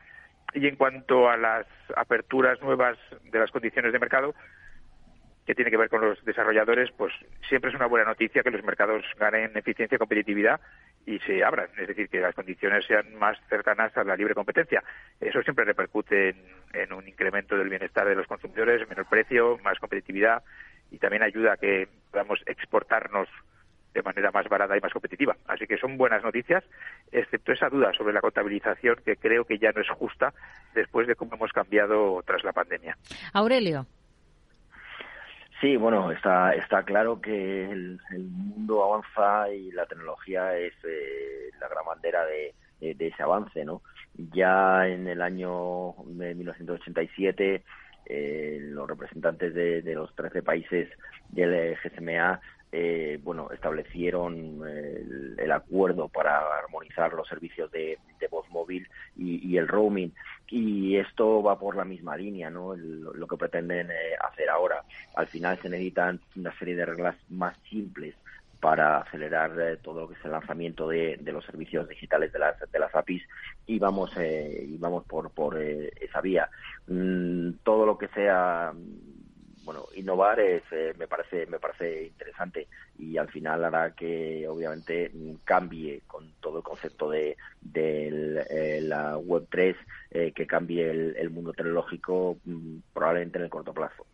Y 0.54 0.66
en 0.66 0.76
cuanto 0.76 1.28
a 1.28 1.36
las 1.36 1.66
aperturas 1.94 2.60
nuevas 2.62 2.96
de 3.24 3.38
las 3.38 3.50
condiciones 3.50 3.92
de 3.92 3.98
mercado, 3.98 4.34
que 5.46 5.54
tiene 5.54 5.70
que 5.70 5.76
ver 5.76 5.88
con 5.88 6.00
los 6.00 6.22
desarrolladores, 6.24 6.90
pues 6.96 7.12
siempre 7.48 7.70
es 7.70 7.76
una 7.76 7.86
buena 7.86 8.04
noticia 8.04 8.42
que 8.42 8.50
los 8.50 8.64
mercados 8.64 9.04
ganen 9.16 9.56
eficiencia 9.56 9.94
y 9.94 9.98
competitividad 9.98 10.60
y 11.06 11.20
se 11.20 11.44
abran, 11.44 11.68
es 11.78 11.86
decir, 11.86 12.08
que 12.08 12.20
las 12.20 12.34
condiciones 12.34 12.84
sean 12.84 13.14
más 13.14 13.38
cercanas 13.48 13.96
a 13.96 14.02
la 14.02 14.16
libre 14.16 14.34
competencia. 14.34 14.82
Eso 15.20 15.40
siempre 15.42 15.64
repercute 15.64 16.34
en, 16.72 16.92
un 16.92 17.06
incremento 17.06 17.56
del 17.56 17.68
bienestar 17.68 18.08
de 18.08 18.16
los 18.16 18.26
consumidores, 18.26 18.88
menor 18.88 19.06
precio, 19.08 19.56
más 19.62 19.78
competitividad 19.78 20.42
y 20.91 20.99
también 20.99 21.22
ayuda 21.22 21.55
a 21.55 21.57
que 21.57 21.89
podamos 22.11 22.41
exportarnos 22.47 23.28
de 23.97 24.03
manera 24.03 24.30
más 24.30 24.47
barata 24.49 24.76
y 24.76 24.80
más 24.80 24.93
competitiva. 24.93 25.37
Así 25.47 25.66
que 25.66 25.78
son 25.78 25.97
buenas 25.97 26.22
noticias, 26.22 26.62
excepto 27.11 27.53
esa 27.53 27.70
duda 27.70 27.93
sobre 27.95 28.12
la 28.12 28.20
contabilización 28.20 28.97
que 29.05 29.16
creo 29.16 29.45
que 29.47 29.59
ya 29.59 29.72
no 29.72 29.80
es 29.80 29.89
justa 29.89 30.34
después 30.74 31.07
de 31.07 31.14
cómo 31.14 31.34
hemos 31.34 31.53
cambiado 31.53 32.22
tras 32.26 32.45
la 32.45 32.53
pandemia. 32.53 32.97
Aurelio. 33.32 33.87
Sí, 35.61 35.76
bueno, 35.76 36.12
está, 36.12 36.53
está 36.53 36.82
claro 36.82 37.20
que 37.20 37.70
el, 37.70 37.99
mundo 38.12 38.84
avanza 38.84 39.51
y 39.51 39.72
la 39.72 39.87
tecnología 39.87 40.55
es 40.59 40.74
eh, 40.84 41.51
la 41.59 41.68
gran 41.68 41.87
bandera 41.87 42.26
de, 42.26 42.55
ese 42.80 43.22
avance, 43.22 43.64
¿no? 43.64 43.80
Ya 44.34 44.87
en 44.87 45.09
el 45.09 45.22
año 45.22 45.95
de 46.05 46.34
1987 46.34 47.64
eh, 48.07 48.59
los 48.61 48.88
representantes 48.88 49.54
de, 49.54 49.82
de, 49.82 49.94
los 49.94 50.14
13 50.14 50.42
países 50.42 50.88
del 51.30 51.76
GSMA 51.76 52.40
eh, 52.72 53.18
bueno, 53.22 53.50
establecieron 53.52 54.61
el, 55.38 55.52
acuerdo 55.52 56.09
para 56.09 56.59
armonizar 56.59 57.12
los 57.14 57.26
servicios 57.28 57.70
de, 57.70 57.98
voz 58.30 58.48
móvil 58.50 58.88
y, 59.16 59.57
el 59.57 59.68
roaming. 59.68 60.12
Y 60.48 60.96
esto 60.96 61.42
va 61.42 61.59
por 61.59 61.76
la 61.76 61.84
misma 61.84 62.16
línea, 62.16 62.50
¿no? 62.50 62.74
lo 62.74 63.26
que 63.26 63.36
pretenden 63.36 63.88
hacer 64.20 64.50
ahora. 64.50 64.82
Al 65.14 65.26
final 65.28 65.59
se 65.62 65.68
necesitan 65.68 66.20
una 66.36 66.57
serie 66.59 66.76
de 66.76 66.86
reglas 66.86 67.16
más 67.30 67.57
simples 67.70 68.14
para 68.66 68.98
acelerar 68.98 69.52
eh, 69.60 69.76
todo 69.76 70.00
lo 70.00 70.08
que 70.08 70.14
es 70.14 70.24
el 70.24 70.32
lanzamiento 70.32 70.88
de, 70.88 71.20
los 71.22 71.44
servicios 71.44 71.88
digitales 71.88 72.32
de 72.32 72.40
las, 72.40 72.58
de 72.58 72.78
las 72.80 72.92
APIs 72.96 73.22
y 73.64 73.78
vamos, 73.78 74.10
eh, 74.16 74.66
y 74.68 74.76
vamos 74.76 75.04
por, 75.04 75.30
por 75.30 75.56
eh, 75.62 75.92
esa 76.00 76.20
vía. 76.20 76.50
Mm, 76.88 77.58
todo 77.62 77.86
lo 77.86 77.96
que 77.96 78.08
sea 78.08 78.72
bueno, 79.62 79.84
innovar 79.94 80.40
es, 80.40 80.64
me 80.98 81.06
parece 81.06 81.46
me 81.46 81.60
parece 81.60 82.06
interesante 82.06 82.66
y 82.98 83.16
al 83.18 83.28
final 83.28 83.64
hará 83.64 83.94
que 83.94 84.48
obviamente 84.48 85.12
cambie 85.44 86.02
con 86.08 86.32
todo 86.40 86.58
el 86.58 86.64
concepto 86.64 87.08
de, 87.08 87.36
de 87.60 88.80
la 88.82 89.16
web 89.16 89.46
3 89.48 89.76
que 90.34 90.46
cambie 90.48 90.90
el, 90.90 91.30
mundo 91.30 91.52
tecnológico 91.52 92.38
mm, 92.44 92.78
probablemente 92.92 93.38
en 93.38 93.44
el 93.44 93.50
corto 93.50 93.72
plazo. 93.72 94.04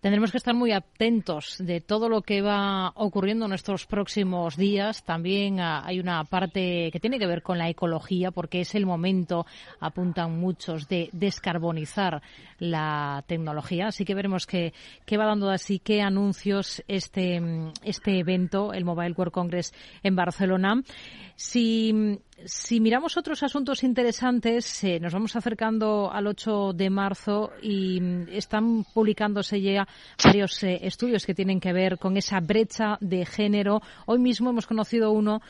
Tendremos 0.00 0.30
que 0.30 0.38
estar 0.38 0.54
muy 0.54 0.72
atentos 0.72 1.56
de 1.58 1.80
todo 1.80 2.08
lo 2.08 2.22
que 2.22 2.42
va 2.42 2.92
ocurriendo 2.94 3.46
en 3.46 3.52
estos 3.52 3.86
próximos 3.86 4.56
días. 4.56 5.04
También 5.04 5.60
ah, 5.60 5.82
hay 5.84 6.00
una 6.00 6.24
parte 6.24 6.90
que 6.92 7.00
tiene 7.00 7.18
que 7.18 7.26
ver 7.26 7.42
con 7.42 7.58
la 7.58 7.68
ecología, 7.68 8.30
porque 8.30 8.60
es 8.60 8.74
el 8.74 8.86
momento, 8.86 9.46
apuntan 9.80 10.38
muchos, 10.38 10.88
de 10.88 11.08
descarbonizar 11.12 12.22
la 12.58 13.24
tecnología. 13.26 13.88
Así 13.88 14.04
que 14.04 14.14
veremos 14.14 14.46
qué, 14.46 14.72
qué 15.04 15.16
va 15.16 15.26
dando 15.26 15.50
así, 15.50 15.78
qué 15.78 16.02
anuncios 16.02 16.82
este, 16.88 17.40
este 17.82 18.18
evento, 18.18 18.72
el 18.72 18.84
Mobile 18.84 19.14
World 19.16 19.32
Congress 19.32 19.72
en 20.02 20.16
Barcelona. 20.16 20.82
Si 21.34 22.18
si 22.44 22.80
miramos 22.80 23.16
otros 23.16 23.42
asuntos 23.42 23.82
interesantes, 23.82 24.84
eh, 24.84 25.00
nos 25.00 25.14
vamos 25.14 25.34
acercando 25.36 26.10
al 26.12 26.26
8 26.26 26.74
de 26.74 26.90
marzo 26.90 27.52
y 27.62 27.98
mm, 28.00 28.28
están 28.30 28.84
publicándose 28.84 29.60
ya 29.62 29.88
varios 30.22 30.62
eh, 30.62 30.80
estudios 30.82 31.24
que 31.24 31.34
tienen 31.34 31.60
que 31.60 31.72
ver 31.72 31.98
con 31.98 32.16
esa 32.18 32.40
brecha 32.40 32.98
de 33.00 33.24
género. 33.24 33.80
Hoy 34.04 34.18
mismo 34.18 34.50
hemos 34.50 34.66
conocido 34.66 35.12
uno 35.12 35.40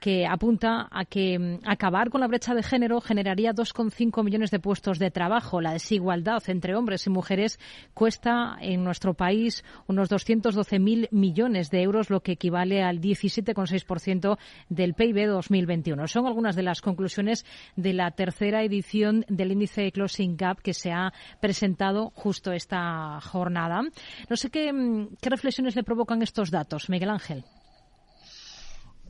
que 0.00 0.26
apunta 0.26 0.88
a 0.90 1.04
que 1.04 1.38
mm, 1.38 1.58
acabar 1.64 2.10
con 2.10 2.20
la 2.20 2.26
brecha 2.26 2.54
de 2.54 2.62
género 2.62 3.00
generaría 3.00 3.52
2,5 3.52 4.24
millones 4.24 4.50
de 4.50 4.60
puestos 4.60 4.98
de 4.98 5.10
trabajo. 5.10 5.60
La 5.60 5.72
desigualdad 5.72 6.42
entre 6.48 6.74
hombres 6.74 7.06
y 7.06 7.10
mujeres 7.10 7.58
cuesta 7.94 8.56
en 8.60 8.84
nuestro 8.84 9.14
país 9.14 9.64
unos 9.86 10.10
212.000 10.10 11.08
millones 11.10 11.70
de 11.70 11.82
euros, 11.82 12.10
lo 12.10 12.20
que 12.20 12.32
equivale 12.32 12.82
al 12.82 13.00
17,6% 13.00 14.38
del 14.68 14.94
PIB 14.94 15.28
2021. 15.28 16.06
Son 16.08 16.26
algunas 16.26 16.56
de 16.56 16.62
las 16.62 16.82
conclusiones 16.82 17.44
de 17.76 17.92
la 17.92 18.10
tercera 18.10 18.62
edición 18.62 19.24
del 19.28 19.52
índice 19.52 19.90
Closing 19.92 20.36
Gap 20.36 20.60
que 20.60 20.74
se 20.74 20.92
ha 20.92 21.12
presentado 21.40 22.12
justo 22.14 22.52
esta 22.52 23.20
jornada. 23.20 23.82
No 24.28 24.36
sé 24.36 24.50
qué, 24.50 24.72
mm, 24.72 25.16
qué 25.20 25.30
reflexiones 25.30 25.76
le 25.76 25.82
provocan 25.84 26.22
estos 26.22 26.50
datos, 26.50 26.88
Miguel 26.88 27.10
Ángel. 27.10 27.44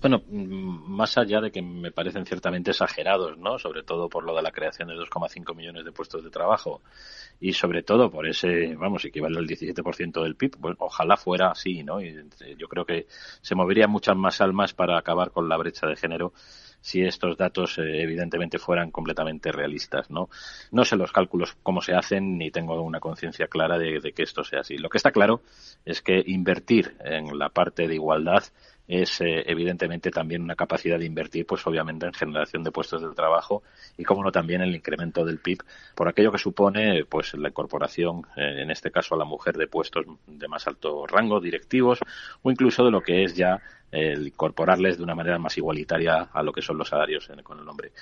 Bueno, 0.09 0.23
mm, 0.29 0.89
más 0.89 1.19
allá 1.19 1.41
de 1.41 1.51
que 1.51 1.61
me 1.61 1.91
parecen 1.91 2.25
ciertamente 2.25 2.71
exagerados, 2.71 3.37
¿no? 3.39 3.59
Sobre 3.59 3.83
todo 3.83 4.09
por 4.09 4.23
lo 4.23 4.37
de 4.37 4.43
la 4.43 4.53
creación 4.53 4.87
de 4.87 4.95
2,5 4.95 5.53
millones 5.53 5.85
de 5.85 5.91
puestos 5.91 6.23
de 6.23 6.31
trabajo 6.31 6.81
y 7.41 7.55
sobre 7.55 7.83
todo 7.83 8.09
por 8.09 8.29
ese, 8.29 8.77
vamos, 8.77 9.05
equivale 9.05 9.37
al 9.37 9.49
17% 9.49 10.23
del 10.23 10.37
PIB, 10.37 10.59
pues 10.61 10.77
ojalá 10.79 11.17
fuera 11.17 11.51
así, 11.51 11.83
¿no? 11.83 12.01
Y 12.01 12.11
eh, 12.11 12.55
yo 12.57 12.69
creo 12.69 12.85
que 12.85 13.09
se 13.41 13.57
moverían 13.57 13.91
muchas 13.91 14.17
más 14.17 14.41
almas 14.41 14.75
para 14.75 14.97
acabar 14.97 15.33
con 15.33 15.49
la 15.49 15.57
brecha 15.57 15.89
de 15.89 15.97
género 15.97 16.33
si 16.81 17.03
estos 17.03 17.37
datos 17.37 17.77
eh, 17.79 18.03
evidentemente 18.03 18.61
fueran 18.61 18.93
completamente 18.93 19.51
realistas, 19.51 20.09
¿no? 20.09 20.29
No 20.71 20.85
sé 20.85 20.95
los 20.95 21.11
cálculos 21.11 21.57
cómo 21.65 21.83
se 21.83 21.95
hacen 21.95 22.39
ni 22.39 22.53
tengo 22.53 22.81
una 22.81 23.01
conciencia 23.01 23.49
clara 23.49 23.77
de 23.77 24.13
que 24.15 24.23
esto 24.23 24.45
sea 24.45 24.61
así. 24.61 24.79
Lo 24.79 24.89
que 24.89 24.99
está 24.99 25.11
claro 25.11 25.43
es 25.85 26.01
que 26.01 26.23
invertir 26.27 26.97
en 27.01 27.37
la 27.37 27.49
parte 27.49 27.89
de 27.89 27.97
igualdad 27.97 28.45
es 28.89 29.21
eh, 29.21 29.43
evidentemente 29.47 30.11
también 30.11 30.43
una 30.43 30.55
capacidad 30.55 30.99
de 30.99 31.07
invertir, 31.07 31.47
pues 31.47 31.67
obviamente 31.67 32.07
en 32.07 32.13
generación 32.13 32.63
de 32.63 32.71
puestos 32.71 33.03
de 33.03 33.15
trabajo 33.15 33.63
y, 33.97 34.05
como 34.05 34.23
no, 34.23 34.31
también 34.31 34.63
el 34.63 34.75
incremento 34.75 35.25
del 35.25 35.39
PIB 35.39 35.59
por 35.95 36.09
aquello 36.09 36.31
que 36.31 36.39
supone, 36.39 37.05
pues 37.05 37.35
la 37.35 37.49
incorporación, 37.49 38.27
eh, 38.37 38.63
en 38.63 38.71
este 38.71 38.91
caso 38.91 39.15
a 39.15 39.19
la 39.19 39.25
mujer, 39.25 39.57
de 39.57 39.67
puestos 39.67 40.07
de 40.27 40.49
más 40.49 40.67
alto 40.67 41.07
rango, 41.07 41.41
directivos, 41.41 42.01
o 42.43 42.51
incluso 42.51 42.85
de 42.85 42.91
lo 42.91 43.01
que 43.01 43.25
es 43.25 43.35
ya 43.35 43.61
el 43.91 44.27
incorporarles 44.27 44.99
de 44.99 45.05
una 45.05 45.15
manera 45.15 45.39
más 45.39 45.57
igualitaria 45.57 46.29
a 46.33 46.43
lo 46.43 46.53
que 46.53 46.61
son 46.61 46.77
los 46.77 46.89
salarios 46.89 47.31
con 47.43 47.59
el 47.59 47.69
hombre. 47.69 47.93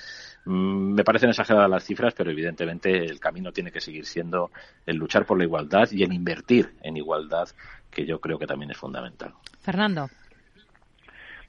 Mm, 0.46 0.94
me 0.94 1.04
parecen 1.04 1.30
exageradas 1.30 1.70
las 1.70 1.84
cifras, 1.84 2.14
pero 2.14 2.30
evidentemente 2.30 3.04
el 3.04 3.20
camino 3.20 3.52
tiene 3.52 3.70
que 3.70 3.80
seguir 3.80 4.06
siendo 4.06 4.50
el 4.86 4.96
luchar 4.96 5.24
por 5.24 5.38
la 5.38 5.44
igualdad 5.44 5.88
y 5.92 6.02
el 6.02 6.12
invertir 6.12 6.74
en 6.82 6.96
igualdad, 6.96 7.48
que 7.90 8.04
yo 8.06 8.20
creo 8.20 8.38
que 8.38 8.46
también 8.46 8.70
es 8.70 8.76
fundamental. 8.76 9.34
Fernando. 9.60 10.08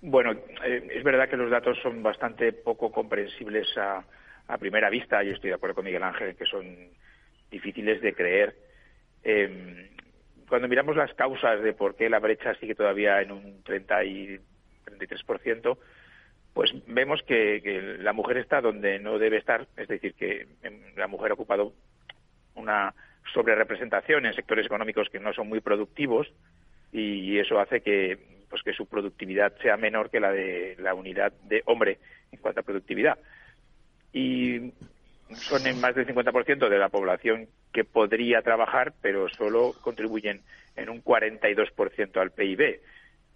Bueno, 0.02 0.32
eh, 0.64 0.88
es 0.94 1.04
verdad 1.04 1.30
que 1.30 1.38
los 1.38 1.50
datos 1.50 1.78
son 1.82 2.04
bastante 2.04 2.52
poco 2.54 2.92
comprensibles 2.92 3.68
a, 3.78 4.04
primera 4.60 4.90
vista. 4.90 5.24
Yo 5.24 5.34
estoy 5.34 5.50
de 5.50 5.56
acuerdo 5.56 5.76
con 5.76 5.86
Miguel 5.86 6.04
Ángel 6.04 6.36
que 6.36 6.46
son 6.46 6.66
difíciles 7.50 8.00
de 8.02 8.14
creer. 8.14 8.56
Em, 9.24 9.90
cuando 10.48 10.68
miramos 10.68 10.96
las 10.96 11.14
causas 11.16 11.62
de 11.64 11.74
por 11.74 11.96
qué 11.96 12.10
la 12.10 12.20
brecha 12.20 12.54
sigue 12.56 12.76
todavía 12.76 13.22
en 13.22 13.32
un 13.32 13.64
30 13.64 14.04
y 14.04 14.40
33%, 14.86 15.80
pues 16.54 16.72
vemos 16.86 17.24
que, 17.24 17.98
la 18.00 18.14
mujer 18.14 18.38
está 18.38 18.62
donde 18.62 19.00
no 19.00 19.18
debe 19.18 19.38
estar, 19.38 19.68
es 19.78 19.88
decir, 19.88 20.14
que 20.14 20.48
em, 20.62 20.96
la 20.96 21.08
mujer 21.08 21.32
ha 21.32 21.34
ocupado 21.34 21.74
una 22.54 22.94
sobrerepresentación 23.34 24.28
en 24.28 24.34
sectores 24.34 24.68
económicos 24.68 25.10
que 25.10 25.20
no 25.20 25.34
son 25.34 25.50
muy 25.50 25.60
productivos 25.60 26.32
y 26.92 27.40
eso 27.40 27.60
hace 27.60 27.82
que 27.82 28.35
pues 28.56 28.64
que 28.64 28.72
su 28.74 28.88
productividad 28.88 29.54
sea 29.62 29.76
menor 29.76 30.10
que 30.10 30.22
la 30.22 30.32
de 30.32 30.78
la 30.80 30.94
unidad 30.94 31.34
de 31.44 31.62
hombre 31.66 32.00
en 32.32 32.40
cuanto 32.40 32.62
a 32.62 32.64
productividad. 32.64 33.20
Y 34.14 34.72
son 35.34 35.68
en 35.68 35.82
más 35.82 35.94
del 35.94 36.08
50% 36.08 36.70
de 36.70 36.78
la 36.78 36.88
población 36.88 37.50
que 37.74 37.84
podría 37.84 38.42
trabajar, 38.44 38.94
pero 39.02 39.28
solo 39.28 39.74
contribuyen 39.82 40.42
en 40.78 40.90
un 40.90 41.04
42% 41.04 42.16
al 42.16 42.32
PIB. 42.32 42.80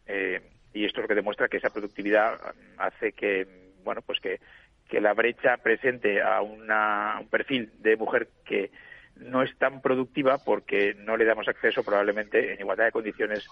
Eh, 0.08 0.42
y 0.74 0.86
esto 0.86 1.02
es 1.02 1.04
lo 1.04 1.08
que 1.10 1.16
demuestra 1.16 1.50
que 1.50 1.58
esa 1.58 1.70
productividad 1.70 2.40
hace 2.78 3.12
que, 3.12 3.46
bueno, 3.84 4.02
pues 4.02 4.22
que, 4.22 4.40
que 4.88 5.02
la 5.02 5.14
brecha 5.14 5.58
presente 5.58 6.22
a 6.22 6.40
una, 6.40 7.18
un 7.20 7.28
perfil 7.28 7.74
de 7.80 7.98
mujer 7.98 8.30
que 8.46 8.72
no 9.18 9.44
es 9.44 9.54
tan 9.58 9.82
productiva 9.82 10.38
porque 10.38 10.96
no 10.98 11.18
le 11.18 11.26
damos 11.26 11.50
acceso 11.50 11.84
probablemente 11.84 12.54
en 12.54 12.62
igualdad 12.62 12.86
de 12.86 12.94
condiciones 12.94 13.46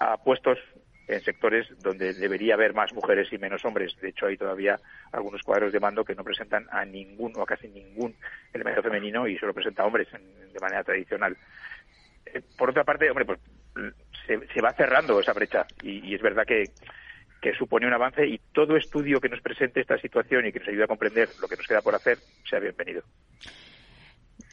a 0.00 0.16
puestos 0.16 0.58
en 1.06 1.20
sectores 1.22 1.66
donde 1.82 2.14
debería 2.14 2.54
haber 2.54 2.72
más 2.72 2.92
mujeres 2.92 3.32
y 3.32 3.38
menos 3.38 3.64
hombres. 3.64 3.96
De 4.00 4.08
hecho, 4.10 4.26
hay 4.26 4.36
todavía 4.36 4.78
algunos 5.12 5.42
cuadros 5.42 5.72
de 5.72 5.80
mando 5.80 6.04
que 6.04 6.14
no 6.14 6.24
presentan 6.24 6.66
a 6.70 6.84
ningún 6.84 7.32
o 7.36 7.42
a 7.42 7.46
casi 7.46 7.68
ningún 7.68 8.14
elemento 8.52 8.82
femenino 8.82 9.26
y 9.26 9.36
solo 9.38 9.52
presenta 9.52 9.84
hombres 9.84 10.08
de 10.10 10.60
manera 10.60 10.84
tradicional. 10.84 11.36
Eh, 12.26 12.40
por 12.56 12.70
otra 12.70 12.84
parte, 12.84 13.10
hombre, 13.10 13.24
pues 13.24 13.40
se, 14.26 14.60
va 14.60 14.72
cerrando 14.72 15.18
esa 15.20 15.32
brecha 15.32 15.66
y, 15.82 16.14
es 16.14 16.22
verdad 16.22 16.44
que 16.46 16.70
supone 17.58 17.86
un 17.86 17.94
avance 17.94 18.26
y 18.26 18.38
todo 18.52 18.76
estudio 18.76 19.20
que 19.20 19.28
nos 19.28 19.40
presente 19.40 19.80
esta 19.80 19.98
situación 19.98 20.46
y 20.46 20.52
que 20.52 20.60
nos 20.60 20.68
ayude 20.68 20.84
a 20.84 20.88
comprender 20.88 21.28
lo 21.40 21.48
que 21.48 21.56
nos 21.56 21.66
queda 21.66 21.82
por 21.82 21.94
hacer 21.94 22.18
sea 22.48 22.60
bienvenido. 22.60 23.02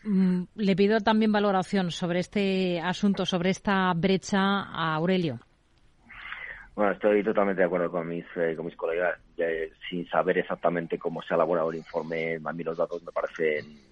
Mm, 0.08 0.44
le 0.56 0.76
pido 0.78 1.02
también 1.02 1.34
valoración 1.34 1.92
sobre 1.92 2.20
este 2.20 2.80
asunto, 2.80 3.26
sobre 3.26 3.50
esta 3.50 3.94
brecha 3.94 4.40
a 4.40 4.96
Aurelio. 4.96 5.40
Bueno, 6.76 6.94
estoy 6.94 7.24
totalmente 7.24 7.62
de 7.62 7.66
acuerdo 7.66 7.92
con 7.92 8.08
mis, 8.08 8.26
eh, 8.38 8.56
con 8.56 8.68
mis 8.68 8.76
colegas. 8.76 9.20
sin 9.90 10.08
saber 10.08 10.38
exactamente 10.38 10.98
cómo 10.98 11.22
se 11.22 11.34
ha 11.34 11.36
elaborado 11.36 11.72
el 11.72 11.78
informe, 11.78 12.40
a 12.44 12.54
mí 12.54 12.64
los 12.64 12.78
datos 12.78 13.04
me 13.04 13.12
parecen 13.12 13.87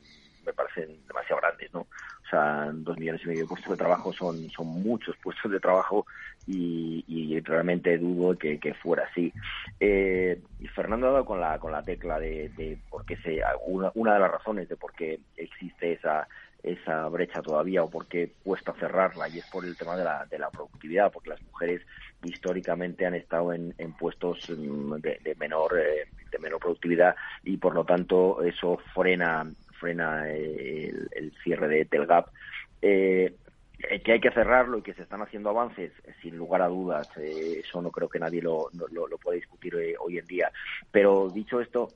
me 0.46 0.54
parecen 0.54 1.06
demasiado 1.08 1.42
grandes, 1.42 1.74
¿no? 1.74 1.82
O 1.82 2.30
sea, 2.30 2.70
dos 2.74 2.98
millones 2.98 3.22
y 3.24 3.28
medio 3.28 3.42
de 3.42 3.48
puestos 3.48 3.72
de 3.72 3.78
trabajo 3.78 4.12
son, 4.14 4.50
son 4.50 4.68
muchos 4.68 5.16
puestos 5.18 5.52
de 5.52 5.60
trabajo 5.60 6.06
y, 6.48 7.40
realmente 7.42 7.98
dudo 7.98 8.38
que, 8.38 8.60
que 8.60 8.74
fuera 8.74 9.06
así. 9.06 9.32
Eh, 9.80 10.42
y 10.60 10.68
Fernando 10.68 11.08
ha 11.08 11.12
dado 11.12 11.26
con 11.26 11.40
la, 11.40 11.60
con 11.60 11.72
la 11.72 11.84
tecla 11.84 12.20
de, 12.20 12.50
de 12.50 12.78
por 12.90 13.06
qué 13.06 13.18
se, 13.18 13.42
una, 13.66 13.92
una 13.94 14.14
de 14.16 14.20
las 14.20 14.32
razones 14.32 14.68
de 14.68 14.76
por 14.76 14.94
qué 14.94 15.20
existe 15.38 15.94
esa, 15.94 16.28
esa 16.66 17.08
brecha 17.10 17.42
todavía 17.42 17.84
o 17.84 17.90
por 17.90 18.08
qué 18.08 18.32
cuesta 18.44 18.74
cerrarla 18.74 19.30
y 19.30 19.38
es 19.38 19.46
por 19.48 19.66
el 19.66 19.78
tema 19.78 19.96
de 19.96 20.04
la, 20.04 20.26
de 20.26 20.40
la 20.40 20.50
productividad, 20.50 21.12
porque 21.12 21.30
las 21.30 21.42
mujeres 21.44 21.82
históricamente 22.24 23.06
han 23.06 23.14
estado 23.14 23.54
en, 23.54 23.76
en 23.78 23.94
puestos 23.94 24.50
mm, 24.50 24.96
de, 24.96 25.36
menor 25.38 25.78
eh, 25.78 26.08
de 26.32 26.40
menor 26.40 26.60
productividad 26.60 27.16
y 27.44 27.58
por 27.58 27.76
lo 27.76 27.86
tanto 27.86 28.42
eso 28.42 28.80
frena 28.94 29.46
frena 29.86 30.28
el, 30.32 31.08
el 31.12 31.32
cierre 31.44 31.68
de 31.68 31.86
Telgap. 31.86 32.30
Eh, 32.82 33.36
eh, 33.90 34.02
que 34.02 34.14
hay 34.14 34.20
que 34.20 34.32
cerrarlo 34.32 34.80
y 34.80 34.82
que 34.82 34.96
se 34.96 35.04
están 35.04 35.22
haciendo 35.22 35.50
avances, 35.50 35.92
sin 36.22 36.38
lugar 36.38 36.62
a 36.64 36.68
dudas, 36.68 37.08
eh, 37.18 37.62
eso 37.64 37.82
no 37.82 37.92
creo 37.92 38.10
que 38.10 38.20
nadie 38.20 38.42
lo, 38.42 38.70
lo, 38.74 39.08
lo 39.08 39.18
pueda 39.18 39.36
discutir 39.36 39.76
hoy, 39.76 39.94
hoy, 40.00 40.18
en 40.18 40.26
día. 40.26 40.52
Pero 40.92 41.30
dicho 41.30 41.62
esto, 41.62 41.90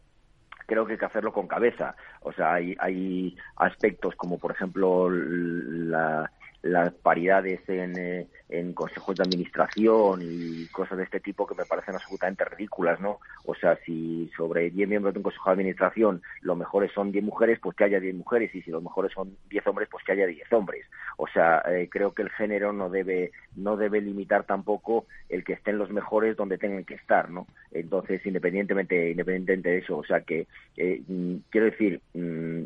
creo 0.67 0.85
que 0.85 0.93
hay 0.93 0.99
que 0.99 1.05
hacerlo 1.05 1.33
con 1.33 1.47
cabeza. 1.47 1.95
O 2.21 2.31
sea, 2.31 2.53
hay, 2.53 2.75
hay 2.79 3.35
aspectos 3.55 4.15
como, 4.15 4.37
por 4.37 4.51
ejemplo, 4.51 5.09
la, 5.09 6.31
las 6.61 6.93
paridades 6.93 7.61
en, 7.69 7.97
eh, 7.97 8.27
en 8.49 8.73
consejos 8.73 9.15
de 9.15 9.23
administración 9.23 10.19
y 10.21 10.65
cosas 10.67 10.97
de 10.97 11.03
este 11.05 11.19
tipo 11.19 11.47
que 11.47 11.55
me 11.55 11.65
parecen 11.65 11.95
absolutamente 11.95 12.43
ridículas, 12.45 12.99
¿no? 12.99 13.19
O 13.45 13.55
sea, 13.55 13.77
si 13.85 14.29
sobre 14.35 14.69
10 14.69 14.89
miembros 14.89 15.13
de 15.13 15.19
un 15.19 15.23
consejo 15.23 15.49
de 15.49 15.53
administración 15.53 16.21
los 16.41 16.57
mejores 16.57 16.91
son 16.91 17.11
10 17.11 17.23
mujeres, 17.23 17.59
pues 17.61 17.75
que 17.77 17.85
haya 17.85 17.99
10 17.99 18.15
mujeres 18.15 18.53
y 18.53 18.61
si 18.61 18.71
los 18.71 18.83
mejores 18.83 19.13
son 19.13 19.37
10 19.49 19.67
hombres, 19.67 19.87
pues 19.89 20.03
que 20.03 20.11
haya 20.11 20.25
10 20.25 20.51
hombres. 20.51 20.85
O 21.17 21.27
sea, 21.27 21.61
eh, 21.67 21.87
creo 21.89 22.13
que 22.13 22.23
el 22.23 22.29
género 22.31 22.73
no 22.73 22.89
debe 22.89 23.31
no 23.55 23.77
debe 23.77 24.01
limitar 24.01 24.43
tampoco 24.43 25.05
el 25.29 25.43
que 25.43 25.53
estén 25.53 25.77
los 25.77 25.91
mejores 25.91 26.35
donde 26.35 26.57
tengan 26.57 26.85
que 26.85 26.95
estar, 26.95 27.29
¿no? 27.29 27.47
Entonces, 27.71 28.25
independientemente 28.25 29.11
independientemente 29.11 29.69
de 29.69 29.77
eso, 29.79 29.97
o 29.97 30.03
sea 30.03 30.21
que 30.21 30.47
eh, 30.77 31.01
mm, 31.07 31.35
quiero 31.49 31.65
decir, 31.67 32.01
mm, 32.13 32.63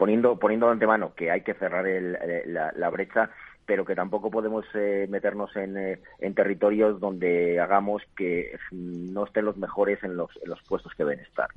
poniendo, 0.00 0.38
poniendo 0.38 0.64
de 0.66 0.72
antemano 0.72 1.12
que 1.14 1.30
hay 1.30 1.42
que 1.42 1.52
cerrar 1.52 1.86
el, 1.86 2.16
eh, 2.22 2.44
la, 2.46 2.72
la, 2.74 2.88
brecha, 2.88 3.28
pero 3.66 3.84
que 3.84 3.94
tampoco 3.94 4.30
podemos 4.30 4.64
eh, 4.74 5.06
meternos 5.08 5.54
en, 5.56 5.76
eh, 5.76 6.00
en, 6.18 6.34
territorios 6.34 7.00
donde 7.00 7.60
hagamos 7.60 8.02
que 8.16 8.56
no 8.72 9.24
estén 9.24 9.44
los 9.44 9.56
mejores 9.56 10.02
en 10.02 10.16
los, 10.16 10.30
en 10.42 10.50
los, 10.50 10.60
puestos 10.62 10.92
que 10.94 11.04
deben 11.04 11.20
estar. 11.20 11.48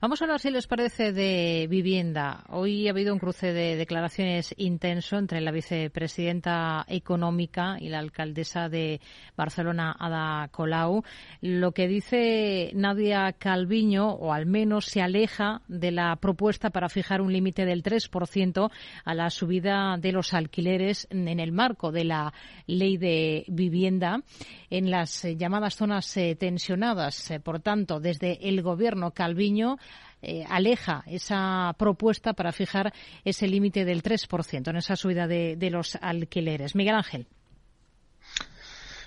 Vamos 0.00 0.20
a 0.20 0.24
hablar, 0.24 0.40
si 0.40 0.50
les 0.50 0.66
parece, 0.66 1.12
de 1.12 1.66
vivienda. 1.68 2.44
Hoy 2.48 2.88
ha 2.88 2.90
habido 2.90 3.12
un 3.12 3.18
cruce 3.18 3.52
de 3.52 3.76
declaraciones 3.76 4.54
intenso 4.58 5.18
entre 5.18 5.40
la 5.40 5.50
vicepresidenta 5.50 6.84
económica 6.88 7.76
y 7.78 7.88
la 7.88 7.98
alcaldesa 7.98 8.68
de 8.68 9.00
Barcelona, 9.36 9.94
Ada 9.98 10.48
Colau. 10.48 11.02
Lo 11.40 11.72
que 11.72 11.88
dice 11.88 12.70
Nadia 12.74 13.32
Calviño, 13.32 14.10
o 14.10 14.32
al 14.32 14.46
menos 14.46 14.86
se 14.86 15.02
aleja 15.02 15.62
de 15.68 15.90
la 15.90 16.16
propuesta 16.16 16.70
para 16.70 16.88
fijar 16.88 17.20
un 17.20 17.32
límite 17.32 17.64
del 17.64 17.82
3% 17.82 18.70
a 19.04 19.14
la 19.14 19.30
subida 19.30 19.96
de 19.98 20.12
los 20.12 20.34
alquileres 20.34 21.06
en 21.10 21.28
el 21.42 21.52
marco 21.52 21.92
de 21.92 22.04
la 22.04 22.32
ley 22.66 22.96
de 22.96 23.44
vivienda 23.48 24.22
en 24.70 24.90
las 24.90 25.24
eh, 25.24 25.36
llamadas 25.36 25.76
zonas 25.76 26.16
eh, 26.16 26.36
tensionadas. 26.36 27.30
Eh, 27.30 27.40
por 27.40 27.60
tanto, 27.60 28.00
desde 28.00 28.48
el 28.48 28.62
gobierno 28.62 29.12
Calviño 29.12 29.76
aleja 30.48 31.02
esa 31.08 31.74
propuesta 31.76 32.32
para 32.32 32.52
fijar 32.52 32.92
ese 33.24 33.48
límite 33.48 33.84
del 33.84 34.04
3% 34.04 34.68
en 34.70 34.76
esa 34.76 34.94
subida 34.94 35.26
de, 35.26 35.56
de 35.56 35.70
los 35.70 35.96
alquileres. 36.00 36.76
Miguel 36.76 36.94
Ángel. 36.94 37.26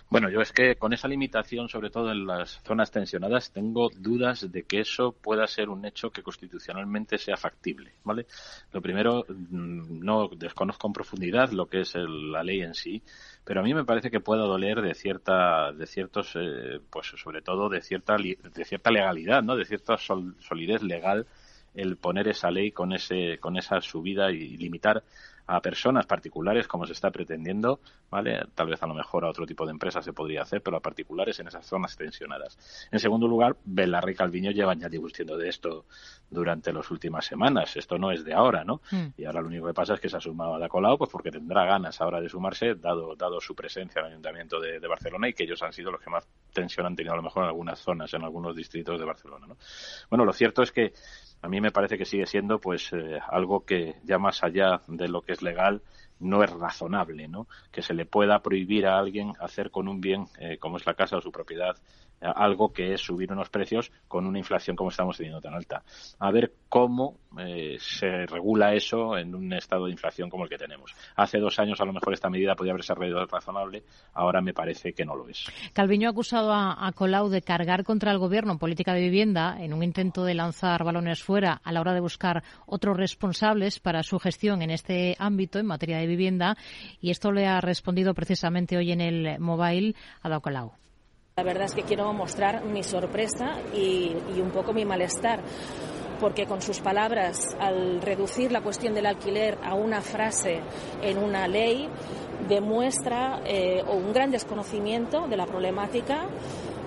Bueno, 0.08 0.30
yo 0.30 0.40
es 0.40 0.52
que 0.52 0.76
con 0.76 0.94
esa 0.94 1.08
limitación, 1.08 1.68
sobre 1.68 1.90
todo 1.90 2.12
en 2.12 2.28
las 2.28 2.62
zonas 2.64 2.92
tensionadas, 2.92 3.52
tengo 3.52 3.90
dudas 3.98 4.52
de 4.52 4.64
que 4.64 4.80
eso 4.80 5.12
pueda 5.12 5.48
ser 5.48 5.68
un 5.68 5.84
hecho 5.84 6.12
que 6.12 6.22
constitucionalmente 6.22 7.18
sea 7.18 7.36
factible, 7.38 7.96
¿vale? 8.04 8.28
Lo 8.72 8.82
primero, 8.82 9.26
mm, 9.28 10.04
no 10.06 10.30
desconozco 10.30 10.88
en 10.88 10.94
profundidad 10.94 11.50
lo 11.52 11.66
que 11.66 11.82
es 11.82 11.96
la 11.96 12.44
ley 12.44 12.62
en 12.62 12.76
sí, 12.76 13.02
pero 13.44 13.62
a 13.62 13.64
mí 13.64 13.74
me 13.74 13.84
parece 13.84 14.12
que 14.12 14.20
pueda 14.20 14.44
doler 14.44 14.82
de 14.82 14.94
cierta, 14.94 15.72
de 15.72 15.88
ciertos, 15.88 16.34
eh, 16.36 16.80
pues 16.90 17.08
sobre 17.08 17.42
todo 17.42 17.68
de 17.68 17.82
cierta, 17.82 18.16
de 18.16 18.66
cierta 18.66 18.92
legalidad, 18.92 19.42
¿no? 19.42 19.56
De 19.56 19.66
cierta 19.66 19.98
solidez 19.98 20.84
legal 20.84 21.26
el 21.74 21.98
poner 21.98 22.28
esa 22.28 22.52
ley 22.52 22.72
con 22.72 22.94
ese, 22.94 23.38
con 23.40 23.58
esa 23.58 23.82
subida 23.82 24.32
y 24.32 24.56
limitar 24.58 25.04
a 25.48 25.62
personas 25.62 26.06
particulares 26.06 26.68
como 26.68 26.86
se 26.86 26.94
está 26.94 27.12
pretendiendo, 27.12 27.80
¿vale? 28.10 28.40
Tal 28.56 28.68
vez 28.68 28.82
a 28.82 28.88
lo 28.88 28.94
mejor 28.94 29.26
a 29.26 29.30
otro 29.30 29.46
tipo 29.46 29.66
de 29.66 29.72
empresas 29.72 30.04
se 30.04 30.14
podría 30.14 30.42
hacer, 30.42 30.62
pero 30.62 30.78
a 30.78 30.80
particulares 30.80 31.40
en 31.40 31.48
esas 31.48 31.66
zonas 31.66 31.96
tensionadas. 31.96 32.58
En 32.92 33.00
segundo 33.00 33.28
lugar, 33.28 33.56
Belarra 33.64 34.12
y 34.12 34.16
Calviño 34.16 34.52
llevan 34.52 34.80
ya 34.80 34.90
discutiendo 34.90 35.38
de 35.38 35.50
esto 35.50 35.86
durante 36.30 36.74
las 36.74 36.90
últimas 36.90 37.26
semanas. 37.26 37.76
Esto 37.78 37.98
no 37.98 38.12
es 38.12 38.24
de 38.24 38.34
ahora, 38.34 38.64
¿no? 38.64 38.82
Mm. 38.92 39.08
Y 39.18 39.26
ahora 39.26 39.42
lo 39.42 39.48
único 39.48 39.68
que 39.68 39.74
pasa 39.74 39.94
es 39.94 40.00
que 40.00 40.10
se 40.10 40.18
ha 40.18 40.22
sumado 40.22 40.56
a 40.56 40.60
Dacolau, 40.60 40.98
pues 40.98 41.10
porque 41.12 41.32
tendrá 41.32 41.66
ganas 41.66 42.02
ahora 42.02 42.20
de 42.20 42.30
sumarse, 42.30 42.76
dado, 42.76 43.16
dado 43.16 43.40
su 43.40 43.56
presencia 43.56 44.00
en 44.00 44.06
el 44.08 44.12
Ayuntamiento 44.14 44.60
de, 44.60 44.80
de, 44.80 44.88
Barcelona 44.88 45.30
y 45.30 45.34
que 45.34 45.44
ellos 45.44 45.62
han 45.62 45.74
sido 45.74 45.92
los 45.92 46.02
que 46.02 46.10
más 46.10 46.28
tensión 46.54 46.86
han 46.86 46.96
tenido 46.96 47.14
a 47.14 47.18
lo 47.18 47.24
mejor 47.24 47.44
en 47.44 47.50
algunas 47.50 47.80
zonas, 47.80 48.14
en 48.14 48.24
algunos 48.24 48.56
distritos 48.56 49.00
de 49.00 49.06
Barcelona, 49.06 49.46
¿no? 49.48 49.58
Bueno, 50.10 50.26
lo 50.26 50.34
cierto 50.34 50.64
es 50.64 50.72
que 50.72 50.94
a 51.42 51.48
mí 51.48 51.62
me 51.62 51.72
parece 51.72 51.98
que 51.98 52.06
sigue 52.06 52.26
siendo 52.26 52.60
pues 52.60 52.92
eh, 52.94 53.20
algo 53.30 53.66
que 53.66 53.96
ya 54.04 54.18
más 54.18 54.44
allá 54.44 54.82
de 54.88 55.08
lo 55.08 55.22
que 55.22 55.34
es 55.36 55.42
legal 55.42 55.82
no 56.20 56.44
es 56.44 56.50
razonable, 56.52 57.28
¿no? 57.28 57.48
Que 57.72 57.82
se 57.82 57.94
le 57.94 58.06
pueda 58.06 58.42
prohibir 58.42 58.88
a 58.88 58.98
alguien 58.98 59.34
hacer 59.40 59.72
con 59.72 59.88
un 59.88 60.02
bien, 60.02 60.28
eh, 60.40 60.58
como 60.58 60.78
es 60.78 60.86
la 60.86 60.94
casa 60.94 61.18
o 61.18 61.22
su 61.22 61.32
propiedad, 61.32 61.78
algo 62.22 62.72
que 62.72 62.94
es 62.94 63.02
subir 63.02 63.32
unos 63.32 63.50
precios 63.50 63.92
con 64.08 64.26
una 64.26 64.40
inflación 64.40 64.76
como 64.76 64.90
estamos 64.90 65.18
teniendo 65.18 65.42
tan 65.42 65.54
alta. 65.54 65.84
A 66.20 66.32
ver 66.32 66.54
cómo 66.70 67.18
eh, 67.38 67.78
se 67.80 68.26
regula 68.26 68.74
eso 68.74 69.18
en 69.18 69.36
un 69.36 69.52
estado 69.54 69.86
de 69.86 69.92
inflación 69.92 70.30
como 70.30 70.44
el 70.44 70.50
que 70.50 70.58
tenemos. 70.58 70.96
Hace 71.16 71.40
dos 71.40 71.60
años 71.60 71.80
a 71.82 71.86
lo 71.86 71.94
mejor 71.94 72.14
esta 72.14 72.30
medida 72.30 72.56
podía 72.56 72.72
haberse 72.72 72.94
razonable, 72.94 73.84
ahora 74.14 74.42
me 74.42 74.54
parece 74.54 74.94
que 74.94 75.06
no 75.06 75.16
lo 75.16 75.28
es. 75.28 75.46
Calviño 75.74 76.08
ha 76.08 76.12
acusado 76.12 76.52
a, 76.52 76.88
a, 76.88 76.92
Colau 76.94 77.30
de 77.30 77.42
cargar 77.42 77.84
contra 77.84 78.12
el 78.12 78.18
gobierno 78.18 78.54
en 78.54 78.60
política 78.60 78.94
de 78.94 79.02
vivienda 79.02 79.58
en 79.60 79.74
un 79.74 79.84
intento 79.84 80.24
de 80.24 80.34
lanzar 80.34 80.84
balones 80.84 81.22
fuera 81.22 81.62
a 81.64 81.72
la 81.72 81.82
hora 81.82 81.94
de 81.94 82.00
buscar 82.00 82.44
otros 82.66 82.98
responsables 82.98 83.80
para 83.80 84.04
su 84.04 84.20
gestión 84.20 84.62
en 84.62 84.72
este 84.72 85.16
ámbito 85.20 85.60
en 85.60 85.66
materia 85.66 85.98
de 85.98 86.08
vivienda 86.08 86.58
y 87.02 87.12
esto 87.12 87.32
le 87.32 87.48
ha 87.48 87.62
respondido 87.62 88.14
precisamente 88.14 88.78
hoy 88.78 88.92
en 88.92 89.02
el 89.02 89.40
mobile 89.40 89.96
a 90.22 90.40
Colau. 90.40 90.74
La 91.38 91.44
verdad 91.44 91.66
es 91.66 91.74
que 91.74 91.84
quiero 91.84 92.14
mostrar 92.14 92.64
mi 92.64 92.82
sorpresa 92.82 93.58
y, 93.74 94.16
un 94.40 94.52
poco 94.52 94.72
mi 94.72 94.86
malestar, 94.86 95.42
porque 96.18 96.46
con 96.46 96.62
sus 96.62 96.80
palabras, 96.80 97.58
al 97.60 98.02
reducir 98.02 98.54
la 98.54 98.62
cuestión 98.62 98.94
del 98.94 99.06
alquiler 99.06 99.58
a 99.62 99.74
una 99.74 100.00
frase 100.00 100.62
en 101.02 101.18
una 101.18 101.50
ley, 101.50 101.90
demuestra 102.48 103.42
eh, 103.46 103.84
o 103.86 103.96
un 103.96 104.14
gran 104.14 104.32
desconocimiento 104.32 105.28
de 105.28 105.36
la 105.36 105.46
problemática 105.46 106.24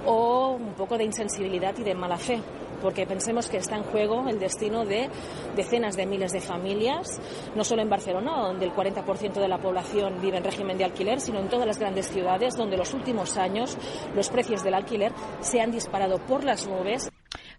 o 0.06 0.52
un 0.52 0.72
poco 0.72 0.96
de 0.96 1.04
insensibilidad 1.04 1.76
y 1.76 1.82
de 1.82 1.94
mala 1.94 2.16
fe 2.16 2.40
porque 2.80 3.06
pensemos 3.06 3.48
que 3.48 3.58
está 3.58 3.76
en 3.76 3.82
juego 3.82 4.28
el 4.28 4.38
destino 4.38 4.84
de 4.84 5.08
decenas 5.56 5.96
de 5.96 6.06
miles 6.06 6.32
de 6.32 6.40
familias, 6.40 7.20
no 7.54 7.64
solo 7.64 7.82
en 7.82 7.90
Barcelona, 7.90 8.32
donde 8.42 8.66
el 8.66 8.72
40% 8.72 9.34
de 9.34 9.48
la 9.48 9.58
población 9.58 10.20
vive 10.20 10.38
en 10.38 10.44
régimen 10.44 10.78
de 10.78 10.84
alquiler, 10.84 11.20
sino 11.20 11.40
en 11.40 11.48
todas 11.48 11.66
las 11.66 11.78
grandes 11.78 12.08
ciudades, 12.08 12.56
donde 12.56 12.74
en 12.74 12.80
los 12.80 12.94
últimos 12.94 13.36
años 13.36 13.76
los 14.14 14.30
precios 14.30 14.62
del 14.64 14.74
alquiler 14.74 15.12
se 15.40 15.60
han 15.60 15.70
disparado 15.70 16.18
por 16.26 16.44
las 16.44 16.66
nubes. 16.66 17.10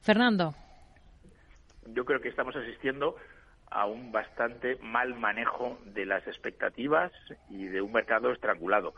Fernando. 0.02 0.54
Yo 1.88 2.06
creo 2.06 2.22
que 2.22 2.30
estamos 2.30 2.56
asistiendo 2.56 3.16
a 3.72 3.86
un 3.86 4.12
bastante 4.12 4.78
mal 4.82 5.16
manejo 5.20 5.78
de 5.86 6.06
las 6.06 6.26
expectativas 6.28 7.12
y 7.50 7.66
de 7.68 7.82
un 7.82 7.92
mercado 7.92 8.32
estrangulado 8.32 8.94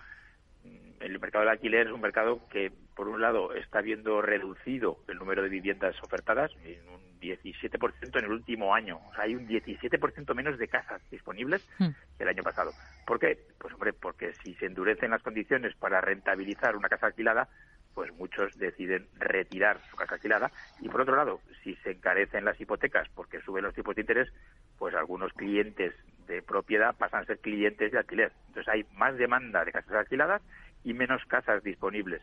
el 1.02 1.20
mercado 1.20 1.44
del 1.44 1.50
alquiler 1.50 1.88
es 1.88 1.94
un 1.94 2.02
mercado 2.02 2.48
que, 2.50 2.72
por 2.96 3.08
un 3.08 3.22
lado, 3.22 3.54
está 3.54 3.82
viendo 3.82 4.22
reducido 4.22 4.98
el 5.08 5.18
número 5.18 5.42
de 5.42 5.50
viviendas 5.50 5.96
ofertadas 6.04 6.52
en 6.64 6.88
un 6.90 7.20
17% 7.20 8.20
en 8.20 8.26
el 8.26 8.32
último 8.32 8.74
año. 8.74 9.00
O 9.10 9.14
sea, 9.14 9.24
hay 9.24 9.36
un 9.36 9.48
17% 9.48 10.34
menos 10.36 10.58
de 10.58 10.68
casas 10.68 11.02
disponibles 11.10 11.68
hmm. 11.80 11.90
que 12.18 12.24
el 12.24 12.30
año 12.30 12.44
pasado. 12.44 12.72
¿Por 13.06 13.20
qué? 13.20 13.38
Pues, 13.58 13.74
hombre, 13.74 13.94
porque 13.94 14.34
si 14.44 14.54
se 14.56 14.66
endurecen 14.66 15.12
las 15.12 15.24
condiciones 15.24 15.76
para 15.76 16.02
rentabilizar 16.02 16.76
una 16.76 16.90
casa 16.90 17.08
alquilada, 17.08 17.48
pues 17.94 18.14
muchos 18.14 18.58
deciden 18.58 19.08
retirar 19.18 19.80
su 19.90 19.98
casa 19.98 20.16
alquilada. 20.16 20.52
Y 20.80 20.90
por 20.90 21.02
otro 21.02 21.16
lado, 21.16 21.42
si 21.64 21.76
se 21.78 21.92
encarecen 21.92 22.46
las 22.46 22.60
hipotecas 22.60 23.10
porque 23.10 23.42
suben 23.42 23.64
los 23.64 23.74
tipos 23.74 23.96
de 23.96 24.02
interés, 24.02 24.30
pues 24.78 24.96
algunos 24.96 25.34
clientes 25.34 25.94
de 26.28 26.42
propiedad 26.42 26.96
pasan 26.96 27.24
a 27.24 27.26
ser 27.26 27.40
clientes 27.40 27.92
de 27.92 27.98
alquiler. 27.98 28.32
Entonces 28.48 28.68
hay 28.70 28.86
más 28.94 29.18
demanda 29.18 29.66
de 29.66 29.72
casas 29.72 29.94
alquiladas 29.94 30.42
y 30.84 30.94
menos 30.94 31.24
casas 31.26 31.64
disponibles. 31.64 32.22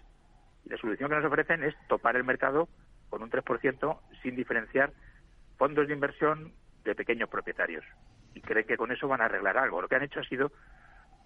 Y 0.65 0.71
la 0.71 0.77
solución 0.79 1.09
que 1.09 1.17
nos 1.17 1.25
ofrecen 1.25 1.63
es 1.65 1.75
topar 1.89 2.17
el 2.17 2.25
mercado 2.25 2.69
con 3.09 3.23
un 3.23 3.31
3% 3.31 3.99
sin 4.23 4.37
diferenciar 4.37 4.93
fondos 5.57 5.89
de 5.89 5.95
inversión 5.95 6.53
de 6.85 6.95
pequeños 6.95 7.29
propietarios. 7.29 7.85
Y 8.35 8.41
creen 8.41 8.67
que 8.67 8.77
con 8.77 8.93
eso 8.93 9.09
van 9.09 9.21
a 9.21 9.27
arreglar 9.27 9.57
algo. 9.57 9.81
Lo 9.81 9.89
que 9.89 9.97
han 9.97 10.03
hecho 10.03 10.21
ha 10.21 10.25
sido 10.25 10.53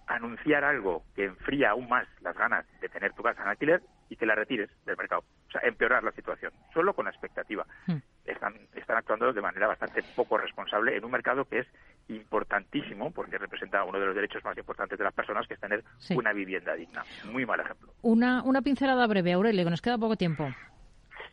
anunciar 0.07 0.63
algo 0.63 1.03
que 1.15 1.25
enfría 1.25 1.71
aún 1.71 1.87
más 1.87 2.07
las 2.21 2.37
ganas 2.37 2.65
de 2.81 2.89
tener 2.89 3.13
tu 3.13 3.23
casa 3.23 3.41
en 3.41 3.49
alquiler 3.49 3.81
y 4.13 4.15
que 4.15 4.27
la 4.27 4.35
retires 4.35 4.69
del 4.85 4.95
mercado. 4.95 5.23
O 5.47 5.51
sea, 5.51 5.61
empeorar 5.63 6.03
la 6.03 6.11
situación, 6.11 6.53
solo 6.71 6.93
con 6.93 7.05
la 7.05 7.11
expectativa. 7.11 7.65
Hmm. 7.87 7.97
Están, 8.23 8.53
están 8.75 8.97
actuando 8.97 9.33
de 9.33 9.41
manera 9.41 9.65
bastante 9.65 10.03
poco 10.15 10.37
responsable 10.37 10.95
en 10.95 11.03
un 11.03 11.09
mercado 11.09 11.45
que 11.45 11.59
es 11.59 11.67
importantísimo, 12.09 13.09
porque 13.09 13.39
representa 13.39 13.83
uno 13.83 13.99
de 13.99 14.05
los 14.05 14.15
derechos 14.15 14.43
más 14.43 14.55
importantes 14.55 14.99
de 14.99 15.03
las 15.03 15.13
personas, 15.15 15.47
que 15.47 15.55
es 15.55 15.59
tener 15.59 15.83
una 16.15 16.31
vivienda 16.31 16.75
digna. 16.75 17.03
Muy 17.31 17.43
mal 17.43 17.59
ejemplo. 17.59 17.91
Una, 18.03 18.43
una 18.43 18.61
pincelada 18.61 19.07
breve, 19.07 19.33
Aurelio, 19.33 19.63
que 19.63 19.71
nos 19.71 19.81
queda 19.81 19.97
poco 19.97 20.15
tiempo. 20.15 20.47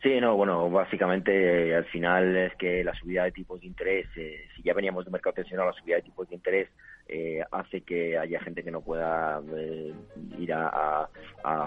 Sí, 0.03 0.19
no, 0.19 0.35
bueno, 0.37 0.71
básicamente 0.71 1.69
eh, 1.69 1.77
al 1.77 1.85
final 1.85 2.35
es 2.35 2.57
que 2.57 2.83
la 2.83 2.95
subida 2.95 3.25
de 3.25 3.33
tipos 3.33 3.61
de 3.61 3.67
interés, 3.67 4.07
eh, 4.17 4.49
si 4.57 4.63
ya 4.63 4.73
veníamos 4.73 5.05
de 5.05 5.11
un 5.11 5.13
mercado 5.13 5.35
tensionado, 5.35 5.69
la 5.69 5.77
subida 5.77 5.97
de 5.97 6.03
tipos 6.03 6.27
de 6.27 6.37
interés 6.37 6.71
eh, 7.09 7.43
hace 7.51 7.81
que 7.83 8.19
haya 8.19 8.41
gente 8.41 8.63
que 8.63 8.71
no 8.71 8.81
pueda 8.81 9.41
ir 10.39 10.53
a, 10.53 11.09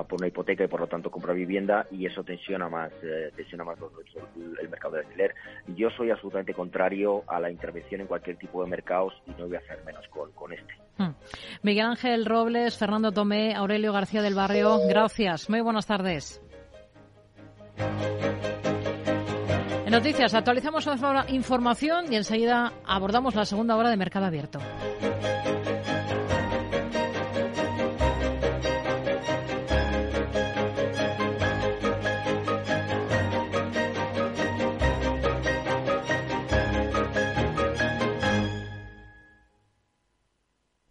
por 0.08 0.20
una 0.20 0.28
hipoteca 0.28 0.64
y 0.64 0.68
por 0.68 0.80
lo 0.80 0.88
tanto 0.88 1.12
comprar 1.12 1.36
vivienda 1.36 1.88
y 1.92 2.06
eso 2.06 2.24
tensiona 2.24 2.70
más, 2.70 2.92
tensiona 3.36 3.64
más 3.64 3.78
el 4.36 4.70
mercado 4.70 4.96
de 4.96 5.02
alquiler. 5.02 5.36
Yo 5.76 5.90
soy 5.92 6.12
absolutamente 6.12 6.54
contrario 6.54 7.24
a 7.28 7.40
la 7.40 7.52
intervención 7.52 8.02
en 8.02 8.08
cualquier 8.08 8.38
tipo 8.38 8.64
de 8.64 8.70
mercados 8.70 9.14
y 9.26 9.32
no 9.32 9.48
voy 9.48 9.56
a 9.56 9.60
hacer 9.60 9.84
menos 9.86 10.08
con, 10.10 10.32
con 10.32 10.54
este. 10.54 10.74
Hmm. 10.98 11.14
Miguel 11.64 11.88
Ángel 11.88 12.26
Robles, 12.26 12.78
Fernando 12.78 13.12
Tomé, 13.12 13.56
Aurelio 13.56 13.94
García 13.94 14.22
del 14.22 14.36
Barrio, 14.36 14.80
gracias. 14.88 15.50
Muy 15.50 15.62
buenas 15.62 15.88
tardes. 15.88 16.42
Noticias 19.94 20.34
actualizamos 20.34 20.88
nuestra 20.88 21.24
información 21.28 22.12
y 22.12 22.16
enseguida 22.16 22.74
abordamos 22.84 23.36
la 23.36 23.46
segunda 23.46 23.76
hora 23.76 23.92
de 23.92 23.96
Mercado 23.96 24.26
Abierto. 24.26 24.58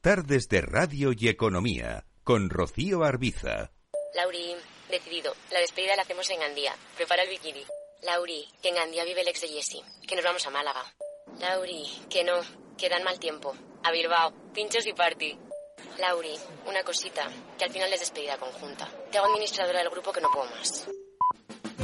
Tardes 0.00 0.48
de 0.48 0.60
Radio 0.60 1.10
y 1.18 1.26
Economía 1.26 2.04
con 2.22 2.50
Rocío 2.50 3.02
Arbiza. 3.02 3.72
Lauri, 4.14 4.54
decidido. 4.88 5.34
La 5.50 5.58
despedida 5.58 5.96
la 5.96 6.02
hacemos 6.02 6.30
en 6.30 6.38
Gandía. 6.38 6.72
Prepara 6.96 7.24
el 7.24 7.30
bikini. 7.30 7.64
Lauri, 8.02 8.48
que 8.60 8.70
en 8.70 8.74
Gandía 8.74 9.04
vive 9.04 9.20
el 9.20 9.28
ex 9.28 9.40
de 9.42 9.48
Jessie. 9.48 9.82
Que 10.08 10.16
nos 10.16 10.24
vamos 10.24 10.44
a 10.46 10.50
Málaga. 10.50 10.82
Lauri, 11.38 11.86
que 12.10 12.24
no, 12.24 12.40
que 12.76 12.88
dan 12.88 13.04
mal 13.04 13.20
tiempo. 13.20 13.54
A 13.84 13.92
Bilbao, 13.92 14.32
pinchos 14.52 14.86
y 14.86 14.92
party. 14.92 15.38
Lauri, 15.98 16.34
una 16.66 16.82
cosita, 16.82 17.30
que 17.56 17.64
al 17.64 17.70
final 17.70 17.92
es 17.92 18.00
despedida 18.00 18.38
conjunta. 18.38 18.88
Te 19.10 19.18
hago 19.18 19.28
administradora 19.28 19.78
del 19.78 19.90
grupo 19.90 20.12
que 20.12 20.20
no 20.20 20.30
puedo 20.32 20.50
más. 20.50 20.88